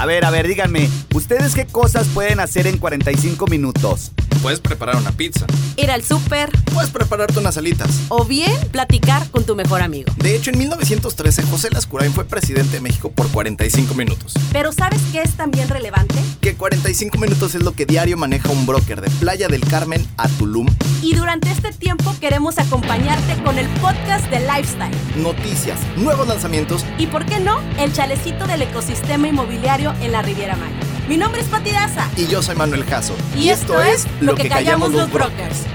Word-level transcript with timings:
A 0.00 0.06
ver, 0.06 0.24
a 0.24 0.30
ver, 0.30 0.48
díganme, 0.48 0.88
¿ustedes 1.14 1.54
qué 1.54 1.66
cosas 1.66 2.08
pueden 2.08 2.40
hacer 2.40 2.66
en 2.66 2.78
45 2.78 3.46
minutos? 3.48 4.12
Puedes 4.42 4.60
preparar 4.60 4.96
una 4.96 5.12
pizza. 5.12 5.46
Ir 5.76 5.90
al 5.90 6.02
súper. 6.02 6.50
Puedes 6.72 6.90
prepararte 6.90 7.38
unas 7.38 7.58
alitas. 7.58 7.90
O 8.08 8.24
bien 8.24 8.52
platicar 8.70 9.28
con 9.30 9.44
tu 9.44 9.54
mejor 9.54 9.82
amigo. 9.82 10.10
De 10.16 10.34
hecho, 10.34 10.50
en 10.50 10.58
1913 10.58 11.42
José 11.42 11.68
Lascurain 11.70 12.12
fue 12.12 12.24
presidente 12.24 12.76
de 12.76 12.80
México 12.80 13.10
por 13.10 13.28
45 13.28 13.94
minutos. 13.94 14.34
Pero 14.52 14.72
¿sabes 14.72 15.00
qué 15.12 15.20
es 15.20 15.32
también 15.32 15.68
relevante? 15.68 16.14
Que 16.40 16.54
45 16.54 17.18
minutos 17.18 17.54
es 17.54 17.62
lo 17.62 17.72
que 17.72 17.84
diario 17.84 18.16
maneja 18.16 18.50
un 18.50 18.64
broker 18.64 19.02
de 19.02 19.10
Playa 19.10 19.48
del 19.48 19.60
Carmen 19.60 20.06
a 20.16 20.28
Tulum. 20.28 20.66
Y 21.02 21.14
durante 21.14 21.50
este 21.50 21.72
tiempo 21.72 22.14
queremos 22.20 22.58
acompañarte 22.58 23.42
con 23.42 23.58
el 23.58 23.68
podcast 23.80 24.26
de 24.30 24.40
Lifestyle. 24.40 24.96
Noticias, 25.16 25.78
nuevos 25.96 26.26
lanzamientos 26.26 26.84
y, 26.98 27.06
¿por 27.08 27.26
qué 27.26 27.40
no?, 27.40 27.60
el 27.78 27.92
chalecito 27.92 28.46
del 28.46 28.62
ecosistema 28.62 29.28
inmobiliario 29.28 29.94
en 30.00 30.12
la 30.12 30.22
Riviera 30.22 30.56
Maya. 30.56 30.89
Mi 31.10 31.16
nombre 31.16 31.40
es 31.40 31.48
Pati 31.48 31.72
Daza. 31.72 32.08
Y 32.16 32.28
yo 32.28 32.40
soy 32.40 32.54
Manuel 32.54 32.84
Jasso. 32.84 33.16
Y, 33.36 33.48
esto, 33.48 33.82
es 33.82 34.06
Lo 34.20 34.36
que, 34.36 34.48
callamos, 34.48 34.92
los 34.92 35.10
brokers. 35.10 35.66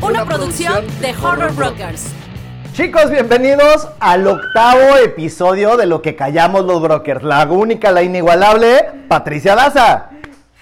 Una, 0.00 0.24
producción 0.24 0.84
de 1.00 1.12
Horror 1.12 1.52
Brokers. 1.56 2.04
Chicos, 2.72 3.10
bienvenidos 3.10 3.88
al 3.98 4.28
octavo 4.28 4.96
episodio 5.02 5.76
de 5.76 5.86
Lo 5.86 6.02
que 6.02 6.14
callamos 6.14 6.66
los 6.66 6.80
brokers. 6.80 7.24
La 7.24 7.44
única, 7.46 7.90
la 7.90 8.04
inigualable, 8.04 8.92
Patricia 9.08 9.56
Daza. 9.56 10.10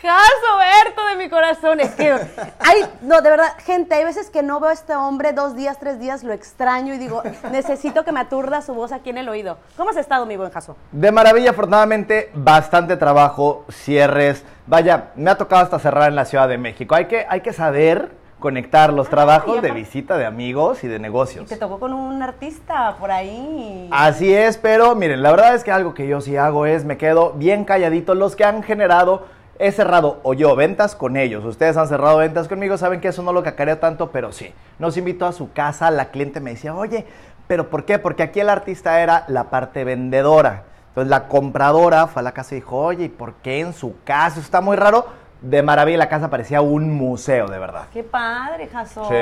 Jaso, 0.01 0.85
Berto 0.85 1.07
de 1.07 1.17
mi 1.17 1.29
corazón. 1.29 1.81
Es 1.81 1.91
que, 1.97 2.13
hay, 2.13 2.85
no, 3.03 3.21
de 3.21 3.31
verdad, 3.31 3.53
gente, 3.65 3.97
hay 3.97 4.05
veces 4.05 4.31
que 4.31 4.45
no 4.45 4.61
veo 4.61 4.71
a 4.71 4.73
este 4.73 4.95
hombre 4.95 5.33
dos 5.33 5.57
días, 5.57 5.79
tres 5.81 5.99
días, 5.99 6.23
lo 6.23 6.33
extraño 6.33 6.95
y 6.95 6.99
digo, 6.99 7.23
necesito 7.51 8.05
que 8.05 8.13
me 8.13 8.21
aturda 8.21 8.63
su 8.63 8.75
voz 8.75 8.93
aquí 8.93 9.11
en 9.11 9.19
el 9.19 9.29
oído. 9.29 9.59
¿Cómo 9.77 9.91
has 9.91 9.97
estado, 9.97 10.25
mi 10.25 10.37
buen 10.37 10.51
Jaso? 10.51 10.77
De 10.93 11.11
maravilla, 11.11 11.51
afortunadamente, 11.51 12.31
bastante 12.33 12.97
trabajo, 12.97 13.65
cierres. 13.71 14.45
Vaya, 14.67 15.11
me 15.17 15.31
ha 15.31 15.37
tocado 15.37 15.63
hasta 15.63 15.81
cerrar 15.81 16.09
en 16.09 16.15
la 16.15 16.27
Ciudad 16.27 16.49
de 16.49 16.59
México. 16.59 16.95
Hay 16.95 17.07
que, 17.07 17.27
hay 17.29 17.41
que 17.41 17.53
saber 17.53 18.12
conectar 18.39 18.93
los 18.93 19.09
trabajos 19.09 19.61
de 19.62 19.73
visita 19.73 20.17
de 20.17 20.27
amigos 20.27 20.85
y 20.85 20.89
de 20.89 21.01
negocios. 21.01 21.47
Y 21.47 21.49
te 21.49 21.57
tocó 21.57 21.81
con 21.81 21.93
un 21.93 22.23
artista 22.23 22.95
por 23.01 23.11
ahí. 23.11 23.89
Así 23.91 24.33
es, 24.33 24.59
pero 24.59 24.95
miren, 24.95 25.23
la 25.23 25.33
verdad 25.33 25.57
es 25.57 25.65
que 25.65 25.73
algo 25.73 25.93
que 25.93 26.07
yo 26.07 26.21
sí 26.21 26.37
hago 26.37 26.67
es 26.67 26.85
me 26.85 26.97
quedo 26.97 27.33
bien 27.33 27.65
calladito. 27.65 28.15
Los 28.15 28.37
que 28.37 28.45
han 28.45 28.62
generado 28.62 29.27
he 29.59 29.73
cerrado 29.73 30.20
o 30.23 30.34
yo 30.34 30.55
ventas 30.56 30.95
con 30.95 31.17
ellos. 31.17 31.45
Ustedes 31.45 31.77
han 31.77 31.89
cerrado 31.89 32.19
ventas 32.19 32.48
conmigo, 32.48 32.78
saben 32.78 33.01
que 33.01 33.09
eso 33.09 33.23
no 33.23 33.33
lo 33.33 33.42
cacareo 33.42 33.78
tanto, 33.78 34.11
pero 34.11 34.33
sí. 34.33 34.55
Nos 34.78 34.97
invitó 34.97 35.27
a 35.27 35.33
su 35.33 35.53
casa, 35.53 35.91
la 35.91 36.11
cliente 36.11 36.41
me 36.41 36.50
decía, 36.50 36.75
oye, 36.75 37.06
¿pero 37.47 37.70
por 37.70 37.84
qué? 37.84 37.98
Porque 37.98 38.23
aquí 38.23 38.41
el 38.41 38.48
artista 38.48 39.00
era 39.00 39.25
la 39.28 39.50
parte 39.50 39.84
vendedora. 39.84 40.65
Entonces 40.89 41.11
la 41.11 41.28
compradora 41.28 42.06
fue 42.06 42.20
a 42.20 42.23
la 42.23 42.33
casa 42.33 42.55
y 42.55 42.59
dijo, 42.59 42.77
oye, 42.77 43.05
¿y 43.05 43.09
por 43.09 43.34
qué 43.34 43.61
en 43.61 43.73
su 43.73 43.97
casa? 44.05 44.39
Eso 44.39 44.41
está 44.41 44.61
muy 44.61 44.77
raro. 44.77 45.06
De 45.41 45.62
maravilla, 45.62 45.98
la 45.98 46.09
casa 46.09 46.31
parecía 46.31 46.61
un 46.61 46.91
museo, 46.91 47.47
de 47.47 47.59
verdad. 47.61 47.87
Qué 47.93 48.03
padre, 48.03 48.67
Jaso. 48.67 49.05
Sí. 49.09 49.15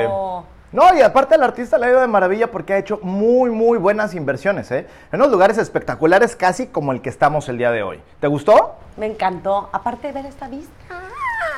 No, 0.73 0.93
y 0.93 1.01
aparte 1.01 1.35
el 1.35 1.43
artista 1.43 1.77
le 1.77 1.85
ha 1.85 1.89
ido 1.91 2.01
de 2.01 2.07
maravilla 2.07 2.51
porque 2.51 2.73
ha 2.73 2.77
hecho 2.77 2.99
muy, 3.01 3.49
muy 3.49 3.77
buenas 3.77 4.13
inversiones, 4.13 4.69
¿eh? 4.71 4.85
En 5.13 5.21
unos 5.21 5.31
lugares 5.31 5.57
espectaculares, 5.57 6.35
casi 6.35 6.67
como 6.67 6.91
el 6.91 7.01
que 7.01 7.09
estamos 7.09 7.47
el 7.47 7.57
día 7.57 7.71
de 7.71 7.83
hoy. 7.83 8.01
¿Te 8.19 8.27
gustó? 8.27 8.75
Me 8.97 9.05
encantó. 9.05 9.69
Aparte 9.71 10.07
de 10.07 10.13
ver 10.13 10.25
esta 10.25 10.49
vista. 10.49 10.73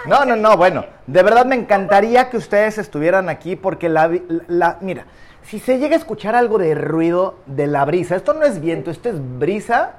No, 0.06 0.26
no, 0.26 0.36
no, 0.36 0.56
bueno, 0.56 0.86
de 1.08 1.24
verdad 1.24 1.46
me 1.46 1.56
encantaría 1.56 2.30
que 2.30 2.38
ustedes 2.38 2.78
estuvieran 2.78 3.30
aquí 3.30 3.56
porque 3.56 3.90
la, 3.90 4.12
la, 4.48 4.78
mira, 4.80 5.06
si 5.44 5.60
se 5.60 5.80
llega 5.80 5.96
a 5.96 6.00
escuchar 6.00 6.36
algo 6.36 6.60
de 6.60 6.76
ruido 6.76 7.36
de 7.48 7.66
la 7.66 7.84
brisa, 7.86 8.16
esto 8.16 8.34
no 8.34 8.46
es 8.46 8.62
viento, 8.62 8.92
esto 8.92 9.10
es 9.10 9.16
brisa, 9.40 9.94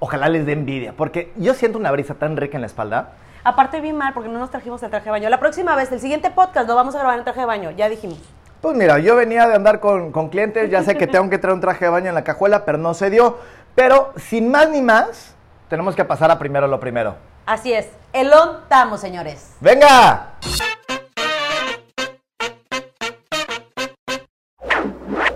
ojalá 0.00 0.28
les 0.28 0.44
dé 0.44 0.52
envidia, 0.52 0.92
porque 0.94 1.32
yo 1.36 1.54
siento 1.54 1.78
una 1.78 1.92
brisa 1.92 2.14
tan 2.14 2.36
rica 2.36 2.56
en 2.56 2.62
la 2.62 2.66
espalda. 2.66 3.12
Aparte 3.46 3.80
vi 3.80 3.92
mal 3.92 4.12
porque 4.12 4.28
no 4.28 4.40
nos 4.40 4.50
trajimos 4.50 4.82
el 4.82 4.90
traje 4.90 5.04
de 5.04 5.12
baño. 5.12 5.28
La 5.28 5.38
próxima 5.38 5.76
vez, 5.76 5.92
el 5.92 6.00
siguiente 6.00 6.32
podcast 6.32 6.66
lo 6.66 6.74
vamos 6.74 6.96
a 6.96 6.98
grabar 6.98 7.14
en 7.14 7.20
el 7.20 7.24
traje 7.24 7.38
de 7.38 7.46
baño, 7.46 7.70
ya 7.70 7.88
dijimos. 7.88 8.18
Pues 8.60 8.76
mira, 8.76 8.98
yo 8.98 9.14
venía 9.14 9.46
de 9.46 9.54
andar 9.54 9.78
con, 9.78 10.10
con 10.10 10.30
clientes, 10.30 10.68
ya 10.68 10.82
sé 10.82 10.96
que 10.96 11.06
tengo 11.06 11.30
que 11.30 11.38
traer 11.38 11.54
un 11.54 11.60
traje 11.60 11.84
de 11.84 11.92
baño 11.92 12.08
en 12.08 12.16
la 12.16 12.24
cajuela, 12.24 12.64
pero 12.64 12.76
no 12.76 12.92
se 12.92 13.08
dio. 13.08 13.38
Pero 13.76 14.12
sin 14.16 14.50
más 14.50 14.68
ni 14.70 14.82
más, 14.82 15.36
tenemos 15.68 15.94
que 15.94 16.04
pasar 16.04 16.28
a 16.32 16.40
primero 16.40 16.66
lo 16.66 16.80
primero. 16.80 17.14
Así 17.46 17.72
es, 17.72 17.88
el 18.12 18.32
ontamo, 18.32 18.98
señores. 18.98 19.52
¡Venga! 19.60 20.32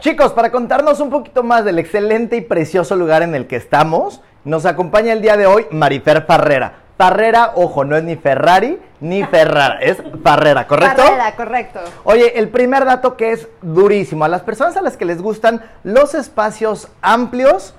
Chicos, 0.01 0.33
para 0.33 0.51
contarnos 0.51 0.99
un 0.99 1.11
poquito 1.11 1.45
más 1.45 1.65
del 1.65 1.79
excelente 1.79 2.35
y 2.39 2.41
precioso 2.41 2.97
lugar 2.97 3.23
en 3.23 3.37
el 3.37 3.47
que 3.47 3.55
estamos, 3.55 4.21
nos 4.43 4.67
acompaña 4.67 5.13
el 5.13 5.23
día 5.23 5.37
de 5.37 5.47
hoy 5.47 5.69
Marifer 5.71 6.27
Farrera. 6.27 6.80
Farrera, 7.01 7.53
ojo, 7.55 7.83
no 7.83 7.97
es 7.97 8.05
ni 8.05 8.17
Ferrari 8.17 8.79
ni 9.01 9.25
Ferrara, 9.25 9.79
es 9.81 9.97
Farrera, 10.23 10.67
¿correcto? 10.67 11.01
Farrera, 11.01 11.35
correcto. 11.35 11.81
Oye, 12.05 12.39
el 12.39 12.51
primer 12.51 12.85
dato 12.85 13.17
que 13.17 13.33
es 13.33 13.49
durísimo, 13.63 14.27
a 14.27 14.29
las 14.29 14.43
personas 14.43 14.77
a 14.77 14.83
las 14.83 14.99
que 14.99 15.07
les 15.07 15.23
gustan 15.23 15.63
los 15.83 16.15
espacios 16.15 16.89
amplios, 17.01 17.75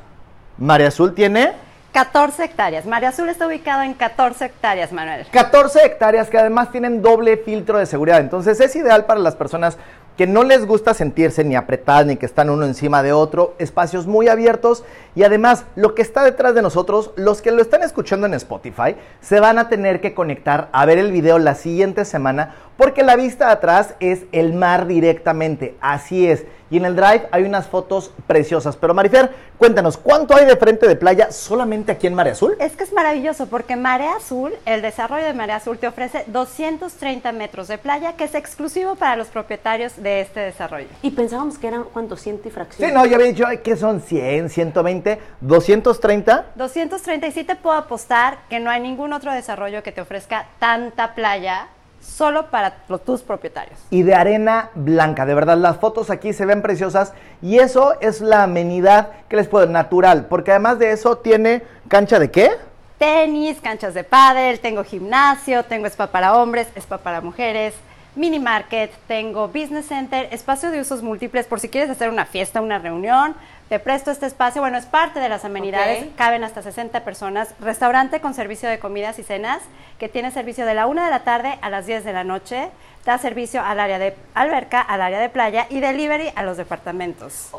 María 0.58 0.88
Azul 0.88 1.14
tiene 1.14 1.54
14 1.94 2.46
hectáreas. 2.46 2.88
María 2.88 3.10
Azul 3.10 3.30
está 3.30 3.46
ubicado 3.46 3.84
en 3.84 3.94
14 3.94 4.46
hectáreas, 4.46 4.92
Manuel. 4.92 5.28
14 5.32 5.86
hectáreas 5.86 6.28
que 6.32 6.40
además 6.40 6.72
tienen 6.72 7.04
doble 7.04 7.38
filtro 7.38 7.78
de 7.78 7.86
seguridad. 7.86 8.22
Entonces 8.22 8.60
es 8.60 8.76
ideal 8.76 9.06
para 9.06 9.20
las 9.20 9.36
personas 9.36 9.78
que 10.18 10.26
no 10.28 10.44
les 10.44 10.66
gusta 10.66 10.94
sentirse 10.94 11.44
ni 11.44 11.56
apretadas 11.56 12.06
ni 12.06 12.18
que 12.18 12.26
están 12.26 12.50
uno 12.50 12.66
encima 12.66 13.02
de 13.04 13.14
otro, 13.14 13.56
espacios 13.60 14.08
muy 14.08 14.28
abiertos 14.28 14.84
y 15.16 15.24
además 15.24 15.66
lo 15.76 15.96
que 15.96 16.02
está 16.02 16.24
detrás 16.24 16.56
de 16.56 16.62
nosotros, 16.62 17.12
los 17.16 17.42
que 17.42 17.52
lo 17.52 17.62
están 17.62 17.84
escuchando 17.84 18.28
en 18.28 18.34
Spotify, 18.34 18.96
se 19.22 19.40
van 19.40 19.58
a 19.58 19.70
tener 19.70 20.02
que 20.02 20.14
conectar 20.14 20.70
a 20.72 20.86
ver 20.86 20.98
el 20.98 21.12
video 21.12 21.40
la 21.40 21.56
siguiente 21.56 22.06
semana 22.06 22.56
porque 22.78 23.04
la 23.04 23.16
vista 23.16 23.52
atrás 23.52 23.94
es 24.00 24.22
el 24.32 24.54
mar 24.54 24.88
directamente, 24.88 25.76
así 25.82 26.28
es. 26.28 26.46
Y 26.72 26.78
en 26.78 26.86
el 26.86 26.96
drive 26.96 27.28
hay 27.32 27.44
unas 27.44 27.68
fotos 27.68 28.12
preciosas. 28.26 28.78
Pero 28.78 28.94
Marifer, 28.94 29.30
cuéntanos, 29.58 29.98
¿cuánto 29.98 30.38
hay 30.38 30.46
de 30.46 30.56
frente 30.56 30.88
de 30.88 30.96
playa 30.96 31.30
solamente 31.32 31.92
aquí 31.92 32.08
en 32.08 32.14
Mare 32.14 32.32
Azul? 32.32 32.56
Es 32.60 32.78
que 32.78 32.86
es 32.86 32.94
maravilloso 32.94 33.48
porque 33.48 33.76
Mare 33.76 34.08
Azul, 34.08 34.54
el 34.66 34.82
desarrollo 34.82 35.26
de 35.26 35.34
Mare 35.34 35.52
Azul 35.52 35.78
te 35.78 35.88
ofrece 35.88 36.24
230 36.28 37.34
metros 37.34 37.68
de 37.68 37.78
playa 37.78 38.14
que 38.14 38.24
es 38.24 38.36
exclusivo 38.36 38.96
para 38.96 39.18
los 39.18 39.28
propietarios 39.28 40.02
de 40.02 40.22
este 40.22 40.40
desarrollo. 40.40 40.88
Y 41.02 41.12
pensábamos 41.12 41.58
que 41.58 41.68
eran, 41.68 41.84
¿cuántos? 41.92 42.22
Ciento 42.22 42.48
y 42.48 42.52
fracción. 42.52 42.88
Sí, 42.88 42.96
no, 42.96 43.06
ya 43.06 43.18
había 43.18 43.28
dicho 43.28 43.44
que 43.64 43.76
son 43.76 44.00
100, 44.00 44.50
120, 44.50 45.01
230. 45.42 46.46
230 46.56 47.28
y 47.28 47.32
sí 47.32 47.44
te 47.44 47.56
puedo 47.56 47.76
apostar 47.76 48.40
que 48.50 48.60
no 48.60 48.70
hay 48.70 48.82
ningún 48.82 49.14
otro 49.14 49.34
desarrollo 49.34 49.84
que 49.84 49.92
te 49.92 50.02
ofrezca 50.02 50.48
tanta 50.60 51.16
playa 51.16 51.68
solo 52.02 52.50
para 52.50 52.78
los, 52.88 53.04
tus 53.04 53.22
propietarios. 53.22 53.80
Y 53.90 54.04
de 54.04 54.16
arena 54.16 54.70
blanca, 54.76 55.26
de 55.26 55.34
verdad, 55.34 55.58
las 55.58 55.78
fotos 55.78 56.10
aquí 56.10 56.34
se 56.34 56.46
ven 56.46 56.62
preciosas 56.62 57.14
y 57.42 57.60
eso 57.60 58.00
es 58.02 58.22
la 58.22 58.44
amenidad 58.44 59.10
que 59.30 59.36
les 59.36 59.48
puedo, 59.48 59.68
natural, 59.68 60.26
porque 60.28 60.52
además 60.52 60.80
de 60.80 60.92
eso 60.92 61.18
tiene 61.18 61.64
cancha 61.88 62.20
de 62.20 62.32
qué? 62.32 62.52
Tenis, 62.98 63.60
canchas 63.62 63.94
de 63.94 64.04
pádel, 64.04 64.60
tengo 64.60 64.84
gimnasio, 64.84 65.64
tengo 65.64 65.88
spa 65.88 66.08
para 66.08 66.36
hombres, 66.36 66.68
spa 66.76 67.00
para 67.00 67.22
mujeres, 67.22 67.74
mini 68.16 68.40
market, 68.40 68.92
tengo 69.08 69.48
business 69.48 69.88
center, 69.88 70.28
espacio 70.32 70.70
de 70.70 70.82
usos 70.82 71.02
múltiples 71.02 71.48
por 71.48 71.60
si 71.60 71.70
quieres 71.70 71.90
hacer 71.90 72.10
una 72.10 72.26
fiesta, 72.26 72.62
una 72.62 72.78
reunión, 72.78 73.36
te 73.72 73.80
presto 73.80 74.12
este 74.12 74.26
espacio, 74.26 74.62
bueno, 74.62 74.78
es 74.78 74.86
parte 74.86 75.22
de 75.22 75.30
las 75.30 75.46
amenidades, 75.46 76.06
caben 76.18 76.44
hasta 76.44 76.62
60 76.62 77.06
personas, 77.06 77.56
restaurante 77.62 78.20
con 78.20 78.34
servicio 78.34 78.68
de 78.68 78.80
comidas 78.80 79.18
y 79.18 79.24
cenas, 79.24 79.62
que 79.98 80.10
tiene 80.10 80.30
servicio 80.32 80.66
de 80.66 80.74
la 80.74 80.88
1 80.88 81.02
de 81.02 81.10
la 81.10 81.24
tarde 81.24 81.58
a 81.62 81.70
las 81.70 81.86
10 81.86 82.04
de 82.04 82.12
la 82.12 82.26
noche, 82.26 82.70
da 83.06 83.18
servicio 83.18 83.64
al 83.64 83.80
área 83.80 83.98
de 83.98 84.14
alberca, 84.34 84.82
al 84.82 85.02
área 85.02 85.20
de 85.22 85.30
playa 85.30 85.68
y 85.70 85.80
delivery 85.80 86.34
a 86.36 86.44
los 86.44 86.58
departamentos. 86.58 87.52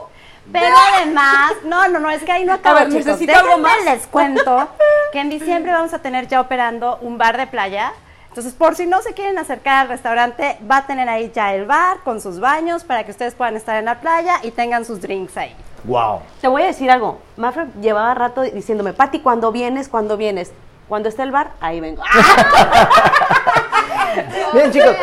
Pero 0.52 0.76
además, 0.92 1.52
no, 1.64 1.88
no, 1.88 1.98
no, 1.98 2.10
es 2.10 2.22
que 2.24 2.32
ahí 2.32 2.44
no 2.44 2.52
acaba, 2.52 2.80
ver, 2.80 2.88
chicos. 2.88 3.06
necesito 3.06 3.38
algo 3.38 3.56
más. 3.56 3.82
les 3.82 4.06
cuento 4.06 4.68
que 5.12 5.18
en 5.18 5.30
diciembre 5.30 5.72
vamos 5.72 5.94
a 5.94 6.00
tener 6.00 6.28
ya 6.28 6.42
operando 6.42 6.98
un 7.00 7.16
bar 7.16 7.38
de 7.38 7.46
playa. 7.46 7.94
Entonces, 8.32 8.54
por 8.54 8.74
si 8.76 8.86
no 8.86 9.02
se 9.02 9.12
quieren 9.12 9.36
acercar 9.36 9.82
al 9.82 9.88
restaurante, 9.88 10.56
va 10.68 10.78
a 10.78 10.86
tener 10.86 11.06
ahí 11.06 11.30
ya 11.34 11.54
el 11.54 11.66
bar 11.66 11.98
con 12.02 12.18
sus 12.18 12.40
baños 12.40 12.82
para 12.82 13.04
que 13.04 13.10
ustedes 13.10 13.34
puedan 13.34 13.56
estar 13.56 13.76
en 13.76 13.84
la 13.84 14.00
playa 14.00 14.36
y 14.42 14.52
tengan 14.52 14.86
sus 14.86 15.02
drinks 15.02 15.36
ahí. 15.36 15.54
Wow. 15.84 16.20
Te 16.40 16.48
voy 16.48 16.62
a 16.62 16.66
decir 16.66 16.90
algo. 16.90 17.18
Mafra 17.36 17.66
llevaba 17.82 18.14
rato 18.14 18.40
diciéndome, 18.40 18.94
Pati, 18.94 19.20
¿cuándo 19.20 19.52
vienes? 19.52 19.88
¿Cuándo 19.90 20.16
vienes? 20.16 20.50
Cuando 20.88 21.10
esté 21.10 21.24
el 21.24 21.30
bar, 21.30 21.50
ahí 21.60 21.80
vengo. 21.80 22.02
Bien, 24.54 24.70
chicos, 24.70 24.94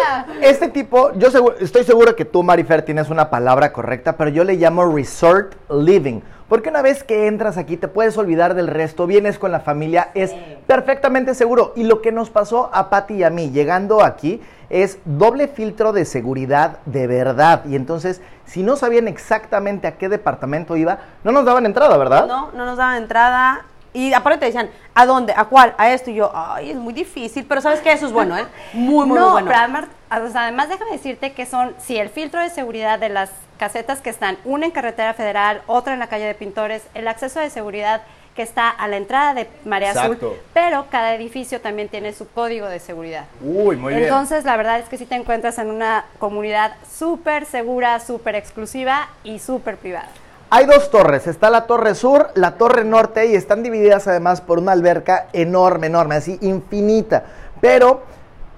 este 0.42 0.68
tipo, 0.68 1.14
yo 1.14 1.30
segu- 1.32 1.56
estoy 1.60 1.84
seguro 1.84 2.16
que 2.16 2.26
tú, 2.26 2.42
Marifer, 2.44 2.82
tienes 2.84 3.10
una 3.10 3.30
palabra 3.30 3.72
correcta, 3.74 4.18
pero 4.18 4.30
yo 4.32 4.44
le 4.44 4.54
llamo 4.56 4.92
resort 4.92 5.54
living. 5.70 6.22
Porque 6.50 6.70
una 6.70 6.82
vez 6.82 7.04
que 7.04 7.28
entras 7.28 7.58
aquí 7.58 7.78
te 7.78 7.88
puedes 7.88 8.18
olvidar 8.18 8.56
del 8.56 8.68
resto, 8.68 9.06
vienes 9.06 9.38
con 9.38 9.52
la 9.52 9.60
familia, 9.60 10.10
es 10.16 10.34
perfectamente 10.66 11.36
seguro. 11.36 11.74
Y 11.76 11.84
lo 11.84 12.02
que 12.02 12.12
nos 12.12 12.32
pasó 12.32 12.72
a 12.74 12.90
Patti 12.90 13.14
y 13.14 13.24
a 13.24 13.30
mí 13.30 13.52
llegando 13.52 14.04
aquí 14.04 14.42
es 14.72 14.98
doble 15.06 15.48
filtro 15.48 15.94
de 15.94 16.06
seguridad 16.06 16.80
de 16.86 17.06
verdad. 17.06 17.64
Y 17.66 17.76
entonces, 17.76 18.22
si 18.46 18.64
no 18.64 18.76
sabían 18.76 19.08
exactamente 19.08 19.88
a 19.88 19.98
qué 19.98 20.10
departamento 20.10 20.76
iba, 20.76 20.98
no 21.24 21.32
nos 21.32 21.46
daban 21.46 21.68
entrada, 21.68 21.96
¿verdad? 21.98 22.26
No, 22.26 22.52
no 22.52 22.66
nos 22.66 22.78
daban 22.78 22.98
entrada. 22.98 23.66
Y 23.94 24.14
aparte 24.14 24.40
te 24.40 24.46
decían, 24.48 24.70
¿a 24.96 25.06
dónde? 25.06 25.34
¿A 25.36 25.46
cuál? 25.46 25.76
¿A 25.78 25.92
esto? 25.92 26.10
Y 26.10 26.16
yo, 26.16 26.32
ay, 26.34 26.72
es 26.72 26.78
muy 26.78 26.94
difícil. 26.94 27.46
Pero 27.48 27.62
¿sabes 27.62 27.80
qué? 27.82 27.92
Eso 27.92 28.08
es 28.08 28.12
bueno, 28.12 28.36
¿eh? 28.36 28.46
Muy, 28.74 29.06
muy, 29.06 29.20
no, 29.20 29.26
muy 29.26 29.32
bueno. 29.34 29.48
pero 29.48 29.60
además, 29.60 29.86
además 30.10 30.70
déjame 30.70 30.92
decirte 30.92 31.34
que 31.34 31.46
son, 31.46 31.76
sí, 31.78 31.98
el 31.98 32.10
filtro 32.10 32.40
de 32.42 32.50
seguridad 32.50 32.98
de 32.98 33.10
las 33.10 33.30
casetas 33.60 34.00
que 34.00 34.10
están, 34.10 34.38
una 34.46 34.66
en 34.66 34.72
carretera 34.72 35.14
federal, 35.14 35.62
otra 35.68 35.94
en 35.94 36.00
la 36.00 36.08
calle 36.08 36.26
de 36.26 36.34
Pintores, 36.34 36.82
el 36.96 37.08
acceso 37.08 37.40
de 37.40 37.50
seguridad 37.50 38.02
que 38.34 38.42
está 38.42 38.70
a 38.70 38.88
la 38.88 38.96
entrada 38.96 39.34
de 39.34 39.50
Marea 39.66 39.92
Azul, 39.92 40.14
Exacto. 40.14 40.38
pero 40.54 40.86
cada 40.90 41.14
edificio 41.14 41.60
también 41.60 41.90
tiene 41.90 42.14
su 42.14 42.28
código 42.30 42.68
de 42.68 42.80
seguridad. 42.80 43.26
Uy, 43.42 43.76
muy 43.76 43.94
bien. 43.94 44.06
Entonces, 44.06 44.46
la 44.46 44.56
verdad 44.56 44.80
es 44.80 44.88
que 44.88 44.98
sí 44.98 45.06
te 45.06 45.16
encuentras 45.16 45.60
en 45.60 45.70
una 45.70 46.06
comunidad 46.20 46.74
súper 46.90 47.46
segura, 47.46 48.00
súper 48.00 48.36
exclusiva 48.36 49.10
y 49.26 49.40
súper 49.40 49.76
privada. 49.76 50.08
Hay 50.52 50.66
dos 50.66 50.90
torres, 50.90 51.28
está 51.28 51.50
la 51.50 51.68
torre 51.68 51.96
sur, 51.96 52.32
la 52.36 52.52
torre 52.52 52.86
norte 52.86 53.28
y 53.28 53.36
están 53.36 53.62
divididas 53.62 54.08
además 54.08 54.40
por 54.40 54.58
una 54.58 54.72
alberca 54.72 55.28
enorme, 55.34 55.88
enorme, 55.88 56.16
así 56.16 56.40
infinita. 56.42 57.26
Pero 57.60 58.04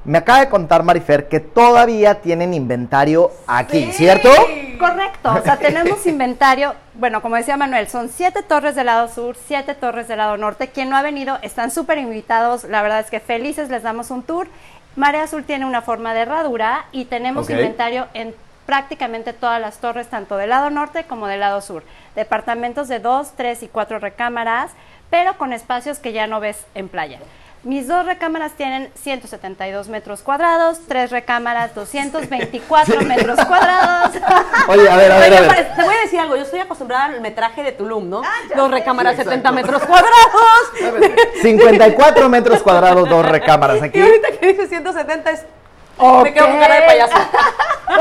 me 0.04 0.18
acaba 0.18 0.40
de 0.40 0.50
contar 0.50 0.84
Marifer 0.84 1.28
que 1.28 1.40
todavía 1.40 2.22
tienen 2.22 2.54
inventario 2.54 3.32
aquí, 3.48 3.92
¿cierto? 3.92 4.30
Correcto, 4.80 5.34
o 5.34 5.42
sea, 5.44 5.58
tenemos 5.60 6.06
inventario, 6.08 6.74
bueno, 6.96 7.22
como 7.22 7.36
decía 7.36 7.56
Manuel, 7.56 7.88
son 7.88 8.10
siete 8.10 8.42
torres 8.42 8.76
del 8.76 8.88
lado 8.88 9.08
sur, 9.08 9.36
siete 9.48 9.76
torres 9.76 10.08
del 10.08 10.18
lado 10.18 10.38
norte. 10.38 10.70
Quien 10.70 10.90
no 10.90 10.98
ha 10.98 11.04
venido, 11.04 11.38
están 11.44 11.70
súper 11.70 12.00
invitados, 12.00 12.64
la 12.64 12.82
verdad 12.82 13.00
es 13.00 13.12
que 13.12 13.20
felices 13.20 13.70
les 13.70 13.84
damos 13.84 14.10
un 14.10 14.24
tour. 14.24 14.48
Marea 14.96 15.24
Azul 15.24 15.44
tiene 15.44 15.66
una 15.66 15.82
forma 15.82 16.14
de 16.14 16.22
herradura 16.22 16.86
y 16.92 17.06
tenemos 17.06 17.50
inventario 17.50 18.08
en 18.14 18.34
prácticamente 18.66 19.34
todas 19.34 19.62
las 19.62 19.78
torres, 19.78 20.08
tanto 20.08 20.38
del 20.38 20.50
lado 20.50 20.70
norte 20.70 21.04
como 21.04 21.28
del 21.28 21.42
lado 21.42 21.62
sur. 21.62 21.84
Departamentos 22.16 22.88
de 22.88 23.00
dos, 23.00 23.34
tres 23.36 23.64
y 23.64 23.68
cuatro 23.68 24.00
recámaras, 24.00 24.72
pero 25.10 25.38
con 25.38 25.54
espacios 25.54 26.00
que 26.00 26.14
ya 26.14 26.28
no 26.28 26.40
ves 26.40 26.66
en 26.74 26.90
playa. 26.90 27.20
Mis 27.64 27.88
dos 27.88 28.08
recámaras 28.08 28.54
tienen 28.54 28.90
172 28.96 29.88
metros 29.88 30.24
cuadrados, 30.24 30.80
tres 30.88 31.12
recámaras 31.12 31.76
224 31.76 33.02
metros 33.04 33.40
cuadrados. 33.46 34.16
Oye, 34.68 34.90
a 34.90 34.98
ver, 34.98 35.12
a 35.12 35.20
ver, 35.20 35.34
a 35.36 35.42
ver. 35.42 35.76
Te 35.76 35.84
voy 35.84 35.94
a 35.94 36.02
decir 36.02 36.20
algo, 36.20 36.36
yo 36.38 36.42
estoy 36.42 36.60
acostumbrada 36.62 37.06
al 37.06 37.22
metraje 37.22 37.62
de 37.62 37.72
Tulum, 37.72 38.10
¿no? 38.10 38.24
Ah, 38.26 38.56
Dos 38.56 38.72
recámaras, 38.72 39.16
70 39.16 39.52
metros 39.52 39.84
cuadrados. 39.84 40.72
54 41.44 42.30
metros 42.30 42.64
cuadrados, 42.64 43.08
dos 43.08 43.24
recámaras 43.28 43.80
Y 43.80 43.86
aquí. 43.86 44.02
ahorita 44.02 44.28
que 44.40 44.48
dice 44.54 44.68
170 44.68 45.30
es... 45.30 45.46
Me 46.24 46.34
quedo 46.34 46.48
con 46.48 46.60
cara 46.60 46.76
de 46.76 46.88
payaso. 46.88 47.14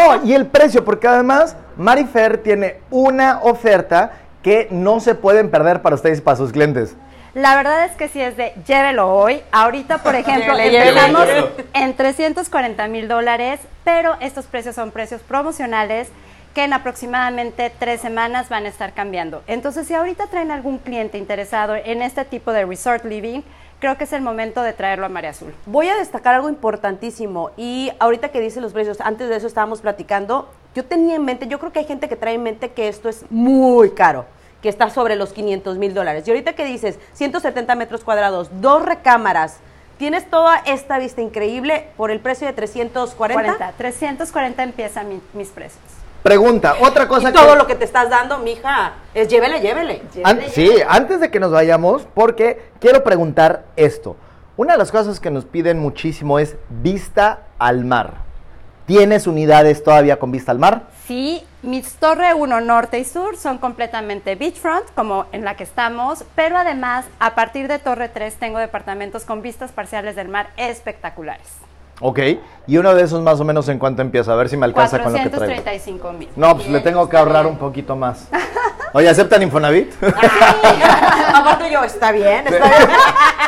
Oh, 0.06 0.24
y 0.24 0.34
el 0.34 0.46
precio, 0.46 0.84
porque 0.84 1.08
además 1.08 1.56
Marifer 1.76 2.38
tiene 2.38 2.78
una 2.90 3.40
oferta 3.42 4.12
que 4.40 4.68
no 4.70 5.00
se 5.00 5.16
pueden 5.16 5.50
perder 5.50 5.82
para 5.82 5.96
ustedes 5.96 6.18
y 6.18 6.22
para 6.22 6.36
sus 6.36 6.52
clientes. 6.52 6.94
La 7.34 7.54
verdad 7.56 7.84
es 7.84 7.92
que 7.92 8.08
sí 8.08 8.20
es 8.20 8.36
de 8.36 8.52
llévelo 8.66 9.08
hoy. 9.14 9.40
Ahorita, 9.52 9.98
por 9.98 10.14
ejemplo, 10.16 10.54
Llévele, 10.54 10.70
llévele, 10.70 10.90
empezamos 10.90 11.26
llévele. 11.26 11.64
en 11.74 11.94
340 11.96 12.88
mil 12.88 13.08
dólares, 13.08 13.60
pero 13.84 14.16
estos 14.20 14.46
precios 14.46 14.74
son 14.74 14.90
precios 14.90 15.20
promocionales 15.22 16.08
que 16.54 16.64
en 16.64 16.72
aproximadamente 16.72 17.72
tres 17.78 18.00
semanas 18.00 18.48
van 18.48 18.66
a 18.66 18.68
estar 18.68 18.92
cambiando. 18.92 19.42
Entonces, 19.46 19.86
si 19.86 19.94
ahorita 19.94 20.26
traen 20.26 20.50
algún 20.50 20.78
cliente 20.78 21.16
interesado 21.16 21.76
en 21.76 22.02
este 22.02 22.24
tipo 22.24 22.52
de 22.52 22.66
resort 22.66 23.04
living, 23.04 23.42
creo 23.78 23.96
que 23.96 24.02
es 24.02 24.12
el 24.12 24.20
momento 24.22 24.62
de 24.62 24.72
traerlo 24.72 25.06
a 25.06 25.08
María 25.08 25.30
Azul. 25.30 25.54
Voy 25.66 25.88
a 25.88 25.94
destacar 25.96 26.34
algo 26.34 26.48
importantísimo 26.48 27.52
y 27.56 27.92
ahorita 28.00 28.30
que 28.30 28.40
dice 28.40 28.60
los 28.60 28.72
precios, 28.72 29.00
antes 29.00 29.28
de 29.28 29.36
eso 29.36 29.46
estábamos 29.46 29.80
platicando, 29.80 30.48
yo 30.74 30.84
tenía 30.84 31.14
en 31.14 31.24
mente, 31.24 31.46
yo 31.46 31.60
creo 31.60 31.70
que 31.70 31.78
hay 31.78 31.84
gente 31.84 32.08
que 32.08 32.16
trae 32.16 32.34
en 32.34 32.42
mente 32.42 32.70
que 32.72 32.88
esto 32.88 33.08
es 33.08 33.24
muy 33.30 33.90
caro, 33.92 34.26
que 34.62 34.68
está 34.68 34.90
sobre 34.90 35.16
los 35.16 35.32
500 35.32 35.78
mil 35.78 35.94
dólares. 35.94 36.26
Y 36.26 36.30
ahorita 36.30 36.52
que 36.54 36.64
dices 36.64 36.98
170 37.14 37.74
metros 37.76 38.04
cuadrados, 38.04 38.50
dos 38.60 38.82
recámaras, 38.84 39.56
tienes 39.98 40.28
toda 40.30 40.56
esta 40.66 40.98
vista 40.98 41.20
increíble 41.22 41.88
por 41.96 42.10
el 42.10 42.20
precio 42.20 42.46
de 42.46 42.52
340. 42.52 43.42
40, 43.42 43.72
340 43.76 44.62
empiezan 44.62 45.08
mi- 45.08 45.20
mis 45.34 45.48
precios. 45.48 45.82
Pregunta, 46.22 46.74
otra 46.82 47.08
cosa 47.08 47.30
y 47.30 47.32
todo 47.32 47.54
lo 47.56 47.66
que 47.66 47.74
te 47.74 47.84
estás 47.86 48.10
dando, 48.10 48.38
mija, 48.38 48.92
es 49.14 49.28
llévele, 49.28 49.60
llévele. 49.60 50.02
An- 50.22 50.40
sí, 50.50 50.70
antes 50.86 51.18
de 51.20 51.30
que 51.30 51.40
nos 51.40 51.50
vayamos, 51.50 52.06
porque 52.14 52.60
quiero 52.78 53.02
preguntar 53.02 53.64
esto. 53.76 54.16
Una 54.58 54.72
de 54.74 54.78
las 54.78 54.92
cosas 54.92 55.18
que 55.18 55.30
nos 55.30 55.46
piden 55.46 55.78
muchísimo 55.78 56.38
es 56.38 56.56
vista 56.68 57.44
al 57.58 57.86
mar. 57.86 58.18
¿Tienes 58.86 59.26
unidades 59.26 59.82
todavía 59.82 60.18
con 60.18 60.30
vista 60.30 60.52
al 60.52 60.58
mar? 60.58 60.88
Sí, 61.06 61.42
mis 61.62 61.94
Torre 61.96 62.34
1 62.34 62.60
Norte 62.62 62.98
y 62.98 63.04
Sur 63.04 63.36
son 63.36 63.58
completamente 63.58 64.34
beachfront, 64.34 64.90
como 64.94 65.26
en 65.32 65.44
la 65.44 65.56
que 65.56 65.64
estamos, 65.64 66.24
pero 66.34 66.56
además, 66.56 67.04
a 67.18 67.34
partir 67.34 67.68
de 67.68 67.78
Torre 67.78 68.08
3 68.08 68.34
tengo 68.36 68.58
departamentos 68.58 69.24
con 69.24 69.42
vistas 69.42 69.72
parciales 69.72 70.16
del 70.16 70.28
mar 70.28 70.50
espectaculares. 70.56 71.69
Ok. 72.00 72.18
Y 72.66 72.76
uno 72.78 72.94
de 72.94 73.02
esos 73.02 73.20
más 73.22 73.40
o 73.40 73.44
menos 73.44 73.68
en 73.68 73.78
cuánto 73.78 74.02
empieza, 74.02 74.32
a 74.32 74.36
ver 74.36 74.48
si 74.48 74.56
me 74.56 74.64
alcanza 74.64 75.02
con 75.02 75.12
lo 75.12 75.18
que 75.18 75.28
traigo. 75.28 75.62
435 75.62 76.12
mil. 76.12 76.28
No, 76.36 76.54
pues 76.56 76.68
le 76.68 76.80
tengo 76.80 77.08
que 77.08 77.16
ahorrar 77.16 77.46
un 77.46 77.56
poquito 77.56 77.96
más. 77.96 78.28
Oye, 78.92 79.08
¿aceptan 79.08 79.42
Infonavit? 79.42 79.92
Aparte 80.02 81.70
yo, 81.70 81.82
está 81.84 82.10
bien, 82.12 82.46
está 82.46 82.50
bien. 82.50 82.62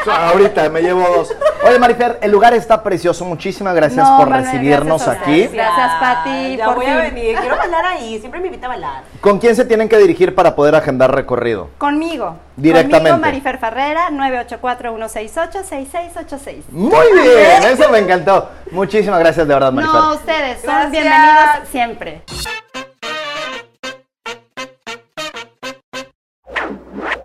Ahorita 0.06 0.68
me 0.68 0.82
llevo 0.82 1.00
dos. 1.00 1.34
Oye, 1.66 1.78
Marifer, 1.78 2.18
el 2.20 2.30
lugar 2.32 2.52
está 2.54 2.82
precioso. 2.82 3.24
Muchísimas 3.24 3.74
gracias 3.74 4.06
No, 4.08 4.16
por 4.18 4.28
Manuel, 4.28 4.50
recibirnos 4.52 5.04
gracias 5.04 5.22
aquí. 5.22 5.46
Gracias, 5.48 5.90
Pati, 6.00 6.56
Ya 6.56 6.66
por 6.66 6.74
voy 6.76 6.86
fin. 6.86 6.94
a 6.94 7.00
venir, 7.02 7.36
quiero 7.38 7.56
bailar 7.56 7.84
ahí, 7.86 8.18
siempre 8.18 8.40
me 8.40 8.46
invita 8.46 8.66
a 8.66 8.70
bailar. 8.70 9.02
¿Con 9.20 9.38
quién 9.38 9.54
se 9.54 9.64
tienen 9.64 9.88
que 9.88 9.96
dirigir 9.98 10.34
para 10.34 10.56
poder 10.56 10.74
agendar 10.74 11.14
recorrido? 11.14 11.68
Conmigo. 11.78 12.34
Directamente. 12.56 13.10
Conmigo, 13.10 13.26
Marifer 13.26 13.58
Ferrera, 13.58 14.10
984-168-6686. 14.10 16.62
Muy 16.70 17.06
bien, 17.12 17.62
eso 17.72 17.88
me 17.90 17.98
encantó. 17.98 18.41
Muchísimas 18.70 19.20
gracias 19.20 19.46
de 19.46 19.54
verdad, 19.54 19.72
Marifer. 19.72 19.94
No, 20.00 20.14
ustedes 20.14 20.60
son 20.60 20.66
Gracias. 20.70 20.90
bienvenidos 20.92 21.68
siempre. 21.70 22.22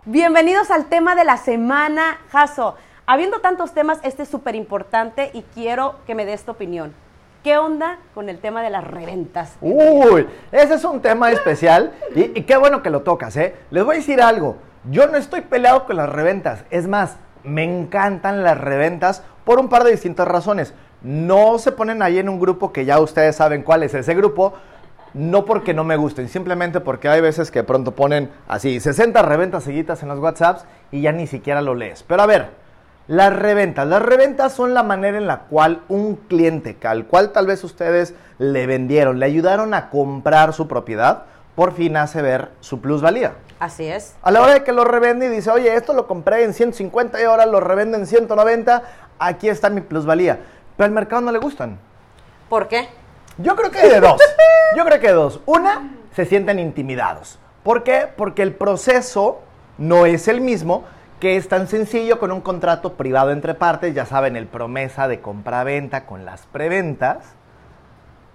Bienvenidos 0.04 0.70
al 0.70 0.86
tema 0.86 1.14
de 1.14 1.24
la 1.24 1.36
semana, 1.36 2.18
Jaso. 2.30 2.76
Habiendo 3.06 3.40
tantos 3.40 3.72
temas, 3.72 3.98
este 4.02 4.22
es 4.22 4.28
súper 4.28 4.54
importante 4.54 5.30
y 5.32 5.42
quiero 5.54 5.96
que 6.06 6.14
me 6.14 6.24
des 6.24 6.44
tu 6.44 6.52
opinión. 6.52 6.94
¿Qué 7.44 7.56
onda 7.56 7.98
con 8.14 8.28
el 8.28 8.38
tema 8.40 8.62
de 8.62 8.70
las 8.70 8.84
reventas? 8.84 9.56
Uy, 9.60 10.26
ese 10.52 10.74
es 10.74 10.84
un 10.84 11.00
tema 11.00 11.30
especial 11.30 11.92
y, 12.14 12.38
y 12.38 12.42
qué 12.42 12.56
bueno 12.56 12.82
que 12.82 12.90
lo 12.90 13.02
tocas, 13.02 13.36
¿eh? 13.36 13.54
Les 13.70 13.84
voy 13.84 13.96
a 13.96 13.98
decir 13.98 14.20
algo. 14.20 14.56
Yo 14.90 15.06
no 15.06 15.16
estoy 15.16 15.42
peleado 15.42 15.86
con 15.86 15.96
las 15.96 16.08
reventas. 16.08 16.64
Es 16.70 16.88
más, 16.88 17.16
me 17.44 17.64
encantan 17.64 18.42
las 18.42 18.58
reventas 18.58 19.22
por 19.44 19.58
un 19.60 19.68
par 19.68 19.84
de 19.84 19.92
distintas 19.92 20.26
razones. 20.26 20.74
No 21.02 21.58
se 21.58 21.72
ponen 21.72 22.02
ahí 22.02 22.18
en 22.18 22.28
un 22.28 22.40
grupo 22.40 22.72
que 22.72 22.84
ya 22.84 22.98
ustedes 23.00 23.36
saben 23.36 23.62
cuál 23.62 23.82
es 23.82 23.94
ese 23.94 24.14
grupo. 24.14 24.54
No 25.14 25.44
porque 25.44 25.72
no 25.72 25.84
me 25.84 25.96
gusten, 25.96 26.28
simplemente 26.28 26.80
porque 26.80 27.08
hay 27.08 27.20
veces 27.20 27.50
que 27.50 27.64
pronto 27.64 27.92
ponen 27.92 28.30
así 28.46 28.78
60 28.78 29.22
reventas 29.22 29.64
seguidas 29.64 30.02
en 30.02 30.10
los 30.10 30.18
WhatsApps 30.18 30.64
y 30.92 31.00
ya 31.00 31.12
ni 31.12 31.26
siquiera 31.26 31.62
lo 31.62 31.74
lees. 31.74 32.02
Pero 32.02 32.22
a 32.22 32.26
ver, 32.26 32.50
las 33.08 33.34
reventas. 33.34 33.88
Las 33.88 34.02
reventas 34.02 34.52
son 34.52 34.74
la 34.74 34.82
manera 34.82 35.16
en 35.16 35.26
la 35.26 35.40
cual 35.44 35.80
un 35.88 36.16
cliente, 36.16 36.76
al 36.84 37.06
cual 37.06 37.32
tal 37.32 37.46
vez 37.46 37.64
ustedes 37.64 38.14
le 38.38 38.66
vendieron, 38.66 39.18
le 39.18 39.24
ayudaron 39.24 39.72
a 39.72 39.88
comprar 39.88 40.52
su 40.52 40.68
propiedad, 40.68 41.22
por 41.54 41.72
fin 41.72 41.96
hace 41.96 42.20
ver 42.20 42.50
su 42.60 42.82
plusvalía. 42.82 43.32
Así 43.58 43.86
es. 43.86 44.14
A 44.22 44.30
la 44.30 44.42
hora 44.42 44.52
de 44.54 44.62
que 44.62 44.72
lo 44.72 44.84
revende 44.84 45.26
y 45.26 45.30
dice, 45.30 45.50
oye, 45.50 45.74
esto 45.74 45.94
lo 45.94 46.06
compré 46.06 46.44
en 46.44 46.52
150 46.52 47.20
y 47.20 47.24
ahora 47.24 47.46
lo 47.46 47.60
revende 47.60 47.96
en 47.96 48.06
190, 48.06 48.82
aquí 49.18 49.48
está 49.48 49.70
mi 49.70 49.80
plusvalía. 49.80 50.40
Pero 50.78 50.86
al 50.86 50.92
mercado 50.92 51.20
no 51.22 51.32
le 51.32 51.38
gustan. 51.38 51.76
¿Por 52.48 52.68
qué? 52.68 52.88
Yo 53.36 53.56
creo 53.56 53.70
que 53.70 53.86
de 53.86 54.00
dos. 54.00 54.20
Yo 54.76 54.84
creo 54.84 55.00
que 55.00 55.08
de 55.08 55.12
dos. 55.12 55.40
Una, 55.44 55.90
se 56.14 56.24
sienten 56.24 56.60
intimidados. 56.60 57.38
¿Por 57.64 57.82
qué? 57.82 58.06
Porque 58.16 58.42
el 58.42 58.54
proceso 58.54 59.40
no 59.76 60.06
es 60.06 60.28
el 60.28 60.40
mismo 60.40 60.84
que 61.18 61.36
es 61.36 61.48
tan 61.48 61.66
sencillo 61.66 62.20
con 62.20 62.30
un 62.30 62.40
contrato 62.40 62.92
privado 62.92 63.32
entre 63.32 63.54
partes, 63.54 63.92
ya 63.92 64.06
saben, 64.06 64.36
el 64.36 64.46
promesa 64.46 65.08
de 65.08 65.20
compra-venta 65.20 66.06
con 66.06 66.24
las 66.24 66.46
preventas. 66.46 67.18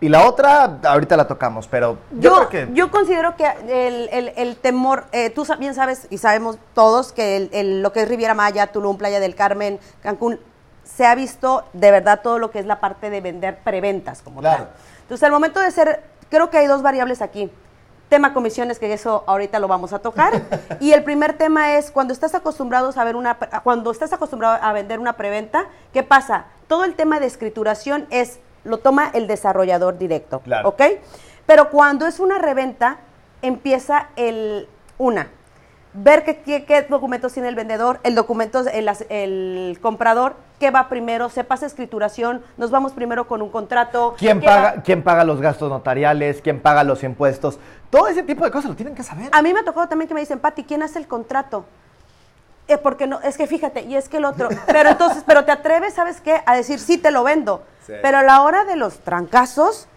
Y 0.01 0.09
la 0.09 0.27
otra, 0.27 0.79
ahorita 0.83 1.15
la 1.15 1.27
tocamos, 1.27 1.69
pero 1.69 1.97
yo, 2.11 2.19
Yo, 2.41 2.49
creo 2.49 2.67
que... 2.67 2.73
yo 2.73 2.91
considero 2.91 3.37
que 3.37 3.45
el, 3.69 4.09
el- 4.11 4.33
el 4.35 4.57
temor, 4.57 5.05
eh, 5.13 5.29
tú 5.29 5.45
bien 5.59 5.73
sabes 5.75 6.07
y 6.09 6.17
sabemos 6.17 6.57
todos 6.73 7.13
que 7.13 7.37
el- 7.37 7.49
el- 7.53 7.81
lo 7.81 7.93
que 7.93 8.01
es 8.01 8.09
Riviera 8.09 8.33
Maya, 8.33 8.67
Tulum, 8.67 8.97
Playa 8.97 9.21
del 9.21 9.33
Carmen, 9.33 9.79
Cancún, 10.01 10.41
se 10.83 11.05
ha 11.05 11.15
visto 11.15 11.65
de 11.73 11.91
verdad 11.91 12.21
todo 12.21 12.39
lo 12.39 12.51
que 12.51 12.59
es 12.59 12.65
la 12.65 12.79
parte 12.79 13.09
de 13.09 13.21
vender 13.21 13.57
preventas 13.63 14.21
como 14.21 14.41
Claro. 14.41 14.65
tal. 14.65 14.73
Entonces, 15.01 15.23
al 15.23 15.31
momento 15.31 15.59
de 15.59 15.71
ser, 15.71 16.03
creo 16.29 16.49
que 16.49 16.57
hay 16.57 16.67
dos 16.67 16.81
variables 16.81 17.21
aquí. 17.21 17.51
Tema 18.09 18.33
comisiones, 18.33 18.79
que 18.79 18.91
eso 18.93 19.23
ahorita 19.27 19.59
lo 19.59 19.67
vamos 19.67 19.93
a 19.93 19.99
tocar. 19.99 20.33
y 20.79 20.91
el 20.91 21.03
primer 21.03 21.33
tema 21.37 21.75
es 21.75 21.89
cuando 21.91 22.13
estás 22.13 22.35
acostumbrado 22.35 22.91
a 22.95 23.03
ver 23.03 23.15
una, 23.15 23.35
cuando 23.63 23.91
estás 23.91 24.13
acostumbrado 24.13 24.59
a 24.61 24.71
vender 24.73 24.99
una 24.99 25.13
preventa, 25.13 25.65
¿qué 25.93 26.03
pasa? 26.03 26.45
Todo 26.67 26.83
el 26.85 26.95
tema 26.95 27.19
de 27.19 27.25
escrituración 27.25 28.07
es, 28.09 28.39
lo 28.63 28.77
toma 28.77 29.09
el 29.13 29.27
desarrollador 29.27 29.97
directo. 29.97 30.39
Claro. 30.41 30.69
¿Ok? 30.69 30.81
Pero 31.45 31.69
cuando 31.69 32.07
es 32.07 32.19
una 32.19 32.37
reventa, 32.37 32.97
empieza 33.41 34.09
el, 34.15 34.69
una, 34.97 35.29
ver 35.93 36.23
qué, 36.23 36.37
qué- 36.39 36.65
qué 36.65 36.81
documentos 36.83 37.33
tiene 37.33 37.49
el 37.49 37.55
vendedor, 37.55 37.99
el 38.03 38.15
documento, 38.15 38.59
el, 38.67 38.89
el 39.09 39.77
comprador, 39.81 40.35
qué 40.59 40.71
va 40.71 40.89
primero, 40.89 41.29
se 41.29 41.43
pasa 41.43 41.65
escrituración, 41.65 42.41
nos 42.57 42.71
vamos 42.71 42.93
primero 42.93 43.27
con 43.27 43.41
un 43.41 43.49
contrato. 43.49 44.15
¿Quién 44.17 44.41
paga, 44.41 44.73
va- 44.77 44.81
¿Quién 44.83 45.03
paga 45.03 45.23
los 45.23 45.39
gastos 45.41 45.69
notariales? 45.69 46.41
¿Quién 46.41 46.59
paga 46.59 46.83
los 46.83 47.03
impuestos? 47.03 47.59
Todo 47.89 48.07
ese 48.07 48.23
tipo 48.23 48.43
de 48.43 48.51
cosas 48.51 48.69
lo 48.71 48.75
tienen 48.75 48.95
que 48.95 49.03
saber. 49.03 49.29
A 49.31 49.41
mí 49.41 49.53
me 49.53 49.59
ha 49.59 49.63
tocado 49.65 49.87
también 49.87 50.07
que 50.07 50.13
me 50.13 50.21
dicen, 50.21 50.39
Pati, 50.39 50.63
¿quién 50.63 50.81
hace 50.83 50.97
el 50.99 51.07
contrato? 51.07 51.65
Eh, 52.67 52.77
porque 52.77 53.07
no, 53.07 53.19
es 53.21 53.37
que 53.37 53.45
fíjate, 53.45 53.81
y 53.81 53.95
es 53.95 54.07
que 54.09 54.17
el 54.17 54.25
otro. 54.25 54.47
Pero 54.67 54.89
entonces, 54.89 55.23
pero 55.27 55.43
te 55.43 55.51
atreves, 55.51 55.93
¿sabes 55.95 56.21
qué? 56.21 56.41
A 56.45 56.55
decir, 56.55 56.79
sí, 56.79 56.97
te 56.97 57.11
lo 57.11 57.23
vendo. 57.23 57.61
Sí. 57.85 57.93
Pero 58.01 58.19
a 58.19 58.23
la 58.23 58.41
hora 58.41 58.63
de 58.63 58.77
los 58.77 58.99
trancazos 58.99 59.87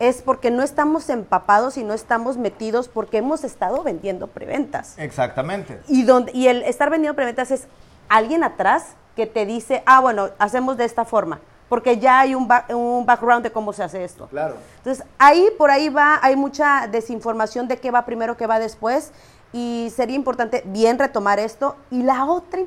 es 0.00 0.22
porque 0.22 0.50
no 0.50 0.62
estamos 0.62 1.08
empapados 1.08 1.76
y 1.76 1.84
no 1.84 1.94
estamos 1.94 2.36
metidos 2.36 2.88
porque 2.88 3.18
hemos 3.18 3.44
estado 3.44 3.82
vendiendo 3.82 4.26
preventas. 4.26 4.94
Exactamente. 4.98 5.80
Y, 5.88 6.02
donde, 6.02 6.32
y 6.32 6.48
el 6.48 6.62
estar 6.62 6.90
vendiendo 6.90 7.14
preventas 7.14 7.50
es 7.50 7.66
alguien 8.08 8.42
atrás 8.44 8.96
que 9.16 9.26
te 9.26 9.46
dice, 9.46 9.82
ah, 9.86 10.00
bueno, 10.00 10.30
hacemos 10.38 10.76
de 10.76 10.84
esta 10.84 11.04
forma, 11.04 11.40
porque 11.68 11.98
ya 11.98 12.18
hay 12.20 12.34
un, 12.34 12.48
ba- 12.48 12.66
un 12.70 13.06
background 13.06 13.44
de 13.44 13.52
cómo 13.52 13.72
se 13.72 13.84
hace 13.84 14.02
esto. 14.02 14.26
Claro. 14.26 14.56
Entonces, 14.78 15.06
ahí 15.18 15.48
por 15.56 15.70
ahí 15.70 15.88
va, 15.88 16.18
hay 16.20 16.34
mucha 16.34 16.88
desinformación 16.88 17.68
de 17.68 17.76
qué 17.78 17.90
va 17.92 18.04
primero, 18.04 18.36
qué 18.36 18.46
va 18.48 18.58
después, 18.58 19.12
y 19.52 19.92
sería 19.94 20.16
importante 20.16 20.62
bien 20.66 20.98
retomar 20.98 21.38
esto. 21.38 21.76
Y 21.92 22.02
la 22.02 22.24
otra 22.24 22.62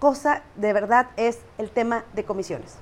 cosa 0.00 0.42
de 0.56 0.72
verdad 0.72 1.06
es 1.16 1.38
el 1.58 1.70
tema 1.70 2.04
de 2.14 2.24
comisiones. 2.24 2.74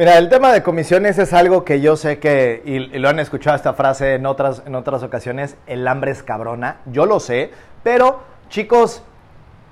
Mira, 0.00 0.16
el 0.16 0.30
tema 0.30 0.50
de 0.50 0.62
comisiones 0.62 1.18
es 1.18 1.34
algo 1.34 1.62
que 1.62 1.82
yo 1.82 1.94
sé 1.94 2.18
que, 2.18 2.62
y, 2.64 2.78
lo 2.78 3.10
han 3.10 3.18
escuchado 3.18 3.54
esta 3.54 3.74
frase 3.74 4.14
en 4.14 4.24
otras, 4.24 4.62
en 4.64 4.74
otras 4.74 5.02
ocasiones, 5.02 5.58
el 5.66 5.86
hambre 5.86 6.10
es 6.10 6.22
cabrona, 6.22 6.78
yo 6.86 7.04
lo 7.04 7.20
sé, 7.20 7.50
pero 7.82 8.20
chicos, 8.48 9.02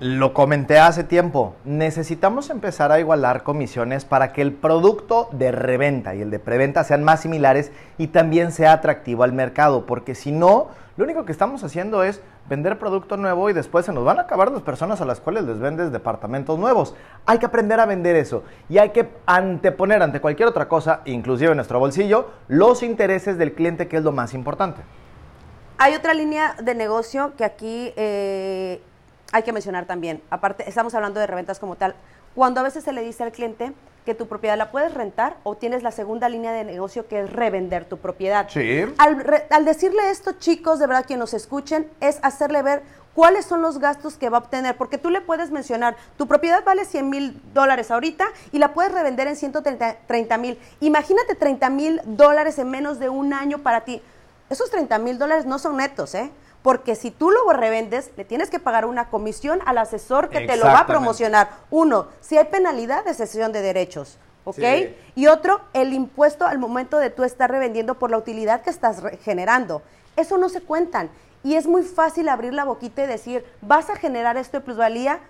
lo 0.00 0.34
comenté 0.34 0.78
hace 0.80 1.02
tiempo, 1.02 1.56
necesitamos 1.64 2.50
empezar 2.50 2.92
a 2.92 3.00
igualar 3.00 3.42
comisiones 3.42 4.04
para 4.04 4.34
que 4.34 4.42
el 4.42 4.52
producto 4.52 5.30
de 5.32 5.50
reventa 5.50 6.14
y 6.14 6.20
el 6.20 6.30
de 6.30 6.40
preventa 6.40 6.84
sean 6.84 7.04
más 7.04 7.20
similares 7.20 7.72
y 7.96 8.08
también 8.08 8.52
sea 8.52 8.74
atractivo 8.74 9.22
al 9.22 9.32
mercado, 9.32 9.86
porque 9.86 10.14
si 10.14 10.30
no, 10.30 10.68
lo 10.98 11.04
único 11.04 11.24
que 11.24 11.30
estamos 11.30 11.62
haciendo 11.62 12.02
es 12.02 12.20
vender 12.48 12.76
producto 12.76 13.16
nuevo 13.16 13.48
y 13.48 13.52
después 13.52 13.86
se 13.86 13.92
nos 13.92 14.04
van 14.04 14.18
a 14.18 14.22
acabar 14.22 14.50
las 14.50 14.62
personas 14.62 15.00
a 15.00 15.04
las 15.04 15.20
cuales 15.20 15.44
les 15.44 15.60
vendes 15.60 15.92
departamentos 15.92 16.58
nuevos. 16.58 16.96
Hay 17.24 17.38
que 17.38 17.46
aprender 17.46 17.78
a 17.78 17.86
vender 17.86 18.16
eso 18.16 18.42
y 18.68 18.78
hay 18.78 18.90
que 18.90 19.08
anteponer 19.24 20.02
ante 20.02 20.20
cualquier 20.20 20.48
otra 20.48 20.66
cosa, 20.66 21.02
inclusive 21.04 21.54
nuestro 21.54 21.78
bolsillo, 21.78 22.30
los 22.48 22.82
intereses 22.82 23.38
del 23.38 23.52
cliente, 23.52 23.86
que 23.86 23.98
es 23.98 24.02
lo 24.02 24.10
más 24.10 24.34
importante. 24.34 24.82
Hay 25.78 25.94
otra 25.94 26.14
línea 26.14 26.56
de 26.60 26.74
negocio 26.74 27.32
que 27.36 27.44
aquí 27.44 27.92
eh, 27.94 28.82
hay 29.30 29.44
que 29.44 29.52
mencionar 29.52 29.86
también. 29.86 30.20
Aparte, 30.30 30.68
estamos 30.68 30.96
hablando 30.96 31.20
de 31.20 31.28
reventas 31.28 31.60
como 31.60 31.76
tal. 31.76 31.94
Cuando 32.34 32.58
a 32.58 32.64
veces 32.64 32.82
se 32.82 32.92
le 32.92 33.02
dice 33.02 33.22
al 33.22 33.30
cliente 33.30 33.72
que 34.08 34.14
tu 34.14 34.26
propiedad 34.26 34.56
la 34.56 34.70
puedes 34.70 34.94
rentar 34.94 35.36
o 35.42 35.54
tienes 35.58 35.82
la 35.82 35.90
segunda 35.92 36.30
línea 36.30 36.50
de 36.50 36.64
negocio 36.64 37.06
que 37.08 37.20
es 37.20 37.30
revender 37.30 37.84
tu 37.84 37.98
propiedad. 37.98 38.48
Sí. 38.48 38.86
Al, 38.96 39.20
re- 39.22 39.46
al 39.50 39.66
decirle 39.66 40.08
esto, 40.08 40.32
chicos, 40.32 40.78
de 40.78 40.86
verdad 40.86 41.04
que 41.04 41.18
nos 41.18 41.34
escuchen, 41.34 41.86
es 42.00 42.18
hacerle 42.22 42.62
ver 42.62 42.82
cuáles 43.14 43.44
son 43.44 43.60
los 43.60 43.78
gastos 43.80 44.16
que 44.16 44.30
va 44.30 44.38
a 44.38 44.40
obtener, 44.40 44.78
porque 44.78 44.96
tú 44.96 45.10
le 45.10 45.20
puedes 45.20 45.50
mencionar, 45.50 45.94
tu 46.16 46.26
propiedad 46.26 46.64
vale 46.64 46.86
100 46.86 47.10
mil 47.10 47.42
dólares 47.52 47.90
ahorita 47.90 48.24
y 48.50 48.58
la 48.58 48.72
puedes 48.72 48.92
revender 48.92 49.26
en 49.26 49.36
130 49.36 50.38
mil. 50.38 50.58
Imagínate 50.80 51.34
30 51.34 51.68
mil 51.68 52.00
dólares 52.06 52.58
en 52.58 52.70
menos 52.70 52.98
de 52.98 53.10
un 53.10 53.34
año 53.34 53.58
para 53.58 53.82
ti. 53.82 54.00
Esos 54.48 54.70
30 54.70 54.96
mil 55.00 55.18
dólares 55.18 55.44
no 55.44 55.58
son 55.58 55.76
netos, 55.76 56.14
¿eh? 56.14 56.30
Porque 56.68 56.96
si 56.96 57.10
tú 57.10 57.30
lo 57.30 57.50
revendes, 57.54 58.10
le 58.18 58.26
tienes 58.26 58.50
que 58.50 58.58
pagar 58.58 58.84
una 58.84 59.08
comisión 59.08 59.60
al 59.64 59.78
asesor 59.78 60.28
que 60.28 60.46
te 60.46 60.58
lo 60.58 60.66
va 60.66 60.80
a 60.80 60.86
promocionar. 60.86 61.48
Uno, 61.70 62.08
si 62.20 62.36
hay 62.36 62.44
penalidad 62.44 63.06
de 63.06 63.14
cesión 63.14 63.52
de 63.52 63.62
derechos, 63.62 64.18
¿ok? 64.44 64.56
Sí. 64.56 64.96
Y 65.14 65.28
otro, 65.28 65.62
el 65.72 65.94
impuesto 65.94 66.44
al 66.44 66.58
momento 66.58 66.98
de 66.98 67.08
tú 67.08 67.24
estar 67.24 67.50
revendiendo 67.50 67.94
por 67.98 68.10
la 68.10 68.18
utilidad 68.18 68.60
que 68.60 68.68
estás 68.68 69.02
generando. 69.22 69.80
Eso 70.14 70.36
no 70.36 70.50
se 70.50 70.60
cuentan. 70.60 71.08
Y 71.42 71.54
es 71.54 71.66
muy 71.66 71.84
fácil 71.84 72.28
abrir 72.28 72.52
la 72.52 72.64
boquita 72.64 73.02
y 73.02 73.06
decir, 73.06 73.46
vas 73.62 73.88
a 73.88 73.96
generar 73.96 74.36
esto 74.36 74.58
de 74.58 74.64
plusvalía, 74.64 75.20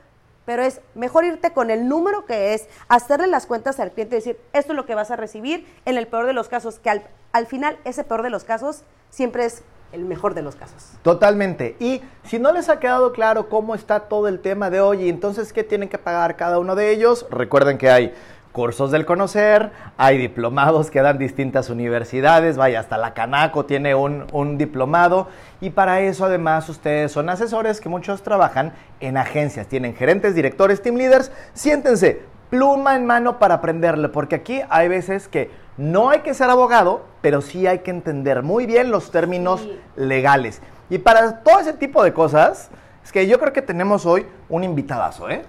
pero 0.45 0.65
es 0.65 0.81
mejor 0.97 1.25
irte 1.25 1.53
con 1.53 1.71
el 1.71 1.87
número 1.87 2.27
que 2.27 2.55
es, 2.55 2.67
hacerle 2.89 3.29
las 3.29 3.47
cuentas 3.47 3.79
al 3.79 3.93
cliente 3.93 4.17
y 4.17 4.19
decir, 4.19 4.41
esto 4.53 4.73
es 4.73 4.77
lo 4.77 4.87
que 4.87 4.97
vas 4.97 5.13
a 5.13 5.15
recibir 5.15 5.73
en 5.85 5.99
el 5.99 6.09
peor 6.09 6.27
de 6.27 6.33
los 6.33 6.49
casos, 6.49 6.81
que 6.81 6.91
al, 6.91 7.05
al 7.31 7.47
final 7.47 7.79
ese 7.85 8.03
peor 8.03 8.25
de 8.25 8.31
los 8.31 8.43
casos 8.43 8.83
siempre 9.11 9.45
es 9.45 9.63
el 9.93 10.05
mejor 10.05 10.35
de 10.35 10.43
los 10.43 10.55
casos. 10.55 10.93
Totalmente. 11.03 11.77
Y 11.81 12.03
si 12.25 12.39
no 12.39 12.53
les 12.53 12.69
ha 12.69 12.79
quedado 12.79 13.13
claro 13.13 13.49
cómo 13.49 13.75
está 13.75 14.01
todo 14.01 14.29
el 14.29 14.41
tema 14.41 14.71
de 14.71 14.81
hoy, 14.81 15.09
entonces 15.09 15.53
qué 15.53 15.65
tienen 15.65 15.89
que 15.89 15.99
pagar 15.99 16.37
cada 16.37 16.59
uno 16.59 16.75
de 16.75 16.91
ellos, 16.91 17.27
recuerden 17.31 17.79
que 17.79 17.91
hay 17.91 18.15
cursos 18.53 18.91
del 18.91 19.07
conocer, 19.07 19.71
hay 19.97 20.19
diplomados 20.19 20.91
que 20.91 21.01
dan 21.01 21.19
distintas 21.19 21.71
universidades, 21.71 22.57
vaya, 22.57 22.81
hasta 22.81 22.99
la 22.99 23.15
Canaco 23.15 23.67
tiene 23.67 23.95
un, 23.95 24.27
un 24.33 24.59
diplomado, 24.59 25.29
y 25.61 25.71
para 25.71 26.01
eso 26.01 26.25
además 26.25 26.69
ustedes 26.69 27.13
son 27.13 27.29
asesores 27.29 27.81
que 27.81 27.89
muchos 27.89 28.23
trabajan 28.23 28.73
en 29.01 29.17
agencias, 29.17 29.69
tienen 29.69 29.95
gerentes, 29.95 30.35
directores, 30.35 30.83
team 30.83 30.97
leaders, 30.97 31.31
siéntense, 31.53 32.23
pluma 32.51 32.97
en 32.97 33.07
mano 33.07 33.39
para 33.39 33.55
aprenderle, 33.57 34.09
porque 34.09 34.37
aquí 34.37 34.61
hay 34.69 34.89
veces 34.89 35.29
que 35.29 35.51
no 35.77 36.11
hay 36.11 36.21
que 36.21 36.35
ser 36.35 36.51
abogado, 36.51 37.03
pero 37.21 37.41
sí 37.41 37.67
hay 37.67 37.81
que 37.81 37.91
entender 37.91 38.43
muy 38.43 38.67
bien 38.67 38.91
los 38.91 39.11
términos 39.11 39.61
Sí. 39.61 39.81
legales. 39.97 40.61
Y 40.91 40.99
para 40.99 41.43
todo 41.43 41.61
ese 41.61 41.75
tipo 41.75 42.03
de 42.03 42.13
cosas, 42.13 42.71
es 43.05 43.13
que 43.13 43.27
yo 43.27 43.39
creo 43.39 43.53
que 43.53 43.63
tenemos 43.63 44.07
hoy 44.07 44.27
un 44.49 44.65
invitadazo, 44.65 45.29
¿eh? 45.31 45.43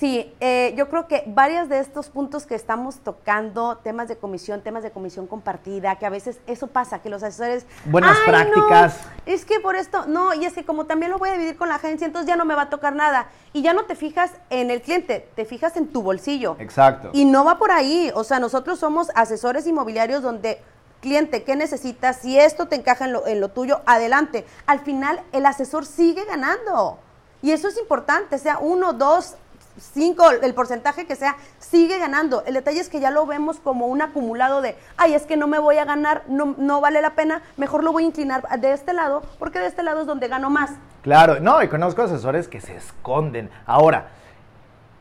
Sí, 0.00 0.34
eh, 0.40 0.72
yo 0.78 0.88
creo 0.88 1.06
que 1.06 1.24
varios 1.26 1.68
de 1.68 1.78
estos 1.78 2.08
puntos 2.08 2.46
que 2.46 2.54
estamos 2.54 3.00
tocando, 3.00 3.76
temas 3.84 4.08
de 4.08 4.16
comisión, 4.16 4.62
temas 4.62 4.82
de 4.82 4.92
comisión 4.92 5.26
compartida, 5.26 5.96
que 5.96 6.06
a 6.06 6.08
veces 6.08 6.40
eso 6.46 6.68
pasa, 6.68 7.00
que 7.00 7.10
los 7.10 7.22
asesores... 7.22 7.66
Buenas 7.84 8.16
"Ay, 8.24 8.30
prácticas". 8.30 8.96
no, 8.96 9.10
es 9.30 9.44
que 9.44 9.60
por 9.60 9.76
esto, 9.76 10.06
no, 10.06 10.32
y 10.32 10.46
es 10.46 10.54
que 10.54 10.64
como 10.64 10.86
también 10.86 11.12
lo 11.12 11.18
voy 11.18 11.28
a 11.28 11.32
dividir 11.34 11.58
con 11.58 11.68
la 11.68 11.74
agencia, 11.74 12.06
entonces 12.06 12.26
ya 12.26 12.36
no 12.36 12.46
me 12.46 12.54
va 12.54 12.62
a 12.62 12.70
tocar 12.70 12.94
nada. 12.94 13.26
Y 13.52 13.60
ya 13.60 13.74
no 13.74 13.84
te 13.84 13.94
fijas 13.94 14.30
en 14.48 14.70
el 14.70 14.80
cliente, 14.80 15.28
te 15.36 15.44
fijas 15.44 15.76
en 15.76 15.88
tu 15.88 16.00
bolsillo. 16.00 16.56
Exacto. 16.60 17.10
Y 17.12 17.26
no 17.26 17.44
va 17.44 17.58
por 17.58 17.70
ahí. 17.70 18.10
O 18.14 18.24
sea, 18.24 18.38
nosotros 18.38 18.78
somos 18.78 19.10
asesores 19.14 19.66
inmobiliarios 19.66 20.22
donde, 20.22 20.62
cliente, 21.02 21.42
¿qué 21.44 21.56
necesitas? 21.56 22.20
Si 22.22 22.38
esto 22.38 22.68
te 22.68 22.76
encaja 22.76 23.04
en 23.04 23.12
lo, 23.12 23.26
en 23.26 23.38
lo 23.38 23.50
tuyo, 23.50 23.82
adelante. 23.84 24.46
Al 24.64 24.80
final, 24.80 25.20
el 25.32 25.44
asesor 25.44 25.84
sigue 25.84 26.24
ganando. 26.24 26.98
Y 27.42 27.50
eso 27.52 27.68
es 27.68 27.76
importante, 27.78 28.38
sea 28.38 28.60
uno, 28.60 28.94
dos, 28.94 29.34
cinco, 29.80 30.30
el 30.30 30.54
porcentaje 30.54 31.06
que 31.06 31.16
sea, 31.16 31.36
sigue 31.58 31.98
ganando. 31.98 32.44
El 32.44 32.54
detalle 32.54 32.80
es 32.80 32.88
que 32.88 33.00
ya 33.00 33.10
lo 33.10 33.26
vemos 33.26 33.58
como 33.60 33.86
un 33.86 34.02
acumulado 34.02 34.62
de, 34.62 34.76
ay, 34.96 35.14
es 35.14 35.26
que 35.26 35.36
no 35.36 35.46
me 35.46 35.58
voy 35.58 35.78
a 35.78 35.84
ganar, 35.84 36.22
no, 36.28 36.54
no 36.58 36.80
vale 36.80 37.02
la 37.02 37.14
pena, 37.14 37.42
mejor 37.56 37.82
lo 37.82 37.92
voy 37.92 38.04
a 38.04 38.06
inclinar 38.06 38.60
de 38.60 38.72
este 38.72 38.92
lado, 38.92 39.22
porque 39.38 39.58
de 39.58 39.66
este 39.66 39.82
lado 39.82 40.02
es 40.02 40.06
donde 40.06 40.28
gano 40.28 40.50
más. 40.50 40.72
Claro, 41.02 41.40
no, 41.40 41.62
y 41.62 41.68
conozco 41.68 42.02
asesores 42.02 42.46
que 42.46 42.60
se 42.60 42.76
esconden. 42.76 43.50
Ahora, 43.66 44.08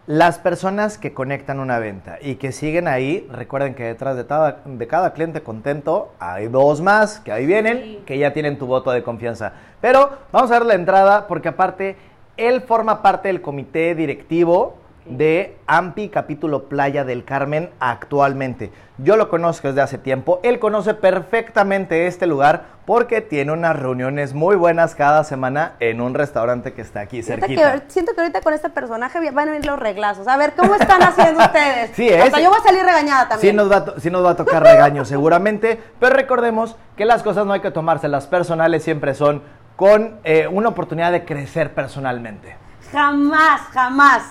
las 0.10 0.40
personas 0.40 0.98
que 0.98 1.14
conectan 1.14 1.60
una 1.60 1.78
venta 1.78 2.18
y 2.20 2.38
que 2.38 2.52
siguen 2.52 2.88
ahí, 2.88 3.28
recuerden 3.32 3.76
que 3.76 3.84
detrás 3.84 4.18
de 4.18 4.26
cada, 4.26 4.64
de 4.66 4.88
cada 4.88 5.14
cliente 5.14 5.44
contento 5.44 6.12
hay 6.20 6.48
dos 6.48 6.82
más 6.82 7.20
que 7.20 7.32
ahí 7.32 7.46
vienen, 7.46 8.04
que 8.06 8.18
ya 8.18 8.34
tienen 8.34 8.58
tu 8.58 8.66
voto 8.66 8.90
de 8.90 9.04
confianza. 9.04 9.54
Pero 9.82 10.10
vamos 10.32 10.50
a 10.50 10.56
dar 10.56 10.66
la 10.66 10.74
entrada 10.74 11.28
porque 11.28 11.50
aparte, 11.50 11.96
él 12.40 12.62
forma 12.62 13.02
parte 13.02 13.28
del 13.28 13.42
comité 13.42 13.94
directivo 13.96 14.78
de 15.06 15.58
AMPI 15.66 16.10
capítulo 16.10 16.66
Playa 16.66 17.04
del 17.04 17.26
Carmen 17.26 17.70
actualmente. 17.80 18.72
Yo 19.00 19.18
lo 19.18 19.28
conozco 19.30 19.68
desde 19.70 19.82
hace 19.82 19.98
tiempo, 19.98 20.40
él 20.44 20.60
conoce 20.60 20.94
perfectamente 20.94 22.06
este 22.06 22.28
lugar 22.28 22.78
porque 22.86 23.22
tiene 23.22 23.52
unas 23.52 23.76
reuniones 23.80 24.34
muy 24.34 24.56
buenas 24.56 24.94
cada 24.96 25.24
semana 25.24 25.74
en 25.80 26.02
un 26.02 26.14
restaurante 26.14 26.74
que 26.74 26.82
está 26.82 27.02
aquí 27.02 27.24
Siento 27.24 27.46
cerquita. 27.48 27.74
que, 27.82 27.92
siento 27.92 28.14
que 28.14 28.22
ahorita 28.22 28.42
con 28.42 28.54
este 28.54 28.70
personaje 28.70 29.20
van 29.32 29.50
a 29.50 29.52
venir 29.54 29.66
los 29.68 29.80
reglazos. 29.80 30.28
A 30.28 30.38
ver, 30.38 30.54
¿cómo 30.56 30.76
están 30.76 31.02
haciendo 31.02 31.40
ustedes? 31.44 31.92
Sí, 31.96 32.08
es- 32.10 32.26
Hasta 32.26 32.40
yo 32.42 32.50
voy 32.50 32.60
a 32.60 32.64
salir 32.64 32.84
regañada 32.84 33.30
también. 33.30 33.52
Sí 33.52 33.56
nos, 33.56 33.72
va 33.72 33.78
a 33.78 34.00
sí 34.00 34.10
nos 34.12 34.26
va 34.26 34.32
a 34.32 34.36
tocar 34.36 34.62
regaño 34.64 35.06
seguramente, 35.06 35.80
pero 36.00 36.16
recordemos 36.16 36.76
que 36.98 37.06
las 37.06 37.24
cosas 37.24 37.46
no 37.46 37.54
hay 37.54 37.62
que 37.62 37.72
tomárselas 37.72 38.28
personales, 38.28 38.84
siempre 38.84 39.14
son 39.14 39.42
con 39.80 40.20
eh, 40.26 40.46
una 40.46 40.68
oportunidad 40.68 41.10
de 41.14 41.24
crecer 41.24 41.74
personalmente. 41.74 42.54
Jamás, 42.92 43.62
jamás. 43.72 44.24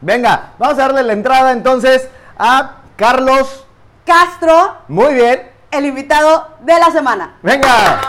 Venga, 0.00 0.54
vamos 0.58 0.74
a 0.76 0.82
darle 0.88 1.04
la 1.04 1.12
entrada 1.12 1.52
entonces 1.52 2.08
a 2.36 2.78
Carlos. 2.96 3.64
Castro, 4.04 4.78
Muy 4.88 5.14
bien, 5.14 5.52
el 5.70 5.86
invitado 5.86 6.48
de 6.62 6.80
la 6.80 6.90
semana. 6.90 7.36
venga. 7.44 8.00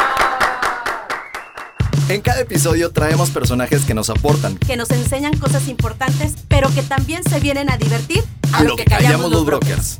En 2.08 2.22
cada 2.22 2.40
episodio 2.40 2.92
traemos 2.92 3.30
personajes 3.30 3.86
que 3.86 3.94
nos 3.94 4.10
aportan 4.10 4.58
Que 4.58 4.76
nos 4.76 4.90
enseñan 4.90 5.38
cosas 5.38 5.68
importantes, 5.68 6.38
pero 6.48 6.74
que 6.74 6.82
también 6.82 7.24
se 7.24 7.40
vienen 7.40 7.70
a 7.70 7.78
divertir 7.78 8.24
a 8.52 8.64
lo 8.64 8.76
que 8.76 8.86
callamos 8.86 9.30
los 9.30 9.46
brokers. 9.46 10.00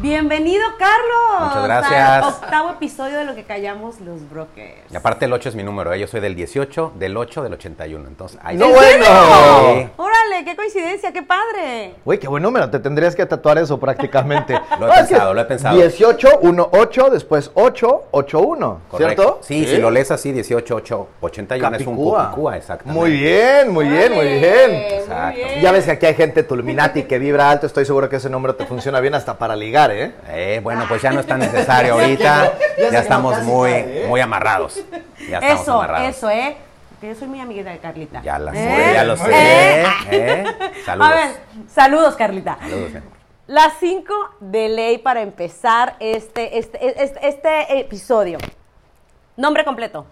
Bienvenido, 0.00 0.62
Carlos. 0.78 1.48
Muchas 1.48 1.64
gracias. 1.64 2.08
Al 2.08 2.24
octavo 2.24 2.70
episodio 2.70 3.18
de 3.18 3.24
lo 3.24 3.34
que 3.34 3.42
callamos 3.42 4.00
los 4.00 4.30
brokers. 4.30 4.92
Y 4.92 4.94
aparte 4.94 5.24
el 5.24 5.32
8 5.32 5.48
es 5.48 5.54
mi 5.56 5.64
número, 5.64 5.92
¿eh? 5.92 5.98
yo 5.98 6.06
soy 6.06 6.20
del 6.20 6.36
18, 6.36 6.92
del 6.96 7.16
8, 7.16 7.42
del 7.42 7.54
81. 7.54 8.06
Entonces, 8.06 8.38
ahí 8.44 8.56
¡No 8.56 8.68
bueno! 8.68 9.04
Sí. 9.04 9.88
Órale, 9.96 10.44
qué 10.44 10.54
coincidencia, 10.54 11.12
qué 11.12 11.24
padre. 11.24 11.94
Uy, 12.04 12.18
qué 12.18 12.28
buen 12.28 12.44
número, 12.44 12.70
te 12.70 12.78
tendrías 12.78 13.16
que 13.16 13.26
tatuar 13.26 13.58
eso 13.58 13.80
prácticamente. 13.80 14.54
Lo 14.78 14.86
he 14.86 14.96
pensado, 14.98 15.34
lo 15.34 15.40
he 15.40 15.44
pensado. 15.46 15.76
18, 15.76 16.38
1, 16.42 16.68
8, 16.72 17.10
después 17.10 17.50
8, 17.54 18.04
8, 18.12 18.38
1, 18.40 18.80
Correcto. 18.88 19.22
¿cierto? 19.22 19.38
Sí, 19.42 19.66
si 19.66 19.78
lo 19.78 19.90
lees 19.90 20.12
así, 20.12 20.30
18, 20.30 20.76
8, 20.76 21.08
81 21.20 21.76
es 21.76 21.86
un 21.86 21.94
Capicúa. 21.94 22.24
Capicúa, 22.24 22.56
exactamente. 22.56 23.00
Muy 23.00 23.10
bien, 23.10 23.72
muy 23.72 23.88
bien, 23.88 24.14
muy 24.14 24.26
bien. 24.26 24.74
Exacto. 24.74 25.40
muy 25.40 25.44
bien. 25.44 25.60
Ya 25.60 25.72
ves 25.72 25.84
que 25.86 25.90
aquí 25.90 26.06
hay 26.06 26.14
gente 26.14 26.44
Tulminati 26.44 27.02
que 27.02 27.18
vibra 27.18 27.50
alto, 27.50 27.66
estoy 27.66 27.84
seguro 27.84 28.08
que 28.08 28.16
ese 28.16 28.30
número 28.30 28.54
te 28.54 28.64
funciona 28.64 29.00
bien 29.00 29.14
hasta 29.14 29.38
para 29.38 29.56
ligar, 29.56 29.87
¿eh? 29.90 30.12
Eh, 30.28 30.60
bueno, 30.62 30.84
pues 30.88 31.02
ya 31.02 31.10
no 31.10 31.20
es 31.20 31.26
tan 31.26 31.38
necesario 31.40 31.92
ahorita. 32.00 32.52
Ya 32.90 33.00
estamos 33.00 33.42
muy, 33.42 33.70
¿eh? 33.72 34.04
muy 34.08 34.20
amarrados. 34.20 34.80
Ya 35.28 35.38
estamos 35.38 35.62
Eso, 35.62 35.74
amarrados. 35.74 36.16
eso, 36.16 36.30
¿eh? 36.30 36.56
Que 37.00 37.08
yo 37.08 37.14
soy 37.14 37.28
muy 37.28 37.40
amiguita 37.40 37.70
de 37.70 37.78
Carlita. 37.78 38.22
Ya 38.22 38.38
la 38.38 38.52
¿Eh? 38.52 38.54
sé, 38.54 38.94
ya 38.94 39.04
lo 39.04 39.16
sé. 39.16 39.30
¿Eh? 39.30 39.84
¿eh? 40.10 40.44
Saludos. 40.84 41.10
A 41.10 41.14
ver, 41.14 41.30
saludos, 41.68 42.16
Carlita. 42.16 42.58
Saludos. 42.60 42.90
Las 43.46 43.74
cinco 43.78 44.14
de 44.40 44.68
ley 44.68 44.98
para 44.98 45.22
empezar 45.22 45.96
este, 46.00 46.58
este, 46.58 47.02
este, 47.02 47.28
este 47.28 47.78
episodio. 47.80 48.38
Nombre 49.36 49.64
completo. 49.64 50.04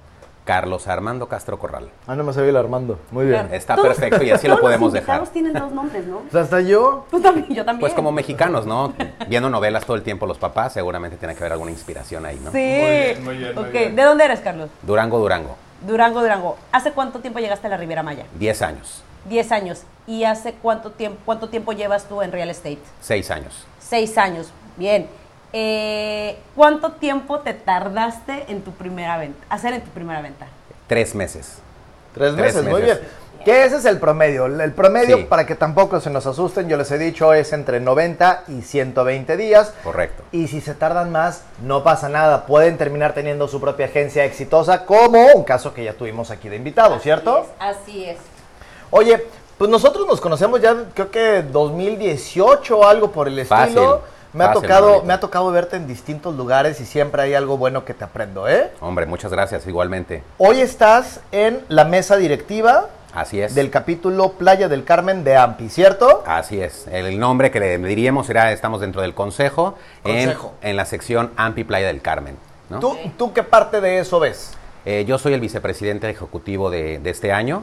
Carlos 0.46 0.86
Armando 0.86 1.28
Castro 1.28 1.58
Corral. 1.58 1.90
Ah, 2.06 2.14
no 2.14 2.22
me 2.22 2.32
sabía 2.32 2.50
el 2.50 2.56
Armando. 2.56 3.00
Muy 3.10 3.26
bien. 3.26 3.48
Está 3.52 3.74
Todos- 3.74 3.88
perfecto 3.88 4.22
y 4.22 4.30
así 4.30 4.46
lo 4.46 4.54
todos 4.54 4.62
podemos 4.62 4.86
los 4.86 4.92
dejar. 4.94 5.26
tienen 5.28 5.52
dos 5.52 5.72
nombres, 5.72 6.06
¿no? 6.06 6.18
O 6.18 6.30
sea, 6.30 6.42
hasta 6.42 6.60
yo. 6.60 7.04
Tú 7.10 7.20
también, 7.20 7.46
yo 7.48 7.64
también. 7.64 7.80
Pues 7.80 7.92
como 7.94 8.12
mexicanos, 8.12 8.64
¿no? 8.64 8.94
Viendo 9.28 9.50
novelas 9.50 9.84
todo 9.84 9.96
el 9.96 10.04
tiempo 10.04 10.24
los 10.24 10.38
papás, 10.38 10.72
seguramente 10.72 11.16
tiene 11.16 11.34
que 11.34 11.40
haber 11.40 11.52
alguna 11.52 11.72
inspiración 11.72 12.24
ahí, 12.24 12.36
¿no? 12.42 12.52
Sí. 12.52 13.56
Ok, 13.56 13.72
¿de 13.94 14.02
dónde 14.04 14.24
eres, 14.24 14.38
Carlos? 14.40 14.70
Durango, 14.82 15.18
Durango. 15.18 15.56
Durango, 15.84 16.20
Durango. 16.22 16.56
¿Hace 16.70 16.92
cuánto 16.92 17.18
tiempo 17.18 17.40
llegaste 17.40 17.66
a 17.66 17.70
la 17.70 17.76
Riviera 17.76 18.04
Maya? 18.04 18.24
10 18.38 18.62
años, 18.62 19.02
Diez 19.28 19.50
años. 19.50 19.82
¿Y 20.06 20.22
hace 20.22 20.52
cuánto 20.54 20.92
tiempo, 20.92 21.18
cuánto 21.26 21.48
tiempo 21.48 21.72
llevas 21.72 22.04
tú 22.08 22.22
en 22.22 22.30
real 22.30 22.48
estate? 22.50 22.78
6 23.00 23.30
años. 23.32 23.66
Seis 23.80 24.16
años. 24.16 24.52
Bien. 24.76 25.08
Eh, 25.52 26.36
¿Cuánto 26.54 26.92
tiempo 26.92 27.40
te 27.40 27.54
tardaste 27.54 28.44
en 28.48 28.62
tu 28.62 28.72
primera 28.72 29.16
venta, 29.18 29.38
hacer 29.48 29.72
en 29.74 29.82
tu 29.82 29.90
primera 29.90 30.20
venta? 30.20 30.46
3 30.88 31.14
meses. 31.14 31.58
Tres 32.14 32.34
Tres 32.34 32.54
meses, 32.54 32.64
muy 32.70 32.82
bien. 32.82 32.98
Que 33.44 33.64
ese 33.64 33.76
es 33.76 33.84
el 33.84 33.98
promedio. 34.00 34.46
El 34.46 34.72
promedio, 34.72 35.18
Sí. 35.18 35.22
para 35.24 35.46
que 35.46 35.54
tampoco 35.54 36.00
se 36.00 36.10
nos 36.10 36.26
asusten, 36.26 36.68
yo 36.68 36.76
les 36.76 36.90
he 36.90 36.98
dicho, 36.98 37.32
es 37.32 37.52
entre 37.52 37.78
90 37.78 38.42
y 38.48 38.62
120 38.62 39.36
días. 39.36 39.72
Correcto. 39.84 40.24
Y 40.32 40.48
si 40.48 40.60
se 40.60 40.74
tardan 40.74 41.12
más, 41.12 41.42
no 41.62 41.84
pasa 41.84 42.08
nada. 42.08 42.44
Pueden 42.46 42.76
terminar 42.76 43.12
teniendo 43.12 43.46
su 43.46 43.60
propia 43.60 43.86
agencia 43.86 44.24
exitosa, 44.24 44.84
como 44.84 45.26
un 45.32 45.44
caso 45.44 45.72
que 45.72 45.84
ya 45.84 45.92
tuvimos 45.92 46.30
aquí 46.32 46.48
de 46.48 46.56
invitado, 46.56 46.98
¿cierto? 46.98 47.46
Así 47.60 48.06
es. 48.06 48.18
Oye, 48.90 49.22
pues 49.58 49.70
nosotros 49.70 50.06
nos 50.08 50.20
conocemos 50.20 50.60
ya, 50.60 50.74
creo 50.94 51.10
que 51.12 51.42
2018 51.42 52.78
o 52.78 52.84
algo 52.86 53.12
por 53.12 53.28
el 53.28 53.46
Fácil, 53.46 53.68
estilo. 53.76 54.00
Me 54.36 54.44
ha, 54.44 54.52
tocado, 54.52 55.02
me 55.02 55.14
ha 55.14 55.20
tocado 55.20 55.50
verte 55.50 55.76
en 55.76 55.86
distintos 55.86 56.34
lugares 56.36 56.78
y 56.82 56.84
siempre 56.84 57.22
hay 57.22 57.32
algo 57.32 57.56
bueno 57.56 57.86
que 57.86 57.94
te 57.94 58.04
aprendo, 58.04 58.46
¿eh? 58.46 58.70
Hombre, 58.80 59.06
muchas 59.06 59.32
gracias, 59.32 59.66
igualmente. 59.66 60.22
Hoy 60.36 60.60
estás 60.60 61.20
en 61.32 61.60
la 61.68 61.86
mesa 61.86 62.18
directiva 62.18 62.90
Así 63.14 63.40
es. 63.40 63.54
del 63.54 63.70
capítulo 63.70 64.32
Playa 64.32 64.68
del 64.68 64.84
Carmen 64.84 65.24
de 65.24 65.36
AMPI, 65.38 65.70
¿cierto? 65.70 66.22
Así 66.26 66.60
es. 66.60 66.86
El 66.88 67.18
nombre 67.18 67.50
que 67.50 67.60
le 67.60 67.78
diríamos 67.78 68.26
será, 68.26 68.52
estamos 68.52 68.82
dentro 68.82 69.00
del 69.00 69.14
consejo, 69.14 69.74
en- 70.04 70.26
Consejo. 70.26 70.52
En, 70.60 70.76
la 70.76 70.84
sección 70.84 71.30
Ampi 71.38 71.64
Playa 71.64 71.86
del 71.86 72.02
Carmen. 72.02 72.36
¿no? 72.68 72.78
¿Tú, 72.78 72.94
¿Tú 73.16 73.32
qué 73.32 73.42
parte 73.42 73.80
de 73.80 74.00
eso 74.00 74.20
ves? 74.20 74.52
Eh, 74.84 75.06
yo 75.08 75.16
soy 75.16 75.32
el 75.32 75.40
vicepresidente 75.40 76.10
ejecutivo 76.10 76.68
de, 76.68 76.98
de 76.98 77.08
este 77.08 77.32
año 77.32 77.62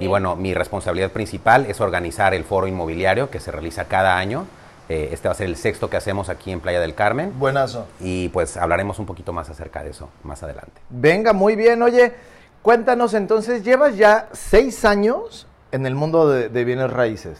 y 0.00 0.08
bueno, 0.08 0.34
mi 0.34 0.52
responsabilidad 0.52 1.12
principal 1.12 1.66
es 1.66 1.80
organizar 1.80 2.34
el 2.34 2.42
foro 2.42 2.66
inmobiliario 2.66 3.30
que 3.30 3.38
se 3.38 3.52
realiza 3.52 3.84
cada 3.84 4.16
año. 4.18 4.46
Eh, 4.88 5.10
este 5.12 5.28
va 5.28 5.32
a 5.32 5.34
ser 5.34 5.46
el 5.46 5.56
sexto 5.56 5.90
que 5.90 5.96
hacemos 5.98 6.28
aquí 6.28 6.50
en 6.50 6.60
Playa 6.60 6.80
del 6.80 6.94
Carmen 6.94 7.38
Buenazo. 7.38 7.86
y 8.00 8.28
pues 8.30 8.56
hablaremos 8.56 8.98
un 8.98 9.06
poquito 9.06 9.32
más 9.32 9.50
acerca 9.50 9.82
de 9.82 9.90
eso 9.90 10.08
más 10.22 10.42
adelante. 10.42 10.80
Venga, 10.88 11.32
muy 11.32 11.56
bien. 11.56 11.82
Oye, 11.82 12.14
cuéntanos 12.62 13.12
entonces, 13.14 13.62
llevas 13.64 13.96
ya 13.96 14.28
seis 14.32 14.84
años 14.84 15.46
en 15.72 15.84
el 15.84 15.94
mundo 15.94 16.28
de, 16.28 16.48
de 16.48 16.64
bienes 16.64 16.90
raíces. 16.90 17.38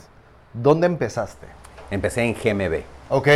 ¿Dónde 0.52 0.86
empezaste? 0.86 1.46
Empecé 1.90 2.22
en 2.22 2.34
GMB. 2.34 2.82
¿Ok? 3.08 3.28